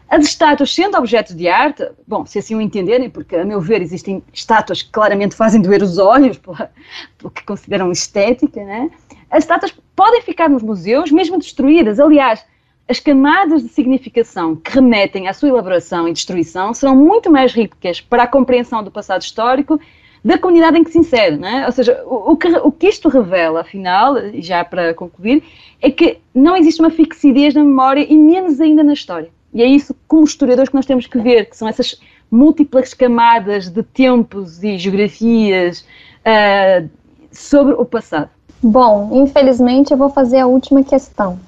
as 0.08 0.24
estátuas, 0.24 0.74
sendo 0.74 0.96
objetos 0.96 1.36
de 1.36 1.46
arte, 1.48 1.88
bom, 2.06 2.26
se 2.26 2.38
assim 2.38 2.54
o 2.54 2.60
entenderem, 2.60 3.08
porque 3.08 3.36
a 3.36 3.44
meu 3.44 3.60
ver 3.60 3.80
existem 3.80 4.22
estátuas 4.32 4.82
que 4.82 4.90
claramente 4.90 5.36
fazem 5.36 5.60
doer 5.60 5.82
os 5.82 5.98
olhos, 5.98 6.36
pelo 7.18 7.30
que 7.32 7.44
consideram 7.44 7.92
estética, 7.92 8.64
né? 8.64 8.90
as 9.30 9.44
estátuas 9.44 9.72
podem 9.94 10.22
ficar 10.22 10.48
nos 10.48 10.62
museus, 10.62 11.12
mesmo 11.12 11.38
destruídas. 11.38 12.00
Aliás, 12.00 12.44
as 12.88 12.98
camadas 12.98 13.62
de 13.62 13.68
significação 13.68 14.56
que 14.56 14.72
remetem 14.72 15.28
à 15.28 15.32
sua 15.32 15.48
elaboração 15.48 16.08
e 16.08 16.12
destruição 16.12 16.74
serão 16.74 16.96
muito 16.96 17.30
mais 17.30 17.52
ricas 17.52 18.00
para 18.00 18.24
a 18.24 18.26
compreensão 18.26 18.82
do 18.82 18.90
passado 18.90 19.22
histórico 19.22 19.80
da 20.24 20.38
comunidade 20.38 20.78
em 20.78 20.84
que 20.84 20.90
se 20.90 20.98
insere, 20.98 21.36
não 21.36 21.48
é? 21.48 21.66
Ou 21.66 21.72
seja, 21.72 22.02
o, 22.04 22.32
o, 22.32 22.36
que, 22.36 22.48
o 22.48 22.70
que 22.70 22.88
isto 22.88 23.08
revela, 23.08 23.60
afinal, 23.60 24.16
já 24.34 24.64
para 24.64 24.92
concluir, 24.94 25.42
é 25.80 25.90
que 25.90 26.18
não 26.34 26.56
existe 26.56 26.80
uma 26.80 26.90
fixidez 26.90 27.54
na 27.54 27.64
memória 27.64 28.06
e 28.08 28.16
menos 28.16 28.60
ainda 28.60 28.82
na 28.82 28.92
história. 28.92 29.30
E 29.52 29.62
é 29.62 29.66
isso, 29.66 29.94
como 30.06 30.24
historiadores, 30.24 30.68
que 30.68 30.76
nós 30.76 30.86
temos 30.86 31.06
que 31.06 31.18
ver, 31.18 31.46
que 31.46 31.56
são 31.56 31.66
essas 31.66 32.00
múltiplas 32.30 32.94
camadas 32.94 33.68
de 33.68 33.82
tempos 33.82 34.62
e 34.62 34.78
geografias 34.78 35.84
uh, 36.20 36.88
sobre 37.32 37.74
o 37.74 37.84
passado. 37.84 38.30
Bom, 38.62 39.10
infelizmente 39.24 39.90
eu 39.90 39.96
vou 39.96 40.10
fazer 40.10 40.38
a 40.38 40.46
última 40.46 40.84
questão. 40.84 41.40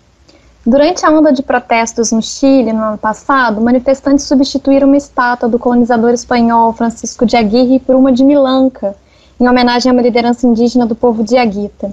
Durante 0.64 1.04
a 1.04 1.10
onda 1.10 1.32
de 1.32 1.42
protestos 1.42 2.12
no 2.12 2.22
Chile 2.22 2.72
no 2.72 2.84
ano 2.84 2.96
passado, 2.96 3.60
manifestantes 3.60 4.26
substituíram 4.26 4.86
uma 4.86 4.96
estátua 4.96 5.48
do 5.48 5.58
colonizador 5.58 6.10
espanhol 6.10 6.72
Francisco 6.72 7.26
de 7.26 7.36
Aguirre 7.36 7.80
por 7.80 7.96
uma 7.96 8.12
de 8.12 8.22
Milanca, 8.22 8.94
em 9.40 9.48
homenagem 9.48 9.90
a 9.90 9.92
uma 9.92 10.00
liderança 10.00 10.46
indígena 10.46 10.86
do 10.86 10.94
povo 10.94 11.24
de 11.24 11.36
Aguita. 11.36 11.92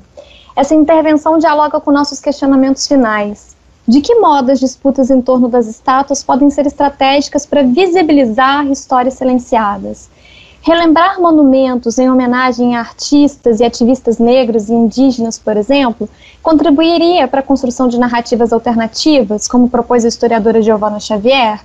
Essa 0.55 0.75
intervenção 0.75 1.39
dialoga 1.39 1.79
com 1.79 1.89
nossos 1.91 2.19
questionamentos 2.19 2.85
finais. 2.85 3.55
De 3.87 4.01
que 4.01 4.13
modo 4.19 4.51
as 4.51 4.59
disputas 4.59 5.09
em 5.09 5.19
torno 5.19 5.47
das 5.47 5.65
estátuas 5.65 6.23
podem 6.23 6.51
ser 6.51 6.67
estratégicas 6.67 7.47
para 7.47 7.63
visibilizar 7.63 8.67
histórias 8.67 9.15
silenciadas? 9.15 10.11
Relembrar 10.61 11.21
monumentos 11.21 11.97
em 11.97 12.09
homenagem 12.09 12.75
a 12.75 12.81
artistas 12.81 13.61
e 13.61 13.63
ativistas 13.63 14.19
negros 14.19 14.67
e 14.67 14.73
indígenas, 14.73 15.39
por 15.39 15.55
exemplo, 15.55 16.09
contribuiria 16.43 17.29
para 17.29 17.39
a 17.39 17.43
construção 17.43 17.87
de 17.87 17.97
narrativas 17.97 18.51
alternativas, 18.51 19.47
como 19.47 19.69
propôs 19.69 20.03
a 20.03 20.09
historiadora 20.09 20.61
Giovanna 20.61 20.99
Xavier? 20.99 21.61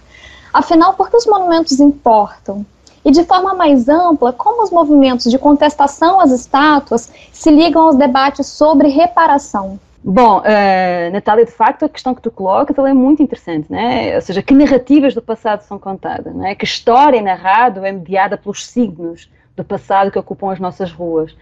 Afinal, 0.52 0.94
por 0.94 1.10
que 1.10 1.16
os 1.16 1.26
monumentos 1.26 1.80
importam? 1.80 2.64
E 3.04 3.10
de 3.10 3.24
forma 3.24 3.52
mais 3.52 3.88
ampla, 3.88 4.32
como 4.32 4.62
os 4.62 4.70
movimentos 4.70 5.28
de 5.28 5.38
contestação 5.38 6.20
às 6.20 6.30
estátuas 6.30 7.10
se 7.32 7.50
ligam 7.50 7.82
aos 7.82 7.96
debates 7.96 8.46
sobre 8.46 8.88
reparação? 8.88 9.78
Bom, 10.06 10.40
uh, 10.40 11.12
Natália, 11.12 11.46
de 11.46 11.50
facto, 11.50 11.86
a 11.86 11.88
questão 11.88 12.14
que 12.14 12.20
tu 12.20 12.30
colocas 12.30 12.76
é 12.76 12.92
muito 12.92 13.22
interessante, 13.22 13.72
né? 13.72 14.14
ou 14.14 14.20
seja, 14.20 14.42
que 14.42 14.52
narrativas 14.52 15.14
do 15.14 15.22
passado 15.22 15.62
são 15.62 15.78
contadas, 15.78 16.34
né? 16.34 16.54
que 16.54 16.66
história 16.66 17.22
narrada 17.22 17.88
é 17.88 17.90
mediada 17.90 18.36
pelos 18.36 18.66
signos 18.66 19.30
do 19.56 19.64
passado 19.64 20.10
que 20.10 20.18
ocupam 20.18 20.52
as 20.52 20.60
nossas 20.60 20.92
ruas. 20.92 21.34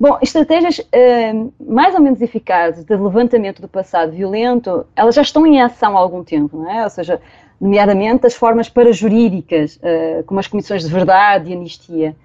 Bom, 0.00 0.18
estratégias 0.20 0.80
uh, 0.80 1.52
mais 1.60 1.94
ou 1.94 2.00
menos 2.00 2.20
eficazes 2.20 2.84
de 2.84 2.96
levantamento 2.96 3.62
do 3.62 3.68
passado 3.68 4.10
violento, 4.10 4.84
elas 4.96 5.14
já 5.14 5.22
estão 5.22 5.46
em 5.46 5.62
ação 5.62 5.96
há 5.96 6.00
algum 6.00 6.24
tempo, 6.24 6.56
não 6.56 6.68
é? 6.68 6.82
ou 6.82 6.90
seja, 6.90 7.20
nomeadamente 7.60 8.26
as 8.26 8.34
formas 8.34 8.68
parajurídicas, 8.68 9.76
uh, 9.76 10.24
como 10.24 10.40
as 10.40 10.48
comissões 10.48 10.82
de 10.82 10.90
verdade 10.90 11.52
e 11.52 11.54
anistia, 11.54 12.16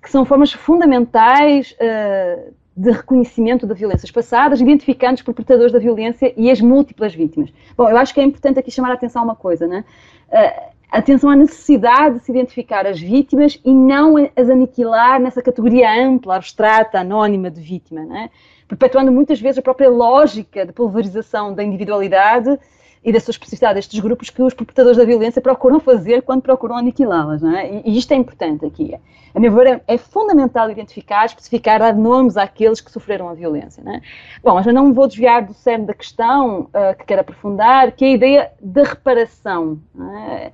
que 0.00 0.10
são 0.10 0.24
formas 0.24 0.54
fundamentais 0.54 1.72
uh, 1.72 2.54
de 2.78 2.92
reconhecimento 2.92 3.66
de 3.66 3.74
violências 3.74 4.10
passadas, 4.10 4.60
identificando 4.60 5.14
os 5.14 5.22
perpetradores 5.22 5.72
da 5.72 5.80
violência 5.80 6.32
e 6.36 6.48
as 6.48 6.60
múltiplas 6.60 7.12
vítimas. 7.12 7.52
Bom, 7.76 7.90
eu 7.90 7.96
acho 7.96 8.14
que 8.14 8.20
é 8.20 8.22
importante 8.22 8.60
aqui 8.60 8.70
chamar 8.70 8.92
a 8.92 8.94
atenção 8.94 9.22
a 9.22 9.24
uma 9.24 9.34
coisa, 9.34 9.66
né? 9.66 9.84
Uh, 10.28 10.70
atenção 10.88 11.28
à 11.28 11.34
necessidade 11.34 12.20
de 12.20 12.24
se 12.24 12.30
identificar 12.30 12.86
as 12.86 13.00
vítimas 13.00 13.60
e 13.64 13.74
não 13.74 14.14
as 14.16 14.48
aniquilar 14.48 15.20
nessa 15.20 15.42
categoria 15.42 15.90
ampla, 15.92 16.36
abstrata, 16.36 17.00
anónima 17.00 17.50
de 17.50 17.60
vítima, 17.60 18.04
né? 18.04 18.30
perpetuando 18.68 19.10
muitas 19.10 19.40
vezes 19.40 19.58
a 19.58 19.62
própria 19.62 19.88
lógica 19.88 20.64
de 20.64 20.72
pulverização 20.72 21.54
da 21.54 21.64
individualidade 21.64 22.58
e 23.04 23.12
da 23.12 23.18
especificidade 23.18 23.74
destes 23.74 24.00
grupos 24.00 24.30
que 24.30 24.42
os 24.42 24.54
perpetradores 24.54 24.98
da 24.98 25.04
violência 25.04 25.40
procuram 25.40 25.80
fazer 25.80 26.22
quando 26.22 26.42
procuram 26.42 26.76
aniquilá-las. 26.76 27.42
É? 27.42 27.82
E, 27.84 27.96
isto 27.96 28.12
é 28.12 28.16
importante 28.16 28.66
aqui. 28.66 28.94
A 29.34 29.40
meu 29.40 29.52
ver, 29.52 29.82
é, 29.86 29.96
fundamental 29.96 30.70
identificar, 30.70 31.26
especificar, 31.26 31.78
dar 31.78 31.94
nomes 31.94 32.36
àqueles 32.36 32.80
que 32.80 32.90
sofreram 32.90 33.28
a 33.28 33.34
violência. 33.34 33.82
É? 33.86 34.00
Bom, 34.42 34.54
mas 34.54 34.66
eu 34.66 34.72
não 34.72 34.86
me 34.86 34.92
vou 34.92 35.06
desviar 35.06 35.44
do 35.44 35.54
cerne 35.54 35.86
da 35.86 35.94
questão 35.94 36.62
uh, 36.62 36.96
que 36.98 37.04
quero 37.04 37.20
aprofundar, 37.20 37.92
que 37.92 38.04
é 38.04 38.08
a 38.08 38.12
ideia 38.12 38.50
da 38.60 38.82
reparação. 38.82 39.78
É? 40.00 40.52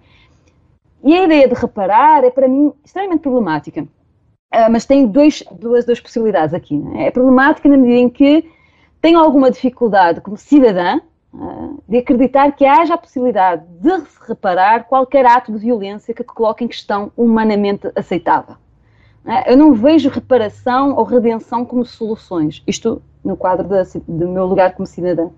E 1.02 1.14
a 1.14 1.24
ideia 1.24 1.48
de 1.48 1.54
reparar 1.54 2.24
é, 2.24 2.30
para 2.30 2.48
mim, 2.48 2.72
extremamente 2.84 3.20
problemática. 3.20 3.82
Uh, 3.82 4.70
mas 4.70 4.84
tem 4.84 5.06
dois, 5.06 5.42
duas, 5.50 5.84
duas 5.84 6.00
possibilidades 6.00 6.54
aqui. 6.54 6.82
É? 6.96 7.06
é 7.06 7.10
problemática 7.10 7.68
na 7.68 7.76
medida 7.76 8.00
em 8.00 8.08
que 8.08 8.50
tenho 9.00 9.18
alguma 9.18 9.50
dificuldade 9.50 10.20
como 10.20 10.36
cidadã 10.36 11.00
de 11.88 11.98
acreditar 11.98 12.52
que 12.52 12.64
haja 12.64 12.94
a 12.94 12.98
possibilidade 12.98 13.64
de 13.80 14.00
se 14.00 14.18
reparar 14.28 14.84
qualquer 14.84 15.26
ato 15.26 15.52
de 15.52 15.58
violência 15.58 16.14
que 16.14 16.22
coloque 16.22 16.64
em 16.64 16.68
questão 16.68 17.10
humanamente 17.16 17.90
aceitável. 17.94 18.56
Eu 19.46 19.56
não 19.56 19.72
vejo 19.72 20.10
reparação 20.10 20.94
ou 20.96 21.02
redenção 21.02 21.64
como 21.64 21.84
soluções, 21.84 22.62
isto 22.66 23.02
no 23.24 23.36
quadro 23.36 23.66
do 24.06 24.28
meu 24.28 24.44
lugar 24.44 24.74
como 24.74 24.86
cidadã. 24.86 25.30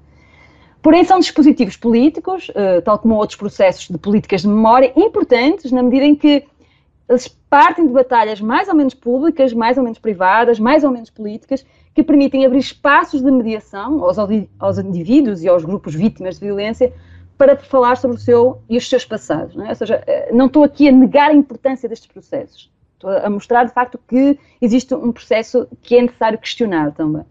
Porém, 0.83 1.05
são 1.05 1.19
dispositivos 1.19 1.77
políticos, 1.77 2.51
eh, 2.55 2.81
tal 2.81 2.99
como 2.99 3.15
outros 3.15 3.37
processos 3.37 3.89
de 3.89 3.99
políticas 3.99 4.43
de 4.43 4.49
memória, 4.49 4.93
importantes 4.95 5.73
na 5.73 5.83
medida 5.83 6.05
em 6.05 6.15
que 6.15 6.45
eles 7.09 7.29
partem 7.29 7.87
de 7.87 7.93
batalhas 7.93 8.41
mais 8.41 8.69
ou 8.69 8.75
menos 8.75 8.95
públicas, 8.95 9.53
mais 9.53 9.79
ou 9.79 9.85
menos 9.85 9.99
privadas, 9.99 10.59
mais 10.59 10.85
ou 10.85 10.91
menos 10.91 11.11
políticas, 11.11 11.65
que 11.95 12.03
permitem 12.03 12.45
abrir 12.45 12.59
espaços 12.59 13.23
de 13.23 13.31
mediação 13.31 14.05
aos, 14.05 14.19
aos 14.59 14.79
indivíduos 14.79 15.43
e 15.43 15.49
aos 15.49 15.65
grupos 15.65 15.95
vítimas 15.95 16.39
de 16.39 16.45
violência 16.45 16.93
para 17.39 17.57
falar 17.57 17.97
sobre 17.97 18.17
o 18.17 18.21
seu 18.21 18.61
e 18.69 18.77
os 18.77 18.89
seus 18.89 19.05
passados. 19.05 19.55
Não 19.55 19.67
é? 19.67 19.71
Ou 19.71 19.75
seja, 19.75 20.03
eh, 20.07 20.31
não 20.33 20.47
estou 20.47 20.65
aqui 20.65 20.89
a 20.89 20.93
negar 20.93 21.31
a 21.31 21.35
importância 21.35 21.89
destes 21.89 22.11
processos. 22.11 22.71
Estou 22.95 23.11
a 23.11 23.29
mostrar, 23.29 23.65
de 23.65 23.73
facto, 23.73 24.01
que 24.09 24.39
existe 24.61 24.95
um 24.95 25.13
processo 25.13 25.69
que 25.83 25.97
é 25.97 26.03
necessário 26.03 26.39
questionar 26.39 26.93
também. 26.93 27.25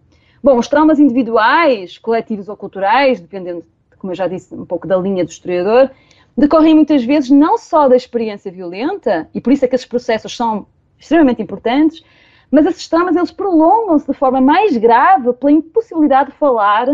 Bom, 0.43 0.59
os 0.59 0.67
traumas 0.67 0.99
individuais, 0.99 1.97
coletivos 1.97 2.47
ou 2.47 2.55
culturais, 2.55 3.19
dependendo, 3.19 3.65
como 3.97 4.11
eu 4.11 4.15
já 4.15 4.27
disse, 4.27 4.53
um 4.53 4.65
pouco 4.65 4.87
da 4.87 4.95
linha 4.95 5.25
do 5.25 5.31
historiador, 5.31 5.89
decorrem 6.37 6.75
muitas 6.75 7.03
vezes 7.03 7.29
não 7.29 7.57
só 7.57 7.87
da 7.87 7.95
experiência 7.95 8.51
violenta, 8.51 9.29
e 9.33 9.39
por 9.39 9.53
isso 9.53 9.63
é 9.63 9.67
que 9.67 9.75
esses 9.75 9.87
processos 9.87 10.35
são 10.35 10.67
extremamente 10.97 11.41
importantes, 11.41 12.03
mas 12.51 12.65
esses 12.65 12.87
traumas 12.87 13.15
eles 13.15 13.31
prolongam-se 13.31 14.07
de 14.07 14.17
forma 14.17 14.41
mais 14.41 14.75
grave 14.77 15.31
pela 15.33 15.51
impossibilidade 15.51 16.31
de 16.31 16.37
falar 16.37 16.87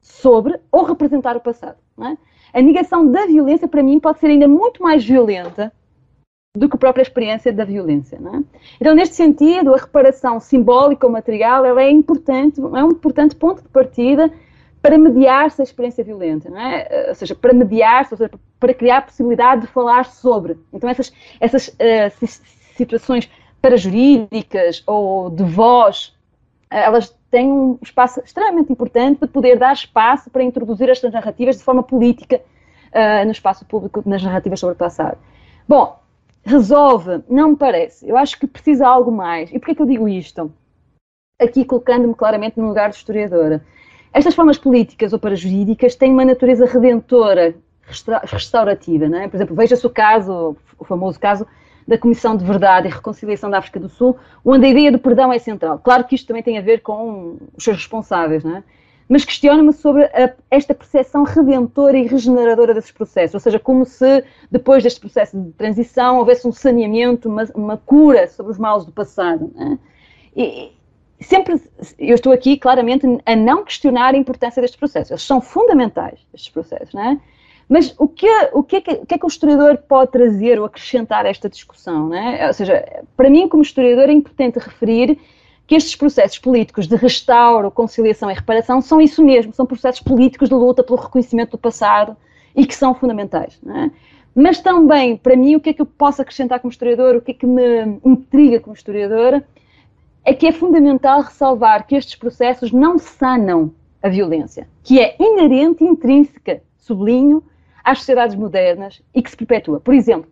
sobre 0.00 0.58
ou 0.70 0.84
representar 0.84 1.36
o 1.36 1.40
passado. 1.40 1.76
É? 2.00 2.16
A 2.58 2.62
negação 2.62 3.10
da 3.10 3.26
violência, 3.26 3.68
para 3.68 3.82
mim, 3.82 3.98
pode 4.00 4.18
ser 4.18 4.26
ainda 4.26 4.48
muito 4.48 4.82
mais 4.82 5.04
violenta 5.04 5.72
do 6.56 6.68
que 6.68 6.76
a 6.76 6.78
própria 6.78 7.02
experiência 7.02 7.52
da 7.52 7.64
violência. 7.64 8.16
É? 8.16 8.60
Então, 8.80 8.94
neste 8.94 9.14
sentido, 9.14 9.74
a 9.74 9.78
reparação 9.78 10.38
simbólica 10.38 11.06
ou 11.06 11.12
material 11.12 11.64
ela 11.64 11.82
é 11.82 11.90
importante, 11.90 12.60
é 12.60 12.84
um 12.84 12.90
importante 12.90 13.34
ponto 13.34 13.62
de 13.62 13.68
partida 13.68 14.30
para 14.82 14.98
mediar-se 14.98 15.62
a 15.62 15.64
experiência 15.64 16.02
violenta, 16.02 16.48
é? 16.48 17.10
ou 17.10 17.14
seja, 17.14 17.36
para 17.36 17.54
mediar-se, 17.54 18.14
para 18.58 18.74
criar 18.74 18.98
a 18.98 19.02
possibilidade 19.02 19.62
de 19.62 19.66
falar 19.68 20.04
sobre. 20.06 20.58
Então, 20.72 20.90
essas, 20.90 21.12
essas 21.40 21.68
uh, 21.68 22.26
situações 22.74 23.30
parajurídicas 23.60 24.82
ou 24.84 25.30
de 25.30 25.44
voz, 25.44 26.14
elas 26.68 27.16
têm 27.30 27.48
um 27.48 27.78
espaço 27.80 28.20
extremamente 28.24 28.72
importante 28.72 29.20
de 29.20 29.28
poder 29.28 29.56
dar 29.56 29.72
espaço 29.72 30.28
para 30.30 30.42
introduzir 30.42 30.88
estas 30.88 31.12
narrativas 31.12 31.56
de 31.56 31.62
forma 31.62 31.82
política 31.84 32.40
uh, 32.92 33.24
no 33.24 33.30
espaço 33.30 33.64
público, 33.64 34.02
nas 34.04 34.22
narrativas 34.22 34.58
sobre 34.58 34.74
o 34.74 34.78
passado. 34.78 35.16
Bom, 35.68 35.96
resolve? 36.44 37.22
Não 37.28 37.50
me 37.50 37.56
parece. 37.56 38.08
Eu 38.08 38.16
acho 38.16 38.36
que 38.38 38.48
precisa 38.48 38.86
algo 38.88 39.12
mais. 39.12 39.48
E 39.50 39.60
porquê 39.60 39.76
que 39.76 39.82
eu 39.82 39.86
digo 39.86 40.08
isto? 40.08 40.52
Aqui 41.40 41.64
colocando-me 41.64 42.14
claramente 42.14 42.58
no 42.58 42.66
lugar 42.66 42.90
de 42.90 42.96
historiadora. 42.96 43.64
Estas 44.12 44.34
formas 44.34 44.58
políticas 44.58 45.12
ou 45.12 45.18
parajurídicas 45.18 45.94
têm 45.94 46.12
uma 46.12 46.24
natureza 46.24 46.66
redentora, 46.66 47.54
restaurativa. 48.24 49.08
Não 49.08 49.18
é? 49.18 49.28
Por 49.28 49.36
exemplo, 49.36 49.56
veja-se 49.56 49.86
o 49.86 49.90
caso, 49.90 50.56
o 50.78 50.84
famoso 50.84 51.18
caso 51.18 51.46
da 51.86 51.98
Comissão 51.98 52.36
de 52.36 52.44
Verdade 52.44 52.88
e 52.88 52.90
Reconciliação 52.90 53.50
da 53.50 53.58
África 53.58 53.80
do 53.80 53.88
Sul, 53.88 54.16
onde 54.44 54.66
a 54.66 54.68
ideia 54.68 54.92
do 54.92 54.98
perdão 54.98 55.32
é 55.32 55.38
central. 55.38 55.78
Claro 55.78 56.04
que 56.04 56.14
isto 56.14 56.26
também 56.26 56.42
tem 56.42 56.58
a 56.58 56.62
ver 56.62 56.80
com 56.80 57.38
os 57.56 57.64
seus 57.64 57.78
responsáveis, 57.78 58.44
não 58.44 58.58
é? 58.58 58.62
mas 59.08 59.26
questiono-me 59.26 59.74
sobre 59.74 60.04
a, 60.04 60.32
esta 60.50 60.74
percepção 60.74 61.22
redentora 61.24 61.98
e 61.98 62.06
regeneradora 62.06 62.72
desses 62.72 62.90
processos, 62.90 63.34
ou 63.34 63.40
seja, 63.40 63.58
como 63.58 63.84
se 63.84 64.24
depois 64.50 64.82
deste 64.82 65.00
processo 65.00 65.38
de 65.38 65.50
transição 65.52 66.18
houvesse 66.18 66.48
um 66.48 66.52
saneamento, 66.52 67.28
uma, 67.28 67.44
uma 67.54 67.76
cura 67.76 68.26
sobre 68.28 68.52
os 68.52 68.58
males 68.58 68.86
do 68.86 68.92
passado. 68.92 69.52
É? 69.58 69.78
e, 70.34 70.72
sempre, 71.22 71.60
eu 71.98 72.14
estou 72.14 72.32
aqui 72.32 72.56
claramente 72.56 73.06
a 73.24 73.36
não 73.36 73.64
questionar 73.64 74.14
a 74.14 74.18
importância 74.18 74.60
destes 74.60 74.78
processos, 74.78 75.10
eles 75.10 75.22
são 75.22 75.40
fundamentais, 75.40 76.20
estes 76.32 76.50
processos, 76.50 76.92
não 76.94 77.02
é? 77.02 77.20
Mas 77.68 77.94
o 77.98 78.06
que, 78.06 78.28
o, 78.52 78.62
que 78.62 78.76
é 78.76 78.80
que, 78.80 78.90
o 78.90 79.06
que 79.06 79.14
é 79.14 79.18
que 79.18 79.24
o 79.24 79.28
historiador 79.28 79.78
pode 79.88 80.12
trazer 80.12 80.58
ou 80.58 80.66
acrescentar 80.66 81.24
a 81.24 81.28
esta 81.28 81.48
discussão? 81.48 82.08
Né? 82.08 82.46
Ou 82.46 82.52
seja, 82.52 82.84
para 83.16 83.30
mim, 83.30 83.48
como 83.48 83.62
historiador, 83.62 84.10
é 84.10 84.12
importante 84.12 84.58
referir 84.58 85.18
que 85.66 85.74
estes 85.74 85.96
processos 85.96 86.38
políticos 86.38 86.86
de 86.86 86.96
restauro, 86.96 87.70
conciliação 87.70 88.30
e 88.30 88.34
reparação 88.34 88.82
são 88.82 89.00
isso 89.00 89.24
mesmo, 89.24 89.54
são 89.54 89.64
processos 89.64 90.02
políticos 90.02 90.50
de 90.50 90.54
luta 90.54 90.82
pelo 90.82 90.98
reconhecimento 90.98 91.52
do 91.52 91.58
passado 91.58 92.14
e 92.54 92.66
que 92.66 92.74
são 92.74 92.94
fundamentais. 92.94 93.58
É? 93.66 93.90
Mas 94.34 94.60
também, 94.60 95.16
para 95.16 95.36
mim, 95.36 95.56
o 95.56 95.60
que 95.60 95.70
é 95.70 95.72
que 95.72 95.80
eu 95.80 95.86
posso 95.86 96.20
acrescentar 96.20 96.60
como 96.60 96.70
historiador, 96.70 97.16
o 97.16 97.20
que 97.22 97.30
é 97.30 97.34
que 97.34 97.46
me 97.46 97.98
intriga 98.04 98.60
como 98.60 98.74
historiadora, 98.74 99.42
é 100.24 100.32
que 100.32 100.46
é 100.46 100.52
fundamental 100.52 101.22
ressalvar 101.22 101.86
que 101.86 101.94
estes 101.94 102.14
processos 102.14 102.70
não 102.72 102.98
sanam 102.98 103.72
a 104.02 104.08
violência, 104.08 104.68
que 104.82 105.00
é 105.00 105.16
inerente 105.18 105.84
e 105.84 105.86
intrínseca, 105.86 106.62
sublinho, 106.76 107.42
às 107.84 107.98
sociedades 107.98 108.36
modernas 108.36 109.02
e 109.14 109.22
que 109.22 109.30
se 109.30 109.36
perpetua. 109.36 109.80
Por 109.80 109.94
exemplo, 109.94 110.30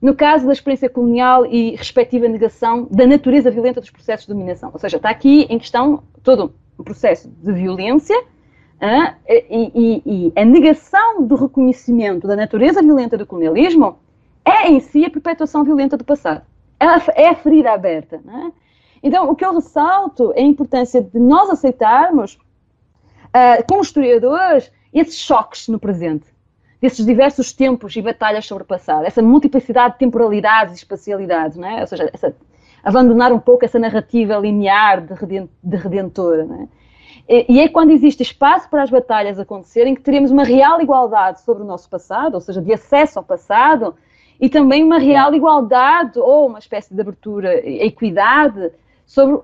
no 0.00 0.14
caso 0.14 0.46
da 0.46 0.52
experiência 0.52 0.88
colonial 0.88 1.46
e 1.46 1.76
respectiva 1.76 2.28
negação 2.28 2.88
da 2.90 3.06
natureza 3.06 3.50
violenta 3.50 3.80
dos 3.80 3.90
processos 3.90 4.26
de 4.26 4.32
dominação. 4.32 4.70
Ou 4.72 4.78
seja, 4.78 4.96
está 4.96 5.10
aqui 5.10 5.46
em 5.48 5.58
questão 5.58 6.02
todo 6.22 6.54
um 6.78 6.82
processo 6.82 7.28
de 7.28 7.52
violência 7.52 8.16
e, 9.48 9.70
e, 9.74 10.02
e, 10.04 10.32
a 10.34 10.44
negação 10.44 11.24
do 11.24 11.36
reconhecimento 11.36 12.26
da 12.26 12.34
natureza 12.34 12.82
violenta 12.82 13.16
do 13.16 13.24
colonialismo 13.24 13.98
é 14.44 14.68
em 14.68 14.80
si 14.80 15.04
a 15.04 15.10
perpetuação 15.10 15.62
violenta 15.62 15.96
do 15.96 16.04
passado. 16.04 16.42
É 16.80 17.28
a 17.28 17.34
ferida 17.36 17.70
aberta. 17.70 18.20
Então, 19.02 19.28
o 19.28 19.34
que 19.34 19.44
eu 19.44 19.54
ressalto 19.54 20.32
é 20.34 20.40
a 20.40 20.46
importância 20.46 21.02
de 21.02 21.18
nós 21.18 21.50
aceitarmos, 21.50 22.34
uh, 22.34 23.66
como 23.68 23.82
historiadores, 23.82 24.70
esses 24.92 25.16
choques 25.16 25.68
no 25.68 25.78
presente, 25.78 26.26
desses 26.80 27.04
diversos 27.04 27.52
tempos 27.52 27.96
e 27.96 28.02
batalhas 28.02 28.46
sobre 28.46 28.64
o 28.64 28.66
passado, 28.66 29.04
essa 29.04 29.22
multiplicidade 29.22 29.94
de 29.94 29.98
temporalidades 30.00 30.74
e 30.74 30.76
espacialidades, 30.78 31.58
é? 31.58 31.80
ou 31.80 31.86
seja, 31.86 32.10
essa, 32.12 32.34
abandonar 32.82 33.32
um 33.32 33.38
pouco 33.38 33.64
essa 33.64 33.78
narrativa 33.78 34.36
linear 34.36 35.00
de, 35.62 35.76
redentora. 35.76 36.68
É? 37.28 37.46
E 37.48 37.60
é 37.60 37.68
quando 37.68 37.90
existe 37.90 38.22
espaço 38.22 38.68
para 38.68 38.82
as 38.82 38.90
batalhas 38.90 39.38
acontecerem 39.38 39.94
que 39.94 40.00
teremos 40.00 40.30
uma 40.30 40.44
real 40.44 40.80
igualdade 40.80 41.40
sobre 41.42 41.62
o 41.62 41.66
nosso 41.66 41.88
passado, 41.88 42.34
ou 42.34 42.40
seja, 42.40 42.60
de 42.60 42.72
acesso 42.72 43.18
ao 43.18 43.24
passado, 43.24 43.94
e 44.40 44.48
também 44.48 44.82
uma 44.82 44.98
real 44.98 45.32
igualdade 45.32 46.18
ou 46.18 46.48
uma 46.48 46.58
espécie 46.58 46.92
de 46.92 47.00
abertura, 47.00 47.64
equidade 47.64 48.72
sobre 49.12 49.42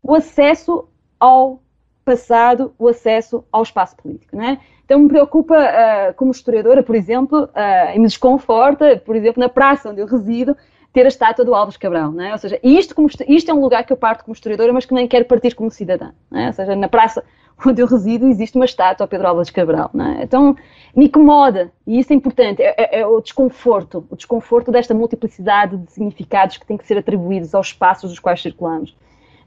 o 0.00 0.14
acesso 0.14 0.88
ao 1.18 1.60
passado, 2.04 2.72
o 2.78 2.86
acesso 2.86 3.44
ao 3.50 3.64
espaço 3.64 3.96
político. 3.96 4.36
Não 4.36 4.44
é? 4.44 4.58
Então 4.84 5.00
me 5.00 5.08
preocupa, 5.08 5.56
uh, 5.58 6.14
como 6.14 6.30
historiadora, 6.30 6.84
por 6.84 6.94
exemplo, 6.94 7.44
uh, 7.44 7.94
e 7.94 7.98
me 7.98 8.06
desconforta, 8.06 9.02
por 9.04 9.16
exemplo, 9.16 9.40
na 9.40 9.48
praça 9.48 9.90
onde 9.90 10.00
eu 10.00 10.06
resido, 10.06 10.56
ter 10.92 11.04
a 11.04 11.08
estátua 11.08 11.44
do 11.44 11.54
Alves 11.54 11.76
Cabral, 11.76 12.12
não 12.12 12.24
é? 12.24 12.32
Ou 12.32 12.38
seja, 12.38 12.60
isto, 12.62 12.94
como, 12.94 13.08
isto 13.08 13.50
é 13.50 13.52
um 13.54 13.60
lugar 13.60 13.84
que 13.84 13.92
eu 13.92 13.96
parto 13.96 14.24
como 14.24 14.34
historiadora, 14.34 14.72
mas 14.72 14.86
que 14.86 14.94
nem 14.94 15.06
quero 15.08 15.24
partir 15.24 15.54
como 15.54 15.70
cidadã, 15.70 16.12
não 16.30 16.40
é? 16.40 16.46
Ou 16.46 16.52
seja, 16.52 16.76
na 16.76 16.88
praça 16.88 17.22
onde 17.66 17.82
eu 17.82 17.86
resido 17.88 18.28
existe 18.28 18.54
uma 18.56 18.64
estátua 18.64 19.04
ao 19.04 19.08
Pedro 19.08 19.26
Alves 19.26 19.50
Cabral, 19.50 19.90
não 19.92 20.06
é? 20.06 20.22
Então, 20.22 20.56
me 20.94 21.06
incomoda, 21.06 21.72
e 21.84 21.98
isso 21.98 22.12
é 22.12 22.16
importante, 22.16 22.62
é, 22.62 22.74
é, 22.78 23.00
é, 23.00 23.06
o 23.06 23.20
desconforto, 23.20 24.06
o 24.08 24.16
desconforto 24.16 24.70
desta 24.70 24.94
multiplicidade 24.94 25.76
de 25.76 25.92
significados 25.92 26.56
que 26.56 26.64
têm 26.64 26.76
que 26.76 26.86
ser 26.86 26.96
atribuídos 26.96 27.52
aos 27.54 27.66
espaços 27.66 28.10
dos 28.10 28.20
quais 28.20 28.40
circulamos. 28.40 28.96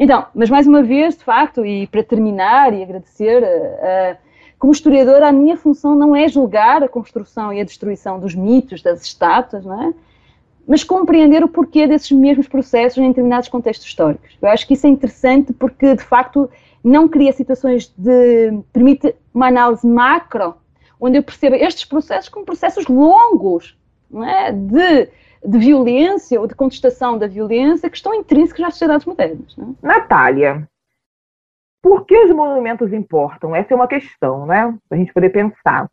Então, 0.04 0.26
mas 0.34 0.50
mais 0.50 0.66
uma 0.66 0.82
vez, 0.82 1.16
de 1.16 1.24
facto, 1.24 1.64
e 1.64 1.86
para 1.86 2.04
terminar 2.04 2.74
e 2.74 2.82
agradecer, 2.82 3.44
uh, 3.44 4.18
como 4.58 4.74
historiadora, 4.74 5.28
a 5.28 5.32
minha 5.32 5.56
função 5.56 5.94
não 5.94 6.16
é 6.16 6.28
julgar 6.28 6.82
a 6.82 6.90
construção 6.90 7.54
e 7.54 7.62
a 7.62 7.64
destruição 7.64 8.20
dos 8.20 8.34
mitos, 8.34 8.82
das 8.82 9.04
estátuas, 9.04 9.64
não 9.64 9.80
é? 9.80 9.94
mas 10.68 10.84
compreender 10.84 11.44
o 11.44 11.48
porquê 11.48 11.86
desses 11.86 12.12
mesmos 12.12 12.48
processos 12.48 12.98
em 12.98 13.10
determinados 13.10 13.48
contextos 13.48 13.88
históricos. 13.88 14.36
Eu 14.42 14.50
acho 14.50 14.66
que 14.66 14.74
isso 14.74 14.88
é 14.88 14.90
interessante 14.90 15.54
porque, 15.54 15.94
de 15.96 16.04
facto, 16.04 16.50
não 16.84 17.08
cria 17.08 17.32
situações 17.32 17.94
de. 17.96 18.60
permite 18.74 19.14
uma 19.32 19.50
análise 19.50 19.86
macro, 19.86 20.56
onde 21.00 21.20
eu 21.20 21.24
perceba 21.24 21.56
estes 21.58 21.86
processos 21.86 22.28
como 22.28 22.44
processos 22.44 22.88
longos 22.88 23.78
é? 24.24 24.52
de 24.52 25.10
de 25.44 25.58
violência 25.58 26.40
ou 26.40 26.48
de 26.48 26.56
contestação 26.56 27.18
da 27.18 27.28
violência 27.28 27.90
que 27.90 27.98
estão 27.98 28.14
intrínsecos 28.14 28.62
nas 28.62 28.74
sociedades 28.74 29.06
modernas. 29.06 29.56
Né? 29.58 29.74
Natália, 29.82 30.68
por 31.82 32.06
que 32.06 32.16
os 32.16 32.36
monumentos 32.36 32.94
importam? 32.94 33.56
Essa 33.56 33.74
é 33.74 33.76
uma 33.76 33.88
questão, 33.88 34.46
né? 34.46 34.74
Para 34.88 34.98
a 34.98 35.00
gente 35.00 35.14
poder 35.14 35.30
pensar. 35.30 35.90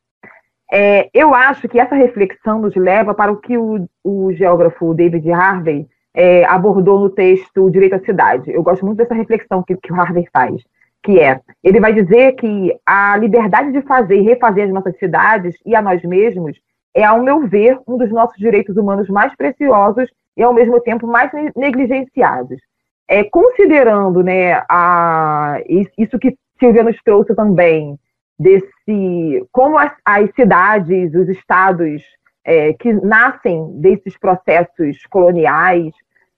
É, 0.71 1.09
eu 1.15 1.35
acho 1.35 1.67
que 1.67 1.81
essa 1.81 1.95
reflexão 1.95 2.61
nos 2.61 2.77
leva 2.77 3.15
para 3.15 3.33
o 3.33 3.39
que 3.39 3.57
o, 3.57 3.89
o 4.05 4.33
geógrafo 4.35 4.93
David 4.93 5.31
Harvey 5.33 5.89
é, 6.13 6.45
abordou 6.45 7.01
no 7.01 7.09
texto 7.09 7.71
Direito 7.71 7.95
à 7.95 8.01
Cidade. 8.01 8.51
Eu 8.51 8.63
gosto 8.63 8.85
muito 8.85 8.99
dessa 8.99 9.15
reflexão 9.15 9.63
que, 9.63 9.77
que 9.77 9.91
o 9.91 9.99
Harvey 9.99 10.29
faz, 10.31 10.63
que 11.03 11.19
é, 11.19 11.41
ele 11.65 11.81
vai 11.81 11.95
dizer 11.95 12.33
que 12.33 12.77
a 12.85 13.17
liberdade 13.17 13.73
de 13.73 13.81
fazer 13.83 14.17
e 14.17 14.23
refazer 14.23 14.67
as 14.67 14.73
nossas 14.73 14.99
cidades 14.99 15.57
e 15.65 15.75
a 15.75 15.81
nós 15.81 16.03
mesmos 16.03 16.59
é, 16.95 17.05
ao 17.05 17.23
meu 17.23 17.47
ver, 17.47 17.79
um 17.87 17.97
dos 17.97 18.11
nossos 18.11 18.37
direitos 18.37 18.77
humanos 18.77 19.09
mais 19.09 19.35
preciosos 19.37 20.09
e, 20.37 20.43
ao 20.43 20.53
mesmo 20.53 20.81
tempo, 20.81 21.07
mais 21.07 21.31
negligenciados. 21.57 22.61
É, 23.09 23.25
considerando 23.25 24.23
né, 24.23 24.63
a, 24.69 25.59
isso 25.97 26.19
que 26.19 26.37
Silvia 26.59 26.83
nos 26.83 27.01
trouxe 27.03 27.35
também, 27.35 27.99
desse 28.39 29.47
como 29.51 29.79
as, 29.79 29.93
as 30.05 30.31
cidades, 30.35 31.15
os 31.15 31.29
estados 31.29 32.03
é, 32.45 32.73
que 32.75 32.93
nascem 32.93 33.81
desses 33.81 34.17
processos 34.19 35.05
coloniais, 35.11 35.93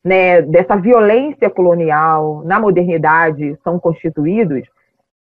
né, 0.05 0.43
dessa 0.43 0.77
violência 0.77 1.51
colonial 1.51 2.43
na 2.45 2.59
modernidade 2.59 3.57
são 3.63 3.79
constituídos, 3.79 4.67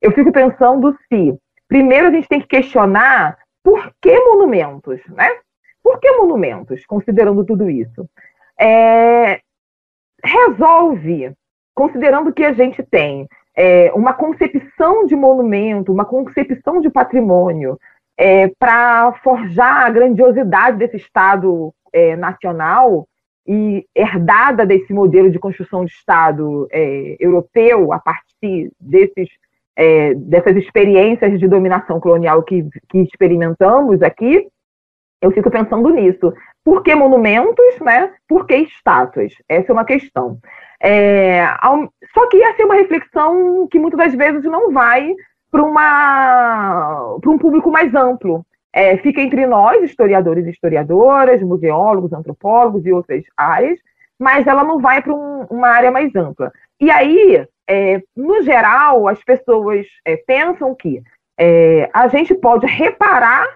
eu 0.02 0.12
fico 0.12 0.32
pensando 0.32 0.96
se, 1.08 1.34
primeiro, 1.68 2.08
a 2.08 2.12
gente 2.12 2.28
tem 2.28 2.40
que 2.40 2.48
questionar 2.48 3.38
por 3.66 3.92
que 4.00 4.20
monumentos, 4.20 5.02
né? 5.08 5.28
Por 5.84 6.00
que 6.00 6.12
monumentos, 6.12 6.86
considerando 6.86 7.44
tudo 7.44 7.68
isso? 7.68 8.08
É, 8.62 9.42
resolve, 10.24 11.34
considerando 11.74 12.32
que 12.32 12.44
a 12.44 12.54
gente 12.54 12.84
tem 12.84 13.28
é, 13.56 13.92
uma 13.94 14.14
concepção 14.14 15.08
de 15.08 15.16
monumento, 15.16 15.92
uma 15.92 16.06
concepção 16.06 16.80
de 16.80 16.92
patrimônio, 16.92 17.80
é, 18.16 18.50
para 18.60 19.14
forjar 19.24 19.88
a 19.88 19.90
grandiosidade 19.90 20.78
desse 20.78 20.98
Estado 20.98 21.74
é, 21.92 22.16
nacional 22.16 23.08
e 23.48 23.84
herdada 23.96 24.64
desse 24.64 24.94
modelo 24.94 25.32
de 25.32 25.40
construção 25.40 25.86
de 25.86 25.92
Estado 25.92 26.68
é, 26.72 27.16
europeu, 27.20 27.92
a 27.92 28.00
partir 28.00 28.72
desses 28.80 29.28
é, 29.76 30.14
dessas 30.16 30.56
experiências 30.56 31.40
de 31.40 31.48
dominação 31.48 32.00
colonial 32.00 32.44
que, 32.44 32.66
que 32.90 33.00
experimentamos 33.00 34.02
aqui, 34.02 34.48
eu 35.22 35.32
fico 35.32 35.50
pensando 35.50 35.90
nisso. 35.90 36.34
Por 36.64 36.84
que 36.84 36.96
monumentos, 36.96 37.80
né? 37.82 38.12
Por 38.28 38.46
que 38.46 38.56
estátuas? 38.56 39.34
Essa 39.48 39.72
é 39.72 39.74
uma 39.74 39.86
questão. 39.86 40.38
É, 40.82 41.46
só 42.14 42.28
que 42.30 42.42
essa 42.44 42.62
é 42.62 42.66
uma 42.66 42.76
reflexão 42.76 43.68
que 43.68 43.80
muitas 43.80 43.98
das 43.98 44.16
vezes 44.16 44.44
não 44.44 44.72
vai 44.72 45.14
para 45.52 45.64
um 47.26 47.38
público 47.38 47.72
mais 47.72 47.94
amplo. 47.96 48.46
É, 48.74 48.98
fica 48.98 49.22
entre 49.22 49.46
nós, 49.48 49.82
historiadores 49.84 50.46
e 50.46 50.50
historiadoras, 50.50 51.42
museólogos, 51.42 52.12
antropólogos 52.12 52.86
e 52.86 52.92
outras 52.92 53.24
áreas, 53.38 53.80
mas 54.20 54.46
ela 54.46 54.64
não 54.64 54.80
vai 54.80 55.02
para 55.02 55.14
um, 55.14 55.46
uma 55.50 55.70
área 55.70 55.92
mais 55.92 56.14
ampla. 56.16 56.52
E 56.80 56.92
aí, 56.92 57.46
é, 57.68 58.02
no 58.16 58.42
geral, 58.42 59.08
as 59.08 59.24
pessoas 59.24 59.86
é, 60.06 60.18
pensam 60.18 60.76
que 60.76 61.02
é, 61.38 61.90
a 61.94 62.08
gente 62.08 62.34
pode 62.36 62.66
reparar 62.66 63.48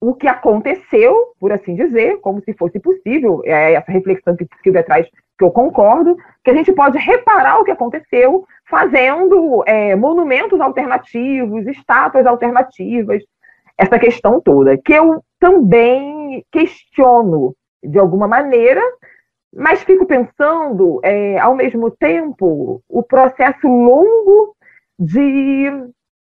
o 0.00 0.14
que 0.14 0.26
aconteceu, 0.26 1.32
por 1.38 1.52
assim 1.52 1.76
dizer, 1.76 2.20
como 2.20 2.42
se 2.42 2.52
fosse 2.54 2.80
possível, 2.80 3.40
é 3.44 3.74
essa 3.74 3.92
reflexão 3.92 4.36
que 4.36 4.48
Silvia 4.62 4.82
traz, 4.82 5.06
que 5.38 5.44
eu 5.44 5.50
concordo, 5.50 6.16
que 6.42 6.50
a 6.50 6.54
gente 6.54 6.72
pode 6.72 6.98
reparar 6.98 7.60
o 7.60 7.64
que 7.64 7.70
aconteceu 7.70 8.44
fazendo 8.68 9.62
é, 9.64 9.94
monumentos 9.94 10.60
alternativos, 10.60 11.66
estátuas 11.68 12.26
alternativas, 12.26 13.22
essa 13.78 13.98
questão 13.98 14.40
toda, 14.40 14.76
que 14.76 14.92
eu 14.92 15.22
também 15.38 16.44
questiono 16.50 17.54
de 17.82 17.98
alguma 17.98 18.26
maneira, 18.26 18.82
mas 19.54 19.82
fico 19.82 20.06
pensando, 20.06 21.00
é, 21.02 21.38
ao 21.38 21.54
mesmo 21.54 21.90
tempo, 21.90 22.82
o 22.88 23.02
processo 23.02 23.66
longo 23.66 24.56
de 24.98 25.70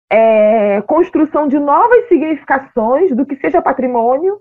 é, 0.10 0.82
construção 0.84 1.48
de 1.48 1.58
novas 1.58 2.08
significações 2.08 3.16
do 3.16 3.26
que 3.26 3.36
seja 3.38 3.62
patrimônio, 3.62 4.40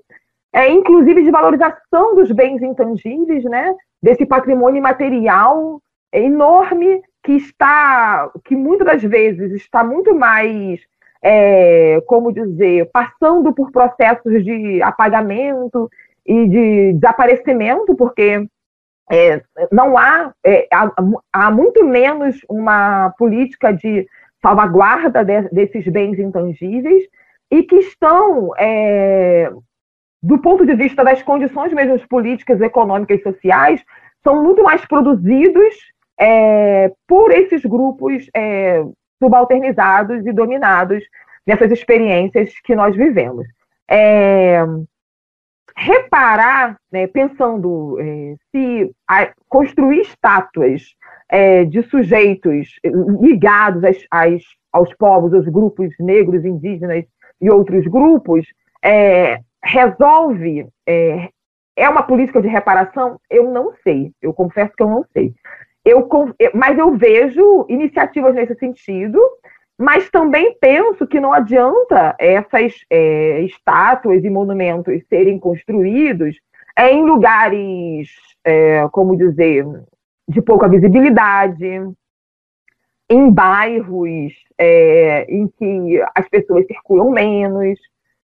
é, 0.53 0.69
inclusive 0.71 1.23
de 1.23 1.31
valorização 1.31 2.15
dos 2.15 2.31
bens 2.33 2.63
intangíveis, 2.63 3.45
né? 3.45 3.75
desse 4.03 4.27
patrimônio 4.27 4.83
material 4.83 5.81
enorme 6.13 7.03
que 7.23 7.33
está, 7.33 8.31
que 8.45 8.55
muitas 8.55 8.87
das 8.87 9.03
vezes 9.03 9.53
está 9.53 9.83
muito 9.83 10.15
mais, 10.15 10.81
é, 11.23 12.01
como 12.07 12.33
dizer, 12.33 12.89
passando 12.93 13.53
por 13.53 13.73
processos 13.73 14.45
de 14.45 14.81
apagamento 14.83 15.91
e 16.25 16.49
de 16.49 16.93
desaparecimento, 16.95 17.97
porque 17.97 18.47
é, 19.11 19.41
não 19.71 19.97
há, 19.97 20.33
é, 20.45 20.67
há, 20.73 20.91
há, 21.33 21.51
muito 21.51 21.85
menos 21.85 22.37
uma 22.49 23.11
política 23.19 23.73
de 23.73 24.07
salvaguarda 24.43 25.25
de, 25.25 25.43
desses 25.51 25.87
bens 25.89 26.19
intangíveis 26.19 27.05
e 27.51 27.63
que 27.63 27.77
estão, 27.77 28.51
é, 28.59 29.51
do 30.23 30.39
ponto 30.39 30.67
de 30.67 30.75
vista 30.75 31.05
das 31.05 31.23
condições 31.23 31.73
mesmo 31.73 31.99
políticas, 32.09 32.61
econômicas 32.61 33.21
e 33.21 33.23
sociais, 33.23 33.85
são 34.25 34.43
muito 34.43 34.63
mais 34.63 34.85
produzidos 34.87 35.75
é, 36.19 36.93
por 37.07 37.31
esses 37.31 37.65
grupos 37.65 38.29
é, 38.35 38.83
subalternizados 39.23 40.27
e 40.27 40.33
dominados 40.33 41.05
nessas 41.47 41.71
experiências 41.71 42.53
que 42.65 42.75
nós 42.75 42.97
vivemos. 42.97 43.47
Reparar, 45.77 46.77
né, 46.91 47.07
pensando 47.07 47.99
é, 48.01 48.35
se 48.51 48.91
a, 49.07 49.31
construir 49.49 50.01
estátuas 50.01 50.83
é, 51.29 51.65
de 51.65 51.83
sujeitos 51.83 52.69
ligados 53.21 53.85
às, 53.85 53.99
às, 54.11 54.43
aos 54.73 54.95
povos, 54.95 55.35
aos 55.35 55.47
grupos 55.47 55.91
negros, 55.99 56.45
indígenas 56.45 57.05
e 57.41 57.51
outros 57.51 57.87
grupos, 57.87 58.47
é, 58.83 59.41
resolve, 59.63 60.67
é, 60.87 61.29
é 61.77 61.89
uma 61.89 62.03
política 62.03 62.41
de 62.41 62.49
reparação? 62.49 63.21
Eu 63.29 63.51
não 63.51 63.73
sei, 63.85 64.13
eu 64.23 64.33
confesso 64.33 64.73
que 64.75 64.83
eu 64.83 64.89
não 64.89 65.05
sei. 65.13 65.35
Eu, 65.85 66.09
mas 66.55 66.77
eu 66.79 66.97
vejo 66.97 67.67
iniciativas 67.69 68.35
nesse 68.35 68.55
sentido, 68.57 69.21
mas 69.79 70.09
também 70.11 70.57
penso 70.61 71.07
que 71.07 71.21
não 71.21 71.33
adianta 71.33 72.15
essas 72.19 72.75
é, 72.91 73.43
estátuas 73.43 74.25
e 74.25 74.31
monumentos 74.31 75.03
serem 75.09 75.39
construídos 75.39 76.37
em 76.79 77.05
lugares, 77.05 78.09
é, 78.45 78.87
como 78.91 79.17
dizer, 79.17 79.67
de 80.29 80.43
pouca 80.43 80.69
visibilidade, 80.69 81.67
em 83.09 83.31
bairros 83.31 84.33
é, 84.59 85.25
em 85.29 85.47
que 85.47 86.03
as 86.15 86.29
pessoas 86.29 86.67
circulam 86.67 87.11
menos, 87.11 87.79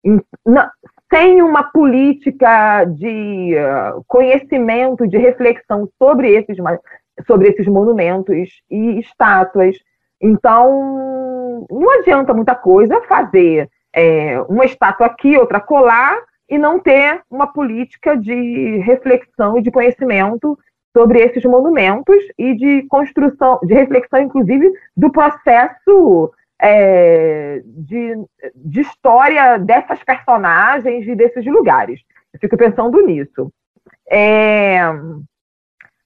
em, 0.05 0.21
na, 0.45 0.71
sem 1.13 1.41
uma 1.43 1.63
política 1.63 2.85
de 2.85 3.55
uh, 3.55 4.03
conhecimento, 4.09 5.07
de 5.07 5.17
reflexão 5.17 5.89
sobre 5.97 6.35
esses, 6.35 6.57
sobre 7.27 7.51
esses 7.51 7.67
monumentos 7.69 8.63
e 8.69 8.99
estátuas. 8.99 9.77
Então, 10.21 11.24
não 11.71 11.91
adianta 11.91 12.35
muita 12.35 12.55
coisa 12.55 13.01
fazer 13.03 13.69
é, 13.93 14.41
uma 14.43 14.65
estátua 14.65 15.07
aqui, 15.07 15.37
outra 15.37 15.61
colar, 15.61 16.19
e 16.49 16.59
não 16.59 16.79
ter 16.79 17.23
uma 17.31 17.47
política 17.47 18.17
de 18.17 18.79
reflexão 18.79 19.59
e 19.59 19.63
de 19.63 19.71
conhecimento 19.71 20.59
sobre 20.97 21.21
esses 21.21 21.45
monumentos 21.45 22.23
e 22.39 22.55
de 22.55 22.83
construção, 22.89 23.59
de 23.63 23.75
reflexão, 23.75 24.21
inclusive, 24.21 24.73
do 24.97 25.11
processo 25.11 26.33
é, 26.61 27.63
de, 27.65 28.15
de 28.55 28.81
história 28.81 29.59
dessas 29.59 30.03
personagens 30.05 31.07
e 31.07 31.15
desses 31.15 31.45
lugares. 31.47 32.01
Eu 32.33 32.41
fico 32.41 32.57
pensando 32.57 33.05
nisso. 33.05 33.53
É, 34.11 34.81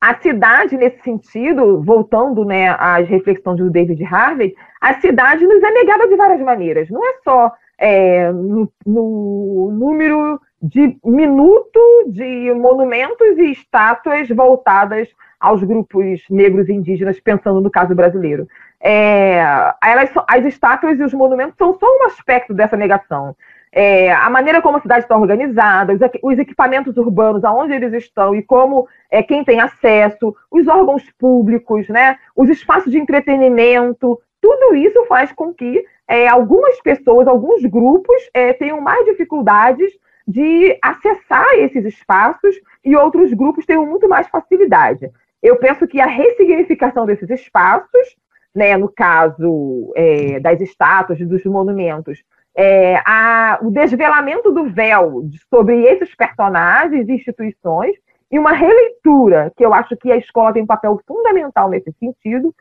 a 0.00 0.14
cidade, 0.20 0.76
nesse 0.76 1.02
sentido, 1.02 1.82
voltando 1.82 2.44
né, 2.44 2.68
às 2.78 3.08
reflexões 3.08 3.58
do 3.58 3.70
David 3.70 4.04
Harvey, 4.04 4.54
a 4.80 4.94
cidade 5.00 5.44
nos 5.44 5.62
é 5.62 5.70
negada 5.70 6.06
de 6.06 6.14
várias 6.14 6.40
maneiras. 6.40 6.88
Não 6.88 7.04
é 7.04 7.14
só 7.24 7.52
é, 7.78 8.30
no, 8.30 8.70
no 8.86 9.70
número 9.72 10.40
de 10.62 10.96
minuto 11.04 11.80
de 12.08 12.52
monumentos 12.54 13.38
e 13.38 13.52
estátuas 13.52 14.28
voltadas 14.28 15.08
aos 15.40 15.62
grupos 15.62 16.22
negros 16.28 16.68
e 16.68 16.72
indígenas, 16.72 17.20
pensando 17.20 17.60
no 17.60 17.70
caso 17.70 17.94
brasileiro. 17.94 18.46
É, 18.80 19.40
elas, 19.82 20.10
as 20.28 20.44
estátuas 20.44 20.98
e 20.98 21.02
os 21.02 21.14
monumentos 21.14 21.56
são 21.56 21.76
só 21.78 21.86
um 21.86 22.06
aspecto 22.06 22.54
dessa 22.54 22.76
negação. 22.76 23.36
É, 23.72 24.12
a 24.12 24.30
maneira 24.30 24.62
como 24.62 24.78
a 24.78 24.80
cidade 24.80 25.04
está 25.04 25.16
organizada, 25.16 25.92
os, 25.92 26.00
os, 26.22 26.38
equipamentos 26.38 26.96
urbanos, 26.96 27.44
aonde 27.44 27.74
eles 27.74 27.92
estão 27.92 28.34
e 28.34 28.42
como 28.42 28.88
é, 29.10 29.22
quem 29.22 29.44
tem 29.44 29.60
acesso, 29.60 30.34
os 30.50 30.66
órgãos 30.66 31.04
públicos, 31.18 31.88
né, 31.88 32.16
os 32.34 32.48
espaços 32.48 32.90
de 32.90 32.98
entretenimento, 32.98 34.20
tudo 34.40 34.74
isso 34.74 35.04
faz 35.06 35.32
com 35.32 35.52
que 35.52 35.84
é, 36.06 36.26
algumas 36.26 36.80
pessoas, 36.80 37.28
alguns 37.28 37.62
grupos 37.64 38.16
é, 38.32 38.52
tenham 38.52 38.80
mais 38.80 39.04
dificuldades 39.04 39.92
de 40.26 40.78
acessar 40.82 41.54
esses 41.54 41.84
espaços 41.84 42.54
e 42.84 42.96
outros 42.96 43.32
grupos 43.32 43.66
tenham 43.66 43.86
muito 43.86 44.08
mais 44.08 44.28
facilidade. 44.28 45.10
Eu 45.42 45.56
penso 45.56 45.86
que 45.86 46.00
a 46.00 46.06
ressignificação 46.06 47.06
desses 47.06 47.30
espaços, 47.30 48.16
né, 48.54 48.76
no 48.76 48.88
caso 48.88 49.92
é, 49.96 50.40
das 50.40 50.60
estátuas, 50.60 51.18
dos 51.20 51.44
monumentos, 51.44 52.22
é, 52.56 52.96
a, 53.06 53.58
o 53.62 53.70
desvelamento 53.70 54.50
do 54.50 54.68
véu 54.70 55.24
sobre 55.48 55.82
esses 55.82 56.14
personagens 56.14 57.08
e 57.08 57.12
instituições, 57.12 57.96
e 58.30 58.38
uma 58.38 58.52
releitura, 58.52 59.52
que 59.56 59.64
eu 59.64 59.72
acho 59.72 59.96
que 59.96 60.12
a 60.12 60.16
escola 60.16 60.52
tem 60.52 60.62
um 60.62 60.66
papel 60.66 61.00
fundamental 61.06 61.68
nesse 61.68 61.92
sentido, 61.98 62.54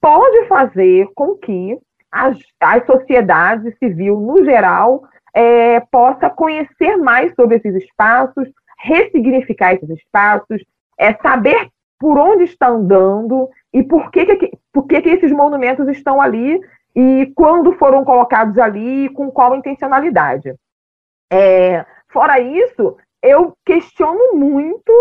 pode 0.00 0.46
fazer 0.46 1.08
com 1.14 1.36
que 1.36 1.78
as, 2.10 2.38
a 2.60 2.84
sociedade 2.84 3.74
civil, 3.78 4.18
no 4.20 4.44
geral, 4.44 5.04
é, 5.32 5.80
possa 5.80 6.28
conhecer 6.28 6.96
mais 6.96 7.34
sobre 7.34 7.56
esses 7.56 7.74
espaços, 7.76 8.48
ressignificar 8.78 9.74
esses 9.74 9.88
espaços, 9.90 10.62
é, 10.98 11.14
saber 11.14 11.68
por 11.98 12.18
onde 12.18 12.44
está 12.44 12.68
andando 12.68 13.48
e 13.72 13.82
por 13.82 14.10
que, 14.10 14.26
que, 14.26 14.58
por 14.72 14.86
que, 14.86 15.00
que 15.00 15.08
esses 15.08 15.30
monumentos 15.30 15.88
estão 15.88 16.20
ali 16.20 16.60
e 16.94 17.32
quando 17.34 17.72
foram 17.72 18.04
colocados 18.04 18.58
ali 18.58 19.08
com 19.10 19.30
qual 19.30 19.54
intencionalidade. 19.54 20.54
É, 21.32 21.84
fora 22.08 22.38
isso, 22.38 22.96
eu 23.22 23.56
questiono 23.64 24.34
muito, 24.34 24.92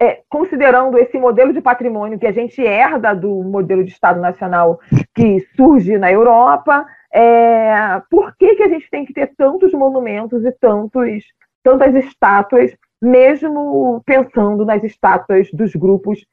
é, 0.00 0.22
considerando 0.28 0.98
esse 0.98 1.18
modelo 1.18 1.52
de 1.52 1.60
patrimônio 1.60 2.18
que 2.18 2.26
a 2.26 2.32
gente 2.32 2.60
herda 2.60 3.14
do 3.14 3.42
modelo 3.42 3.82
de 3.84 3.92
Estado 3.92 4.20
Nacional 4.20 4.78
que 5.14 5.40
surge 5.56 5.96
na 5.96 6.12
Europa, 6.12 6.84
é, 7.12 8.02
por 8.10 8.34
que, 8.36 8.56
que 8.56 8.62
a 8.62 8.68
gente 8.68 8.88
tem 8.90 9.04
que 9.04 9.14
ter 9.14 9.32
tantos 9.36 9.72
monumentos 9.72 10.44
e 10.44 10.52
tantos, 10.52 11.24
tantas 11.62 11.94
estátuas, 11.94 12.74
mesmo 13.00 14.02
pensando 14.04 14.64
nas 14.64 14.82
estátuas 14.84 15.48
dos 15.52 15.74
grupos, 15.74 16.24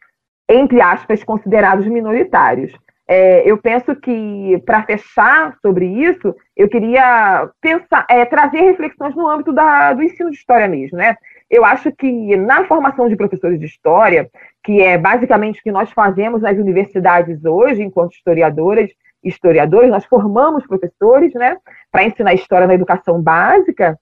entre 0.49 0.81
aspas, 0.81 1.23
considerados 1.23 1.87
minoritários? 1.87 2.73
É, 3.11 3.41
eu 3.49 3.57
penso 3.57 3.95
que, 3.95 4.61
para 4.67 4.83
fechar 4.83 5.57
sobre 5.63 5.87
isso, 5.87 6.35
eu 6.55 6.69
queria 6.69 7.49
pensar, 7.59 8.05
é, 8.07 8.23
trazer 8.23 8.59
reflexões 8.59 9.15
no 9.15 9.27
âmbito 9.27 9.51
da, 9.51 9.93
do 9.93 10.03
ensino 10.03 10.29
de 10.29 10.37
história 10.37 10.67
mesmo. 10.67 10.95
Né? 10.95 11.15
Eu 11.49 11.65
acho 11.65 11.91
que 11.91 12.37
na 12.37 12.65
formação 12.65 13.09
de 13.09 13.15
professores 13.15 13.59
de 13.59 13.65
história, 13.65 14.29
que 14.63 14.83
é 14.83 14.95
basicamente 14.95 15.59
o 15.59 15.63
que 15.63 15.71
nós 15.71 15.91
fazemos 15.91 16.43
nas 16.43 16.55
universidades 16.55 17.43
hoje, 17.43 17.81
enquanto 17.81 18.13
historiadoras, 18.13 18.91
historiadores, 19.23 19.89
nós 19.89 20.05
formamos 20.05 20.67
professores, 20.67 21.33
né, 21.33 21.57
para 21.91 22.03
ensinar 22.03 22.35
história 22.35 22.67
na 22.67 22.75
educação 22.75 23.19
básica 23.19 23.99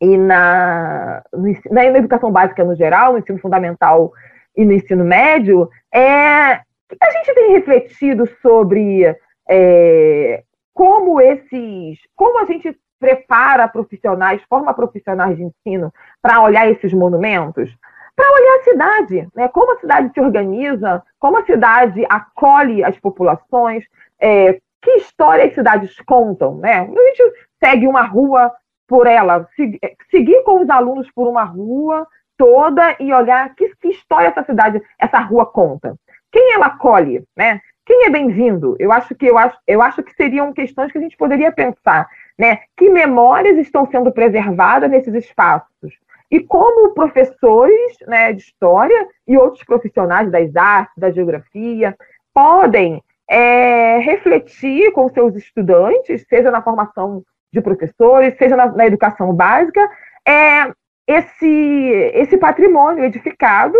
e 0.00 0.16
na, 0.18 1.22
na, 1.70 1.84
educação 1.84 2.32
básica 2.32 2.64
no 2.64 2.74
geral, 2.74 3.12
no 3.12 3.18
ensino 3.20 3.38
fundamental 3.38 4.12
e 4.56 4.64
no 4.64 4.72
ensino 4.72 5.04
médio, 5.04 5.70
é, 5.94 6.60
a 7.00 7.10
gente 7.10 7.34
tem 7.34 7.52
refletido 7.52 8.26
sobre 8.40 9.16
é, 9.48 10.42
como 10.72 11.20
esses, 11.20 11.98
como 12.14 12.40
a 12.40 12.44
gente 12.44 12.76
prepara 12.98 13.68
profissionais, 13.68 14.42
forma 14.48 14.72
profissionais 14.72 15.36
de 15.36 15.44
ensino 15.44 15.92
para 16.22 16.42
olhar 16.42 16.70
esses 16.70 16.92
monumentos, 16.92 17.74
para 18.14 18.32
olhar 18.32 18.56
a 18.56 18.62
cidade, 18.62 19.28
né? 19.34 19.48
como 19.48 19.72
a 19.72 19.80
cidade 19.80 20.10
se 20.12 20.20
organiza, 20.20 21.02
como 21.18 21.38
a 21.38 21.44
cidade 21.44 22.04
acolhe 22.08 22.82
as 22.82 22.98
populações, 22.98 23.84
é, 24.18 24.58
que 24.80 24.90
história 24.92 25.44
as 25.44 25.54
cidades 25.54 25.94
contam, 26.06 26.56
né? 26.58 26.80
A 26.80 26.84
gente 26.84 27.32
segue 27.62 27.86
uma 27.86 28.02
rua 28.02 28.52
por 28.86 29.06
ela, 29.06 29.46
é, 29.82 29.94
seguir 30.10 30.42
com 30.44 30.62
os 30.62 30.70
alunos 30.70 31.10
por 31.10 31.26
uma 31.28 31.42
rua 31.42 32.06
toda 32.36 32.96
e 33.00 33.12
olhar 33.12 33.54
que, 33.54 33.74
que 33.76 33.88
história 33.88 34.28
essa 34.28 34.44
cidade, 34.44 34.80
essa 34.98 35.18
rua 35.18 35.46
conta. 35.46 35.96
Quem 36.32 36.52
ela 36.54 36.66
acolhe, 36.66 37.24
né? 37.36 37.60
Quem 37.84 38.04
é 38.06 38.10
bem-vindo? 38.10 38.76
Eu 38.78 38.90
acho 38.90 39.14
que 39.14 39.26
eu 39.26 39.38
acho, 39.38 39.56
eu 39.66 39.80
acho 39.80 40.02
que 40.02 40.12
seriam 40.14 40.52
questões 40.52 40.90
que 40.90 40.98
a 40.98 41.00
gente 41.00 41.16
poderia 41.16 41.52
pensar, 41.52 42.08
né? 42.36 42.60
Que 42.76 42.90
memórias 42.90 43.56
estão 43.58 43.86
sendo 43.90 44.10
preservadas 44.10 44.90
nesses 44.90 45.14
espaços? 45.14 45.94
E 46.30 46.40
como 46.40 46.92
professores 46.94 47.96
né, 48.06 48.32
de 48.32 48.42
história 48.42 49.06
e 49.26 49.38
outros 49.38 49.62
profissionais 49.64 50.30
das 50.30 50.54
artes, 50.56 50.96
da 50.96 51.10
geografia, 51.10 51.96
podem 52.34 53.00
é, 53.28 53.98
refletir 53.98 54.90
com 54.92 55.08
seus 55.08 55.36
estudantes, 55.36 56.26
seja 56.28 56.50
na 56.50 56.62
formação 56.62 57.22
de 57.52 57.60
professores, 57.60 58.36
seja 58.36 58.56
na, 58.56 58.66
na 58.66 58.86
educação 58.86 59.32
básica, 59.32 59.88
é, 60.26 60.72
esse, 61.06 62.10
esse 62.14 62.36
patrimônio 62.36 63.04
edificado 63.04 63.78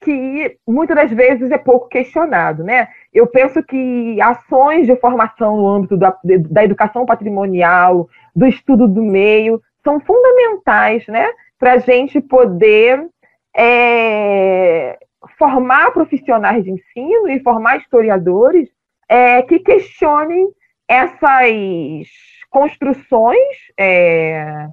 que 0.00 0.56
muitas 0.66 0.96
das 0.96 1.10
vezes 1.10 1.50
é 1.50 1.58
pouco 1.58 1.88
questionado, 1.88 2.64
né? 2.64 2.88
Eu 3.12 3.26
penso 3.26 3.62
que 3.62 4.20
ações 4.20 4.86
de 4.86 4.96
formação 4.96 5.56
no 5.56 5.68
âmbito 5.68 5.96
da, 5.96 6.16
da 6.24 6.64
educação 6.64 7.04
patrimonial, 7.04 8.08
do 8.34 8.46
estudo 8.46 8.88
do 8.88 9.02
meio, 9.02 9.60
são 9.84 10.00
fundamentais, 10.00 11.06
né? 11.06 11.28
Para 11.58 11.74
a 11.74 11.78
gente 11.78 12.20
poder 12.20 13.06
é, 13.54 14.98
formar 15.38 15.92
profissionais 15.92 16.64
de 16.64 16.70
ensino 16.70 17.28
e 17.28 17.40
formar 17.40 17.76
historiadores 17.76 18.68
é, 19.08 19.42
que 19.42 19.58
questionem 19.58 20.48
essas 20.88 22.08
construções 22.48 23.38
é, 23.78 24.66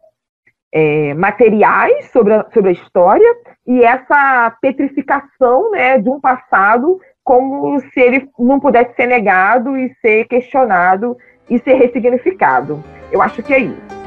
é, 0.73 1.13
materiais 1.13 2.09
sobre 2.11 2.33
a, 2.33 2.45
sobre 2.53 2.69
a 2.69 2.73
história 2.73 3.35
e 3.65 3.83
essa 3.83 4.55
petrificação 4.61 5.71
né, 5.71 5.97
de 5.97 6.09
um 6.09 6.19
passado 6.19 6.99
como 7.23 7.79
se 7.79 7.99
ele 7.99 8.29
não 8.39 8.59
pudesse 8.59 8.95
ser 8.95 9.07
negado 9.07 9.77
e 9.77 9.93
ser 10.01 10.25
questionado 10.25 11.17
e 11.49 11.59
ser 11.59 11.73
ressignificado. 11.73 12.83
Eu 13.11 13.21
acho 13.21 13.43
que 13.43 13.53
é 13.53 13.59
isso. 13.59 13.97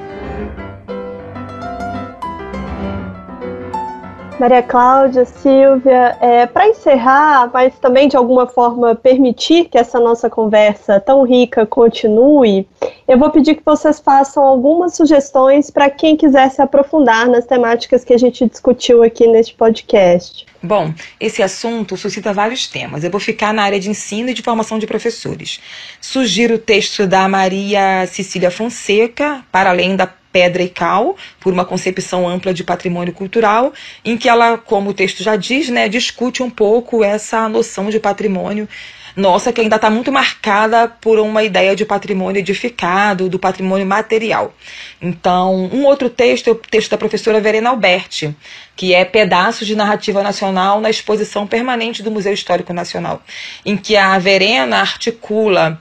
Maria 4.40 4.62
Cláudia, 4.62 5.26
Silvia, 5.26 6.16
é, 6.18 6.46
para 6.46 6.66
encerrar, 6.66 7.50
mas 7.52 7.78
também 7.78 8.08
de 8.08 8.16
alguma 8.16 8.46
forma 8.46 8.94
permitir 8.94 9.66
que 9.66 9.76
essa 9.76 10.00
nossa 10.00 10.30
conversa 10.30 10.98
tão 10.98 11.24
rica 11.24 11.66
continue, 11.66 12.66
eu 13.06 13.18
vou 13.18 13.28
pedir 13.28 13.56
que 13.56 13.62
vocês 13.62 14.00
façam 14.00 14.42
algumas 14.42 14.94
sugestões 14.94 15.70
para 15.70 15.90
quem 15.90 16.16
quiser 16.16 16.50
se 16.50 16.62
aprofundar 16.62 17.28
nas 17.28 17.44
temáticas 17.44 18.02
que 18.02 18.14
a 18.14 18.18
gente 18.18 18.48
discutiu 18.48 19.02
aqui 19.02 19.26
neste 19.26 19.54
podcast. 19.54 20.46
Bom, 20.62 20.92
esse 21.18 21.42
assunto 21.42 21.96
suscita 21.96 22.34
vários 22.34 22.66
temas. 22.66 23.02
Eu 23.02 23.10
vou 23.10 23.20
ficar 23.20 23.52
na 23.54 23.62
área 23.62 23.80
de 23.80 23.88
ensino 23.88 24.28
e 24.28 24.34
de 24.34 24.42
formação 24.42 24.78
de 24.78 24.86
professores. 24.86 25.58
Sugiro 26.00 26.56
o 26.56 26.58
texto 26.58 27.06
da 27.06 27.26
Maria 27.26 28.06
Cecília 28.06 28.50
Fonseca, 28.50 29.42
para 29.50 29.70
além 29.70 29.96
da 29.96 30.06
Pedra 30.06 30.62
e 30.62 30.68
Cal, 30.68 31.16
por 31.40 31.52
uma 31.52 31.64
concepção 31.64 32.28
ampla 32.28 32.52
de 32.52 32.62
patrimônio 32.62 33.12
cultural, 33.12 33.72
em 34.04 34.18
que 34.18 34.28
ela, 34.28 34.58
como 34.58 34.90
o 34.90 34.94
texto 34.94 35.22
já 35.22 35.34
diz, 35.34 35.70
né, 35.70 35.88
discute 35.88 36.42
um 36.42 36.50
pouco 36.50 37.02
essa 37.02 37.48
noção 37.48 37.88
de 37.88 37.98
patrimônio 37.98 38.68
nossa, 39.16 39.52
que 39.52 39.60
ainda 39.60 39.76
está 39.76 39.90
muito 39.90 40.12
marcada 40.12 40.88
por 40.88 41.18
uma 41.18 41.42
ideia 41.42 41.74
de 41.74 41.84
patrimônio 41.84 42.38
edificado, 42.40 43.28
do 43.28 43.38
patrimônio 43.38 43.86
material. 43.86 44.54
Então, 45.00 45.70
um 45.72 45.84
outro 45.84 46.08
texto 46.08 46.48
é 46.48 46.52
o 46.52 46.54
texto 46.54 46.90
da 46.90 46.98
professora 46.98 47.40
Verena 47.40 47.70
Alberti, 47.70 48.34
que 48.76 48.94
é 48.94 49.04
Pedaços 49.04 49.66
de 49.66 49.76
Narrativa 49.76 50.22
Nacional 50.22 50.80
na 50.80 50.90
exposição 50.90 51.46
permanente 51.46 52.02
do 52.02 52.10
Museu 52.10 52.32
Histórico 52.32 52.72
Nacional, 52.72 53.22
em 53.64 53.76
que 53.76 53.96
a 53.96 54.18
Verena 54.18 54.78
articula 54.78 55.78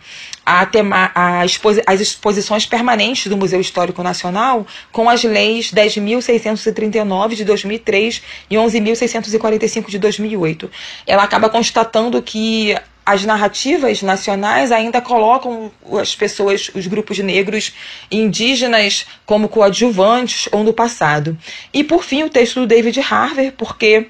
a 0.49 0.65
tema, 0.65 1.11
a 1.13 1.45
exposi 1.45 1.81
as 1.85 2.01
exposições 2.01 2.65
permanentes 2.65 3.27
do 3.27 3.37
Museu 3.37 3.61
Histórico 3.61 4.01
Nacional 4.01 4.65
com 4.91 5.07
as 5.07 5.23
leis 5.23 5.71
10.639 5.71 7.35
de 7.35 7.45
2003 7.45 8.21
e 8.49 8.55
11.645 8.55 9.89
de 9.89 9.99
2008. 9.99 10.71
Ela 11.05 11.23
acaba 11.23 11.49
constatando 11.49 12.19
que 12.21 12.75
as 13.09 13.25
narrativas 13.25 14.03
nacionais 14.03 14.71
ainda 14.71 15.01
colocam 15.01 15.71
as 15.99 16.15
pessoas, 16.15 16.69
os 16.75 16.85
grupos 16.85 17.17
negros 17.17 17.73
indígenas, 18.11 19.07
como 19.25 19.49
coadjuvantes 19.49 20.47
ou 20.51 20.63
no 20.63 20.71
passado. 20.71 21.35
E 21.73 21.83
por 21.83 22.03
fim, 22.03 22.21
o 22.21 22.29
texto 22.29 22.59
do 22.59 22.67
David 22.67 22.99
Harvey, 22.99 23.49
porque 23.49 24.05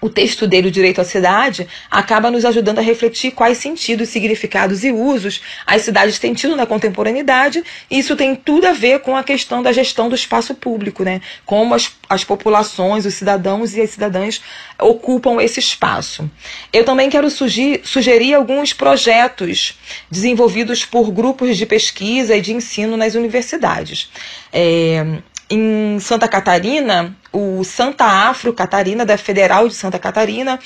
o 0.00 0.10
texto 0.10 0.46
dele, 0.46 0.68
O 0.68 0.70
Direito 0.70 1.00
à 1.00 1.04
Cidade, 1.04 1.66
acaba 1.90 2.30
nos 2.30 2.44
ajudando 2.44 2.78
a 2.78 2.82
refletir 2.82 3.30
quais 3.30 3.58
sentidos, 3.58 4.08
significados 4.10 4.84
e 4.84 4.92
usos 4.92 5.40
as 5.66 5.82
cidades 5.82 6.18
têm 6.18 6.34
tido 6.34 6.54
na 6.54 6.66
contemporaneidade, 6.66 7.64
e 7.90 7.98
isso 7.98 8.14
tem 8.16 8.34
tudo 8.34 8.66
a 8.66 8.72
ver 8.72 9.00
com 9.00 9.16
a 9.16 9.24
questão 9.24 9.62
da 9.62 9.72
gestão 9.72 10.08
do 10.08 10.14
espaço 10.14 10.54
público, 10.54 11.02
né? 11.02 11.20
Como 11.44 11.74
as, 11.74 11.90
as 12.08 12.24
populações, 12.24 13.06
os 13.06 13.14
cidadãos 13.14 13.74
e 13.74 13.80
as 13.80 13.90
cidadãs 13.90 14.42
ocupam 14.78 15.40
esse 15.40 15.60
espaço. 15.60 16.30
Eu 16.72 16.84
também 16.84 17.08
quero 17.08 17.30
sugerir, 17.30 17.80
sugerir 17.84 18.34
alguns 18.34 18.72
projetos 18.72 19.78
desenvolvidos 20.10 20.84
por 20.84 21.10
grupos 21.10 21.56
de 21.56 21.64
pesquisa 21.64 22.36
e 22.36 22.40
de 22.40 22.52
ensino 22.52 22.96
nas 22.96 23.14
universidades. 23.14 24.10
É, 24.52 25.20
em 25.48 25.98
Santa 26.00 26.26
Catarina, 26.28 27.16
o 27.32 27.62
Santa 27.64 28.04
Afro 28.04 28.52
Catarina, 28.52 29.04
da 29.04 29.16
Federal 29.16 29.68
de 29.68 29.74
Santa 29.74 29.98
Catarina, 29.98 30.58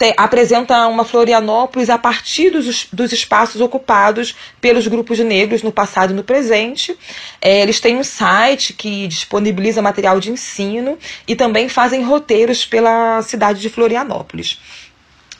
te, 0.00 0.14
apresenta 0.16 0.86
uma 0.86 1.04
Florianópolis 1.04 1.90
a 1.90 1.98
partir 1.98 2.50
dos, 2.50 2.86
dos 2.90 3.12
espaços 3.12 3.60
ocupados 3.60 4.34
pelos 4.58 4.86
grupos 4.86 5.18
negros 5.18 5.62
no 5.62 5.70
passado 5.70 6.12
e 6.12 6.16
no 6.16 6.24
presente. 6.24 6.96
É, 7.40 7.60
eles 7.60 7.80
têm 7.80 7.98
um 7.98 8.04
site 8.04 8.72
que 8.72 9.06
disponibiliza 9.06 9.82
material 9.82 10.18
de 10.18 10.30
ensino 10.30 10.98
e 11.28 11.36
também 11.36 11.68
fazem 11.68 12.02
roteiros 12.02 12.64
pela 12.64 13.20
cidade 13.20 13.60
de 13.60 13.68
Florianópolis. 13.68 14.58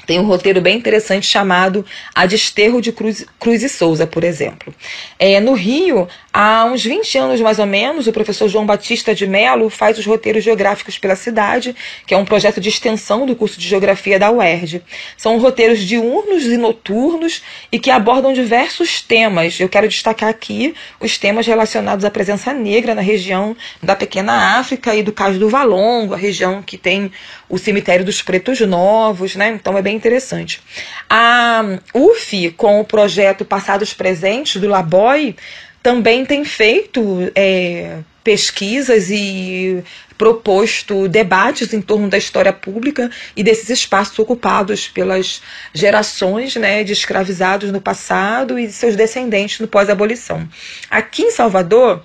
Tem 0.06 0.18
um 0.18 0.24
roteiro 0.24 0.60
bem 0.60 0.76
interessante 0.76 1.26
chamado 1.26 1.84
A 2.14 2.26
Desterro 2.26 2.80
de 2.80 2.92
Cruz, 2.92 3.26
Cruz 3.38 3.62
e 3.62 3.68
Souza, 3.68 4.06
por 4.06 4.24
exemplo. 4.24 4.74
É, 5.18 5.40
no 5.40 5.52
Rio, 5.52 6.08
há 6.32 6.64
uns 6.64 6.84
20 6.84 7.18
anos 7.18 7.40
mais 7.40 7.58
ou 7.58 7.66
menos, 7.66 8.06
o 8.06 8.12
professor 8.12 8.48
João 8.48 8.66
Batista 8.66 9.14
de 9.14 9.26
Mello 9.26 9.68
faz 9.70 9.98
os 9.98 10.06
roteiros 10.06 10.44
geográficos 10.44 10.98
pela 10.98 11.16
cidade, 11.16 11.74
que 12.06 12.14
é 12.14 12.16
um 12.16 12.24
projeto 12.24 12.60
de 12.60 12.68
extensão 12.68 13.26
do 13.26 13.36
curso 13.36 13.58
de 13.58 13.68
Geografia 13.68 14.18
da 14.18 14.30
UERJ. 14.30 14.82
São 15.16 15.38
roteiros 15.38 15.80
diurnos 15.80 16.44
e 16.44 16.56
noturnos 16.56 17.42
e 17.70 17.78
que 17.78 17.90
abordam 17.90 18.32
diversos 18.32 19.00
temas. 19.00 19.58
Eu 19.60 19.68
quero 19.68 19.88
destacar 19.88 20.28
aqui 20.28 20.74
os 20.98 21.18
temas 21.18 21.46
relacionados 21.46 22.04
à 22.04 22.10
presença 22.10 22.52
negra 22.52 22.94
na 22.94 23.02
região 23.02 23.56
da 23.82 23.94
Pequena 23.94 24.58
África 24.58 24.94
e 24.94 25.02
do 25.02 25.12
Cais 25.12 25.38
do 25.38 25.48
Valongo, 25.48 26.14
a 26.14 26.16
região 26.16 26.62
que 26.62 26.78
tem 26.78 27.10
o 27.50 27.58
cemitério 27.58 28.04
dos 28.04 28.22
Pretos 28.22 28.60
Novos, 28.60 29.34
né? 29.34 29.50
Então 29.50 29.76
é 29.76 29.82
bem 29.82 29.96
interessante. 29.96 30.62
A 31.08 31.62
UF, 31.92 32.52
com 32.52 32.80
o 32.80 32.84
projeto 32.84 33.44
Passados 33.44 33.92
Presentes 33.92 34.60
do 34.60 34.68
Laboy, 34.68 35.34
também 35.82 36.24
tem 36.24 36.44
feito 36.44 37.30
é, 37.34 37.98
pesquisas 38.22 39.10
e 39.10 39.82
proposto 40.16 41.08
debates 41.08 41.72
em 41.72 41.80
torno 41.80 42.08
da 42.08 42.18
história 42.18 42.52
pública 42.52 43.10
e 43.34 43.42
desses 43.42 43.70
espaços 43.70 44.18
ocupados 44.18 44.86
pelas 44.86 45.42
gerações 45.74 46.54
né, 46.56 46.84
de 46.84 46.92
escravizados 46.92 47.72
no 47.72 47.80
passado 47.80 48.58
e 48.58 48.70
seus 48.70 48.94
descendentes 48.94 49.58
no 49.58 49.66
pós-abolição. 49.66 50.46
Aqui 50.90 51.22
em 51.22 51.30
Salvador, 51.30 52.04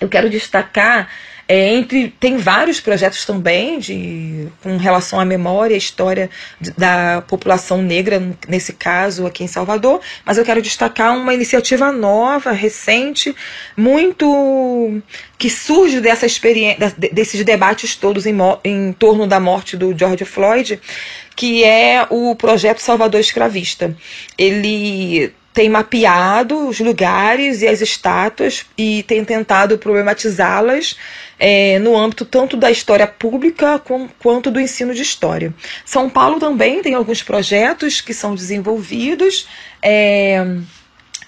eu 0.00 0.08
quero 0.08 0.30
destacar 0.30 1.08
é, 1.48 1.74
entre, 1.74 2.14
tem 2.20 2.36
vários 2.36 2.78
projetos 2.78 3.24
também 3.24 3.78
de, 3.78 4.48
com 4.62 4.76
relação 4.76 5.18
à 5.18 5.24
memória 5.24 5.74
e 5.74 5.78
história 5.78 6.28
de, 6.60 6.70
da 6.72 7.22
população 7.26 7.80
negra, 7.80 8.22
nesse 8.46 8.74
caso 8.74 9.26
aqui 9.26 9.42
em 9.42 9.48
Salvador, 9.48 10.02
mas 10.26 10.36
eu 10.36 10.44
quero 10.44 10.60
destacar 10.60 11.16
uma 11.16 11.32
iniciativa 11.32 11.90
nova, 11.90 12.52
recente, 12.52 13.34
muito 13.74 15.00
que 15.38 15.48
surge 15.48 16.02
dessa 16.02 16.26
experiência, 16.26 16.94
desses 16.98 17.42
debates 17.42 17.96
todos 17.96 18.26
em, 18.26 18.36
em 18.62 18.92
torno 18.92 19.26
da 19.26 19.40
morte 19.40 19.74
do 19.74 19.96
George 19.96 20.26
Floyd, 20.26 20.78
que 21.34 21.64
é 21.64 22.06
o 22.10 22.34
projeto 22.34 22.80
Salvador 22.80 23.20
Escravista. 23.20 23.96
Ele 24.36 25.32
tem 25.58 25.68
mapeado 25.68 26.68
os 26.68 26.78
lugares 26.78 27.62
e 27.62 27.66
as 27.66 27.80
estátuas 27.80 28.64
e 28.78 29.02
tem 29.02 29.24
tentado 29.24 29.76
problematizá-las 29.76 30.96
é, 31.36 31.80
no 31.80 31.96
âmbito 31.96 32.24
tanto 32.24 32.56
da 32.56 32.70
história 32.70 33.08
pública 33.08 33.76
com, 33.80 34.08
quanto 34.20 34.52
do 34.52 34.60
ensino 34.60 34.94
de 34.94 35.02
história. 35.02 35.52
São 35.84 36.08
Paulo 36.08 36.38
também 36.38 36.80
tem 36.80 36.94
alguns 36.94 37.24
projetos 37.24 38.00
que 38.00 38.14
são 38.14 38.36
desenvolvidos. 38.36 39.48
É, 39.82 40.46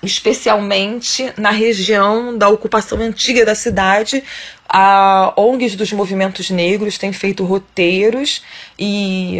especialmente 0.02 1.30
na 1.36 1.50
região 1.50 2.38
da 2.38 2.48
ocupação 2.48 2.98
antiga 3.00 3.44
da 3.44 3.54
cidade, 3.54 4.24
a 4.72 5.32
ONGs 5.36 5.74
dos 5.74 5.92
movimentos 5.92 6.48
negros 6.48 6.96
têm 6.96 7.12
feito 7.12 7.44
roteiros 7.44 8.40
e 8.78 9.38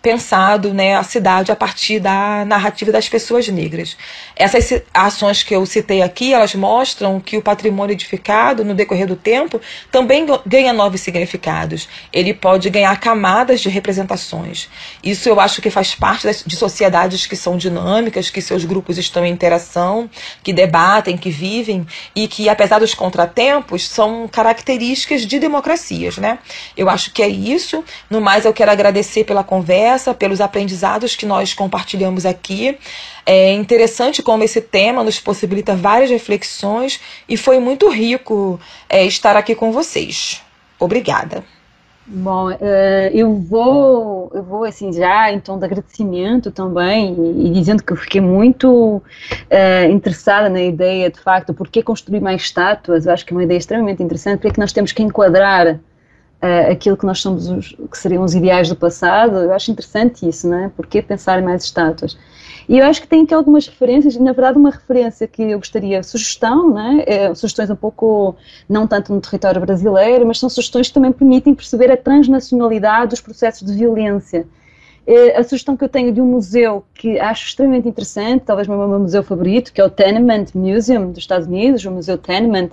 pensado 0.00 0.72
né, 0.72 0.94
a 0.94 1.02
cidade 1.02 1.50
a 1.50 1.56
partir 1.56 1.98
da 1.98 2.44
narrativa 2.44 2.92
das 2.92 3.08
pessoas 3.08 3.48
negras. 3.48 3.96
Essas 4.36 4.80
ações 4.94 5.42
que 5.42 5.54
eu 5.54 5.66
citei 5.66 6.00
aqui, 6.00 6.32
elas 6.32 6.54
mostram 6.54 7.18
que 7.18 7.36
o 7.36 7.42
patrimônio 7.42 7.92
edificado, 7.92 8.64
no 8.64 8.72
decorrer 8.72 9.08
do 9.08 9.16
tempo, 9.16 9.60
também 9.90 10.24
ganha 10.46 10.72
novos 10.72 11.00
significados. 11.00 11.88
Ele 12.12 12.32
pode 12.32 12.70
ganhar 12.70 12.98
camadas 13.00 13.60
de 13.60 13.68
representações. 13.68 14.68
Isso 15.02 15.28
eu 15.28 15.40
acho 15.40 15.60
que 15.60 15.70
faz 15.70 15.96
parte 15.96 16.28
de 16.46 16.54
sociedades 16.54 17.26
que 17.26 17.34
são 17.34 17.56
dinâmicas, 17.56 18.30
que 18.30 18.40
seus 18.40 18.64
grupos 18.64 18.96
estão 18.96 19.26
em 19.26 19.32
interação, 19.32 20.08
que 20.42 20.52
debatem, 20.52 21.16
que 21.16 21.30
vivem 21.30 21.84
e 22.14 22.28
que, 22.28 22.48
apesar 22.48 22.78
dos 22.78 22.94
contratempos, 22.94 23.88
são 23.88 24.28
características 24.28 24.67
características 24.68 25.22
de 25.22 25.38
democracias, 25.38 26.18
né? 26.18 26.38
Eu 26.76 26.90
acho 26.90 27.12
que 27.12 27.22
é 27.22 27.28
isso. 27.28 27.82
No 28.10 28.20
mais, 28.20 28.44
eu 28.44 28.52
quero 28.52 28.70
agradecer 28.70 29.24
pela 29.24 29.42
conversa, 29.42 30.12
pelos 30.12 30.40
aprendizados 30.40 31.16
que 31.16 31.24
nós 31.24 31.54
compartilhamos 31.54 32.26
aqui. 32.26 32.76
É 33.24 33.52
interessante 33.52 34.22
como 34.22 34.44
esse 34.44 34.60
tema 34.60 35.02
nos 35.02 35.18
possibilita 35.18 35.74
várias 35.74 36.10
reflexões 36.10 37.00
e 37.28 37.36
foi 37.36 37.58
muito 37.58 37.88
rico 37.88 38.60
é, 38.88 39.04
estar 39.04 39.36
aqui 39.36 39.54
com 39.54 39.72
vocês. 39.72 40.42
Obrigada. 40.78 41.44
Bom, 42.10 42.50
uh, 42.50 42.56
eu 43.12 43.34
vou, 43.34 44.30
eu 44.32 44.42
vou 44.42 44.64
assim 44.64 44.90
já 44.94 45.30
em 45.30 45.38
tom 45.38 45.58
de 45.58 45.66
agradecimento 45.66 46.50
também 46.50 47.14
e, 47.14 47.48
e 47.48 47.50
dizendo 47.50 47.82
que 47.82 47.92
eu 47.92 47.98
fiquei 47.98 48.18
muito 48.18 48.96
uh, 48.96 49.90
interessada 49.90 50.48
na 50.48 50.62
ideia 50.62 51.10
de 51.10 51.20
facto 51.20 51.52
por 51.52 51.68
que 51.68 51.82
construir 51.82 52.20
mais 52.22 52.40
estátuas. 52.40 53.04
Eu 53.04 53.12
acho 53.12 53.26
que 53.26 53.34
é 53.34 53.36
uma 53.36 53.44
ideia 53.44 53.58
extremamente 53.58 54.02
interessante 54.02 54.36
porque 54.38 54.48
é 54.48 54.52
que 54.52 54.60
nós 54.60 54.72
temos 54.72 54.90
que 54.90 55.02
enquadrar 55.02 55.78
uh, 56.42 56.70
aquilo 56.70 56.96
que 56.96 57.06
nós 57.06 57.20
somos, 57.20 57.48
os, 57.48 57.76
que 57.90 57.98
seriam 57.98 58.22
os 58.22 58.34
ideais 58.34 58.68
do 58.68 58.76
passado. 58.76 59.36
Eu 59.36 59.52
acho 59.52 59.70
interessante 59.70 60.28
isso, 60.28 60.48
não 60.48 60.58
é? 60.58 60.68
Porque 60.68 61.02
pensar 61.02 61.38
em 61.38 61.44
mais 61.44 61.64
estátuas? 61.64 62.16
E 62.68 62.78
eu 62.78 62.84
acho 62.84 63.00
que 63.00 63.08
tem 63.08 63.22
aqui 63.22 63.32
algumas 63.32 63.66
referências, 63.66 64.14
na 64.16 64.32
verdade 64.32 64.58
uma 64.58 64.70
referência 64.70 65.26
que 65.26 65.42
eu 65.42 65.58
gostaria, 65.58 66.02
sugestão, 66.02 66.74
né? 66.74 67.02
é, 67.06 67.34
sugestões 67.34 67.70
um 67.70 67.76
pouco, 67.76 68.36
não 68.68 68.86
tanto 68.86 69.14
no 69.14 69.22
território 69.22 69.58
brasileiro, 69.58 70.26
mas 70.26 70.38
são 70.38 70.50
sugestões 70.50 70.88
que 70.88 70.94
também 70.94 71.10
permitem 71.10 71.54
perceber 71.54 71.90
a 71.90 71.96
transnacionalidade 71.96 73.10
dos 73.10 73.22
processos 73.22 73.66
de 73.66 73.72
violência. 73.72 74.46
É, 75.06 75.38
a 75.38 75.42
sugestão 75.42 75.74
que 75.74 75.82
eu 75.82 75.88
tenho 75.88 76.12
de 76.12 76.20
um 76.20 76.26
museu 76.26 76.84
que 76.92 77.18
acho 77.18 77.46
extremamente 77.46 77.88
interessante, 77.88 78.42
talvez 78.44 78.68
o 78.68 78.70
meu 78.70 78.98
museu 78.98 79.22
favorito, 79.22 79.72
que 79.72 79.80
é 79.80 79.84
o 79.84 79.88
Tenement 79.88 80.48
Museum 80.54 81.10
dos 81.10 81.20
Estados 81.20 81.46
Unidos, 81.46 81.82
o 81.86 81.90
Museu 81.90 82.18
Tenement, 82.18 82.72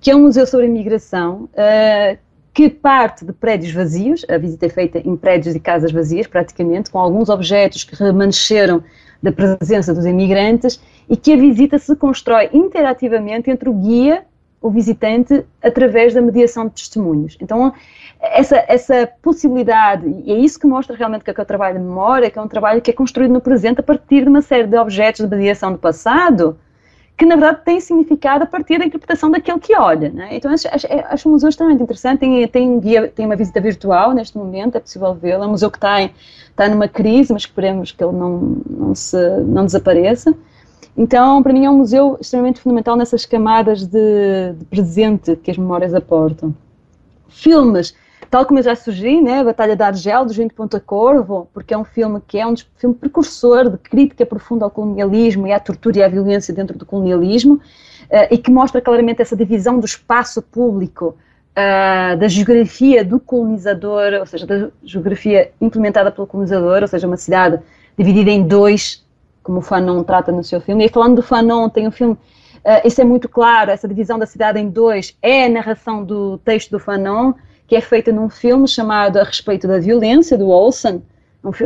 que 0.00 0.12
é 0.12 0.14
um 0.14 0.20
museu 0.20 0.46
sobre 0.46 0.66
imigração, 0.66 1.48
uh, 1.54 2.18
que 2.54 2.70
parte 2.70 3.24
de 3.24 3.32
prédios 3.32 3.72
vazios, 3.72 4.24
a 4.30 4.38
visita 4.38 4.66
é 4.66 4.68
feita 4.68 4.98
em 5.00 5.16
prédios 5.16 5.56
e 5.56 5.60
casas 5.60 5.90
vazias, 5.90 6.28
praticamente, 6.28 6.88
com 6.88 7.00
alguns 7.00 7.28
objetos 7.28 7.82
que 7.82 7.96
remanesceram 7.96 8.82
da 9.20 9.32
presença 9.32 9.92
dos 9.92 10.06
imigrantes 10.06 10.80
e 11.08 11.16
que 11.16 11.32
a 11.32 11.36
visita 11.36 11.78
se 11.78 11.96
constrói 11.96 12.48
interativamente 12.52 13.50
entre 13.50 13.68
o 13.68 13.72
guia, 13.72 14.24
o 14.62 14.70
visitante, 14.70 15.44
através 15.60 16.14
da 16.14 16.22
mediação 16.22 16.68
de 16.68 16.74
testemunhos. 16.74 17.36
Então, 17.40 17.72
essa, 18.20 18.64
essa 18.68 19.10
possibilidade, 19.20 20.08
e 20.24 20.32
é 20.32 20.38
isso 20.38 20.58
que 20.58 20.66
mostra 20.66 20.96
realmente 20.96 21.24
que 21.24 21.30
é, 21.30 21.34
que 21.34 21.40
é 21.40 21.42
o 21.42 21.46
trabalho 21.46 21.78
de 21.78 21.84
memória, 21.84 22.30
que 22.30 22.38
é 22.38 22.42
um 22.42 22.48
trabalho 22.48 22.80
que 22.80 22.90
é 22.90 22.94
construído 22.94 23.32
no 23.32 23.40
presente 23.40 23.80
a 23.80 23.82
partir 23.82 24.22
de 24.22 24.28
uma 24.28 24.40
série 24.40 24.68
de 24.68 24.76
objetos 24.78 25.28
de 25.28 25.36
mediação 25.36 25.72
do 25.72 25.78
passado, 25.78 26.56
que 27.16 27.24
na 27.24 27.36
verdade 27.36 27.60
tem 27.64 27.80
significado 27.80 28.44
a 28.44 28.46
partir 28.46 28.78
da 28.78 28.84
interpretação 28.84 29.30
daquele 29.30 29.60
que 29.60 29.76
olha. 29.76 30.10
Né? 30.10 30.36
Então 30.36 30.52
acho, 30.52 30.66
acho, 30.68 30.86
acho 30.90 31.28
um 31.28 31.32
museu 31.32 31.48
extremamente 31.48 31.82
interessante, 31.82 32.20
tem, 32.20 32.48
tem, 32.48 32.80
guia, 32.80 33.08
tem 33.08 33.24
uma 33.24 33.36
visita 33.36 33.60
virtual 33.60 34.12
neste 34.12 34.36
momento, 34.36 34.76
é 34.76 34.80
possível 34.80 35.14
vê-lo, 35.14 35.44
é 35.44 35.46
um 35.46 35.50
museu 35.50 35.70
que 35.70 35.76
está, 35.76 36.02
em, 36.02 36.10
está 36.50 36.68
numa 36.68 36.88
crise, 36.88 37.32
mas 37.32 37.42
esperemos 37.42 37.92
que 37.92 38.02
ele 38.02 38.12
não, 38.12 38.56
não, 38.68 38.94
se, 38.94 39.16
não 39.44 39.64
desapareça. 39.64 40.34
Então, 40.96 41.42
para 41.42 41.52
mim 41.52 41.64
é 41.64 41.70
um 41.70 41.78
museu 41.78 42.16
extremamente 42.20 42.60
fundamental 42.60 42.96
nessas 42.96 43.24
camadas 43.24 43.84
de, 43.84 44.52
de 44.56 44.64
presente 44.66 45.36
que 45.36 45.50
as 45.50 45.58
memórias 45.58 45.94
aportam. 45.94 46.54
Filmes 47.28 47.94
Tal 48.34 48.44
como 48.44 48.58
eu 48.58 48.64
já 48.64 48.74
sugeri, 48.74 49.22
né, 49.22 49.38
a 49.38 49.44
Batalha 49.44 49.76
da 49.76 49.86
Argel, 49.86 50.26
do 50.26 50.32
Gente 50.32 50.52
Ponta 50.52 50.80
Corvo, 50.80 51.48
porque 51.54 51.72
é 51.72 51.78
um 51.78 51.84
filme 51.84 52.20
que 52.26 52.36
é 52.36 52.44
um 52.44 52.56
filme 52.74 52.92
precursor 52.92 53.70
de 53.70 53.78
crítica 53.78 54.26
profunda 54.26 54.64
ao 54.64 54.72
colonialismo 54.72 55.46
e 55.46 55.52
à 55.52 55.60
tortura 55.60 55.98
e 55.98 56.02
à 56.02 56.08
violência 56.08 56.52
dentro 56.52 56.76
do 56.76 56.84
colonialismo, 56.84 57.54
uh, 57.54 57.60
e 58.32 58.36
que 58.36 58.50
mostra 58.50 58.80
claramente 58.80 59.22
essa 59.22 59.36
divisão 59.36 59.78
do 59.78 59.86
espaço 59.86 60.42
público 60.42 61.16
Uh, 61.56 62.18
da 62.18 62.26
geografia 62.26 63.04
do 63.04 63.20
colonizador, 63.20 64.14
ou 64.18 64.26
seja, 64.26 64.44
da 64.44 64.70
geografia 64.82 65.52
implementada 65.60 66.10
pelo 66.10 66.26
colonizador, 66.26 66.82
ou 66.82 66.88
seja, 66.88 67.06
uma 67.06 67.16
cidade 67.16 67.60
dividida 67.96 68.28
em 68.28 68.42
dois, 68.42 69.06
como 69.40 69.58
o 69.58 69.62
Fanon 69.62 70.02
trata 70.02 70.32
no 70.32 70.42
seu 70.42 70.60
filme. 70.60 70.84
E 70.84 70.88
falando 70.88 71.14
do 71.14 71.22
Fanon, 71.22 71.68
tem 71.68 71.86
um 71.86 71.92
filme, 71.92 72.14
uh, 72.14 72.84
isso 72.84 73.00
é 73.00 73.04
muito 73.04 73.28
claro, 73.28 73.70
essa 73.70 73.86
divisão 73.86 74.18
da 74.18 74.26
cidade 74.26 74.58
em 74.58 74.68
dois 74.68 75.16
é 75.22 75.44
a 75.44 75.48
narração 75.48 76.02
do 76.02 76.38
texto 76.38 76.72
do 76.72 76.80
Fanon, 76.80 77.34
que 77.66 77.76
é 77.76 77.80
feita 77.80 78.12
num 78.12 78.28
filme 78.28 78.68
chamado 78.68 79.18
A 79.18 79.24
Respeito 79.24 79.66
da 79.66 79.78
Violência, 79.78 80.36
do 80.36 80.48
Olsen. 80.48 81.02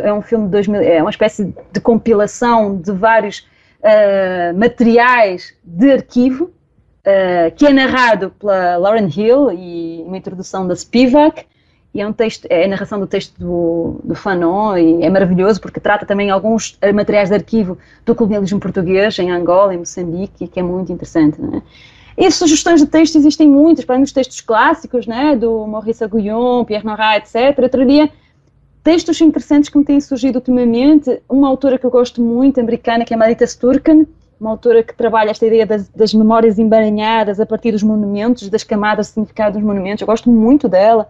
É 0.02 0.12
um 0.12 0.22
filme 0.22 0.46
de 0.46 0.50
2000, 0.52 0.80
é 0.82 1.00
uma 1.00 1.10
espécie 1.10 1.54
de 1.72 1.80
compilação 1.80 2.76
de 2.76 2.90
vários 2.90 3.46
uh, 3.80 4.58
materiais 4.58 5.54
de 5.62 5.92
arquivo, 5.92 6.44
uh, 6.44 7.54
que 7.54 7.64
é 7.64 7.72
narrado 7.72 8.30
pela 8.30 8.76
Lauren 8.76 9.08
Hill 9.08 9.52
e 9.52 10.02
uma 10.04 10.16
introdução 10.16 10.66
da 10.66 10.74
Spivak, 10.74 11.46
e 11.94 12.00
é 12.00 12.06
um 12.06 12.12
texto, 12.12 12.46
é 12.50 12.64
a 12.64 12.68
narração 12.68 12.98
do 12.98 13.06
texto 13.06 13.38
do, 13.38 14.00
do 14.04 14.14
Fanon, 14.14 14.76
e 14.76 15.04
é 15.04 15.08
maravilhoso 15.08 15.60
porque 15.60 15.80
trata 15.80 16.04
também 16.04 16.30
alguns 16.30 16.78
materiais 16.92 17.28
de 17.28 17.36
arquivo 17.36 17.78
do 18.04 18.14
colonialismo 18.14 18.60
português 18.60 19.18
em 19.18 19.30
Angola, 19.30 19.74
em 19.74 19.78
Moçambique, 19.78 20.48
que 20.48 20.60
é 20.60 20.62
muito 20.62 20.92
interessante, 20.92 21.40
não 21.40 21.58
é? 21.58 21.62
E 22.20 22.28
sugestões 22.32 22.80
de 22.80 22.86
texto 22.88 23.14
existem 23.14 23.48
muitas, 23.48 23.84
para 23.84 24.00
os 24.00 24.10
textos 24.10 24.40
clássicos, 24.40 25.06
né, 25.06 25.36
do 25.36 25.64
Maurice 25.68 26.02
Aguillon, 26.02 26.64
Pierre 26.64 26.84
Nora, 26.84 27.16
etc. 27.16 27.56
Eu 27.56 27.68
traria 27.68 28.10
textos 28.82 29.20
interessantes 29.20 29.68
que 29.68 29.78
me 29.78 29.84
têm 29.84 30.00
surgido 30.00 30.40
ultimamente. 30.40 31.22
Uma 31.28 31.46
autora 31.46 31.78
que 31.78 31.86
eu 31.86 31.90
gosto 31.90 32.20
muito, 32.20 32.58
americana, 32.58 33.04
que 33.04 33.14
é 33.14 33.16
Marita 33.16 33.46
Sturken, 33.46 34.04
uma 34.40 34.50
autora 34.50 34.82
que 34.82 34.92
trabalha 34.96 35.30
esta 35.30 35.46
ideia 35.46 35.64
das, 35.64 35.88
das, 35.90 36.12
memórias 36.12 36.58
embaranhadas 36.58 37.38
a 37.38 37.46
partir 37.46 37.70
dos 37.70 37.84
monumentos, 37.84 38.48
das 38.48 38.64
camadas 38.64 39.06
de 39.06 39.12
significado 39.12 39.56
dos 39.56 39.62
monumentos. 39.62 40.00
Eu 40.00 40.06
gosto 40.08 40.28
muito 40.28 40.68
dela. 40.68 41.08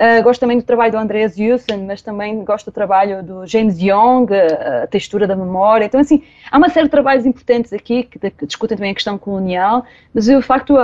Uh, 0.00 0.22
gosto 0.22 0.38
também 0.38 0.56
do 0.56 0.62
trabalho 0.62 0.92
do 0.92 0.98
Andreas 0.98 1.34
Jussen, 1.34 1.84
mas 1.84 2.00
também 2.00 2.44
gosto 2.44 2.66
do 2.66 2.72
trabalho 2.72 3.20
do 3.20 3.44
James 3.44 3.80
Young, 3.80 4.28
a, 4.32 4.84
a, 4.84 4.86
textura 4.86 5.26
da 5.26 5.34
memória. 5.34 5.86
Então, 5.86 5.98
assim, 5.98 6.22
há 6.48 6.56
uma 6.56 6.68
série 6.68 6.86
de 6.86 6.90
trabalhos 6.92 7.26
importantes 7.26 7.72
aqui 7.72 8.04
que, 8.04 8.30
que 8.30 8.46
discutem 8.46 8.76
também 8.76 8.92
a 8.92 8.94
questão 8.94 9.18
colonial, 9.18 9.84
mas 10.14 10.26
de 10.26 10.40
facto, 10.40 10.76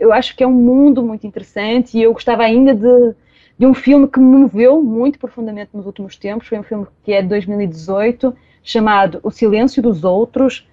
eu 0.00 0.12
acho 0.12 0.34
que 0.34 0.42
é 0.42 0.46
um 0.48 0.52
mundo 0.52 1.00
muito 1.00 1.24
interessante 1.24 1.96
e 1.96 2.02
eu 2.02 2.12
gostava 2.12 2.42
ainda 2.42 2.74
de, 2.74 3.14
de 3.56 3.66
um 3.66 3.72
filme 3.72 4.08
que 4.08 4.18
me 4.18 4.38
moveu 4.38 4.82
muito 4.82 5.20
profundamente 5.20 5.70
nos 5.72 5.86
últimos 5.86 6.16
tempos. 6.16 6.48
Foi 6.48 6.58
um 6.58 6.64
filme 6.64 6.88
que 7.04 7.12
é 7.12 7.22
de 7.22 7.28
2018, 7.28 8.34
chamado 8.64 9.20
O 9.22 9.30
Silêncio 9.30 9.80
dos 9.80 10.02
Outros, 10.02 10.68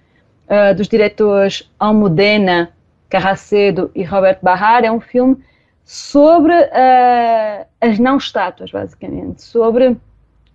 uh, 0.48 0.74
dos 0.74 0.88
diretores 0.88 1.70
Almudena 1.78 2.72
Carracedo 3.08 3.92
e 3.94 4.02
Robert 4.02 4.40
Barrar. 4.42 4.84
É 4.84 4.90
um 4.90 4.98
filme 4.98 5.36
sobre 5.88 6.52
uh, 6.52 7.66
as 7.80 7.98
não 7.98 8.18
estátuas, 8.18 8.70
basicamente, 8.70 9.40
sobre 9.40 9.96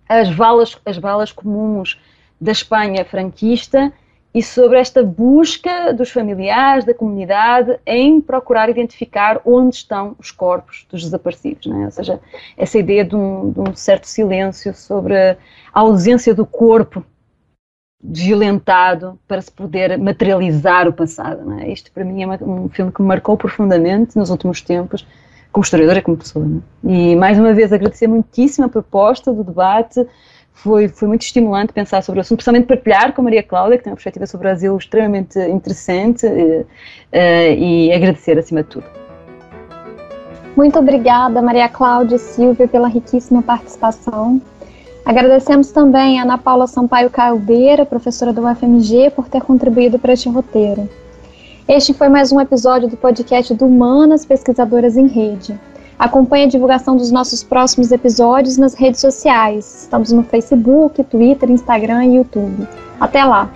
as 0.08 0.30
valas, 0.30 0.78
as 0.86 0.96
valas 0.96 1.32
comuns 1.32 2.00
da 2.40 2.52
Espanha 2.52 3.04
franquista 3.04 3.92
e 4.32 4.40
sobre 4.40 4.78
esta 4.78 5.02
busca 5.02 5.92
dos 5.92 6.12
familiares, 6.12 6.84
da 6.84 6.94
comunidade, 6.94 7.76
em 7.84 8.20
procurar 8.20 8.68
identificar 8.68 9.40
onde 9.44 9.74
estão 9.74 10.14
os 10.20 10.30
corpos 10.30 10.86
dos 10.88 11.02
desaparecidos. 11.02 11.66
É? 11.66 11.84
Ou 11.84 11.90
seja, 11.90 12.20
essa 12.56 12.78
ideia 12.78 13.04
de 13.04 13.16
um, 13.16 13.50
de 13.50 13.58
um, 13.58 13.74
certo 13.74 14.06
silêncio 14.06 14.72
sobre 14.72 15.16
a 15.16 15.36
ausência 15.72 16.32
do 16.32 16.46
corpo 16.46 17.04
violentado 18.00 19.18
para 19.26 19.40
se 19.40 19.50
poder 19.50 19.98
materializar 19.98 20.86
o 20.86 20.92
passado. 20.92 21.52
É? 21.54 21.72
Isto, 21.72 21.90
para 21.90 22.04
mim, 22.04 22.22
é 22.22 22.26
um 22.40 22.68
filme 22.68 22.92
que 22.92 23.02
me 23.02 23.08
marcou 23.08 23.36
profundamente 23.36 24.16
nos 24.16 24.30
últimos 24.30 24.62
tempos 24.62 25.04
como 25.54 25.62
historiadora 25.62 26.00
e 26.00 26.02
como 26.02 26.16
pessoa. 26.16 26.44
Né? 26.44 26.60
E 26.82 27.16
mais 27.16 27.38
uma 27.38 27.54
vez 27.54 27.72
agradecer 27.72 28.08
muitíssimo 28.08 28.66
a 28.66 28.68
proposta 28.68 29.32
do 29.32 29.44
debate, 29.44 30.04
foi, 30.52 30.88
foi 30.88 31.06
muito 31.06 31.22
estimulante 31.22 31.72
pensar 31.72 32.02
sobre 32.02 32.18
o 32.18 32.22
assunto, 32.22 32.38
principalmente 32.38 32.66
partilhar 32.66 33.12
com 33.12 33.20
a 33.22 33.24
Maria 33.24 33.42
Cláudia, 33.42 33.78
que 33.78 33.84
tem 33.84 33.90
uma 33.92 33.96
perspectiva 33.96 34.26
sobre 34.26 34.46
o 34.46 34.50
Brasil 34.50 34.76
extremamente 34.76 35.38
interessante, 35.38 36.26
uh, 36.26 36.66
e 37.12 37.92
agradecer 37.92 38.36
acima 38.38 38.62
de 38.62 38.68
tudo. 38.68 38.86
Muito 40.56 40.78
obrigada, 40.78 41.40
Maria 41.40 41.68
Cláudia 41.68 42.16
e 42.16 42.18
Silvia, 42.18 42.66
pela 42.66 42.88
riquíssima 42.88 43.42
participação. 43.42 44.40
Agradecemos 45.04 45.70
também 45.70 46.18
a 46.18 46.22
Ana 46.22 46.38
Paula 46.38 46.66
Sampaio 46.66 47.10
Caldeira, 47.10 47.84
professora 47.84 48.32
do 48.32 48.44
UFMG, 48.44 49.10
por 49.10 49.28
ter 49.28 49.42
contribuído 49.42 49.98
para 49.98 50.12
este 50.12 50.28
roteiro. 50.28 50.88
Este 51.66 51.94
foi 51.94 52.10
mais 52.10 52.30
um 52.30 52.38
episódio 52.38 52.88
do 52.88 52.96
podcast 52.96 53.54
do 53.54 53.64
Humanas 53.64 54.26
Pesquisadoras 54.26 54.98
em 54.98 55.06
Rede. 55.06 55.58
Acompanhe 55.98 56.44
a 56.44 56.48
divulgação 56.48 56.94
dos 56.94 57.10
nossos 57.10 57.42
próximos 57.42 57.90
episódios 57.90 58.58
nas 58.58 58.74
redes 58.74 59.00
sociais. 59.00 59.84
Estamos 59.84 60.12
no 60.12 60.22
Facebook, 60.22 61.02
Twitter, 61.04 61.50
Instagram 61.50 62.04
e 62.04 62.16
YouTube. 62.16 62.68
Até 63.00 63.24
lá! 63.24 63.50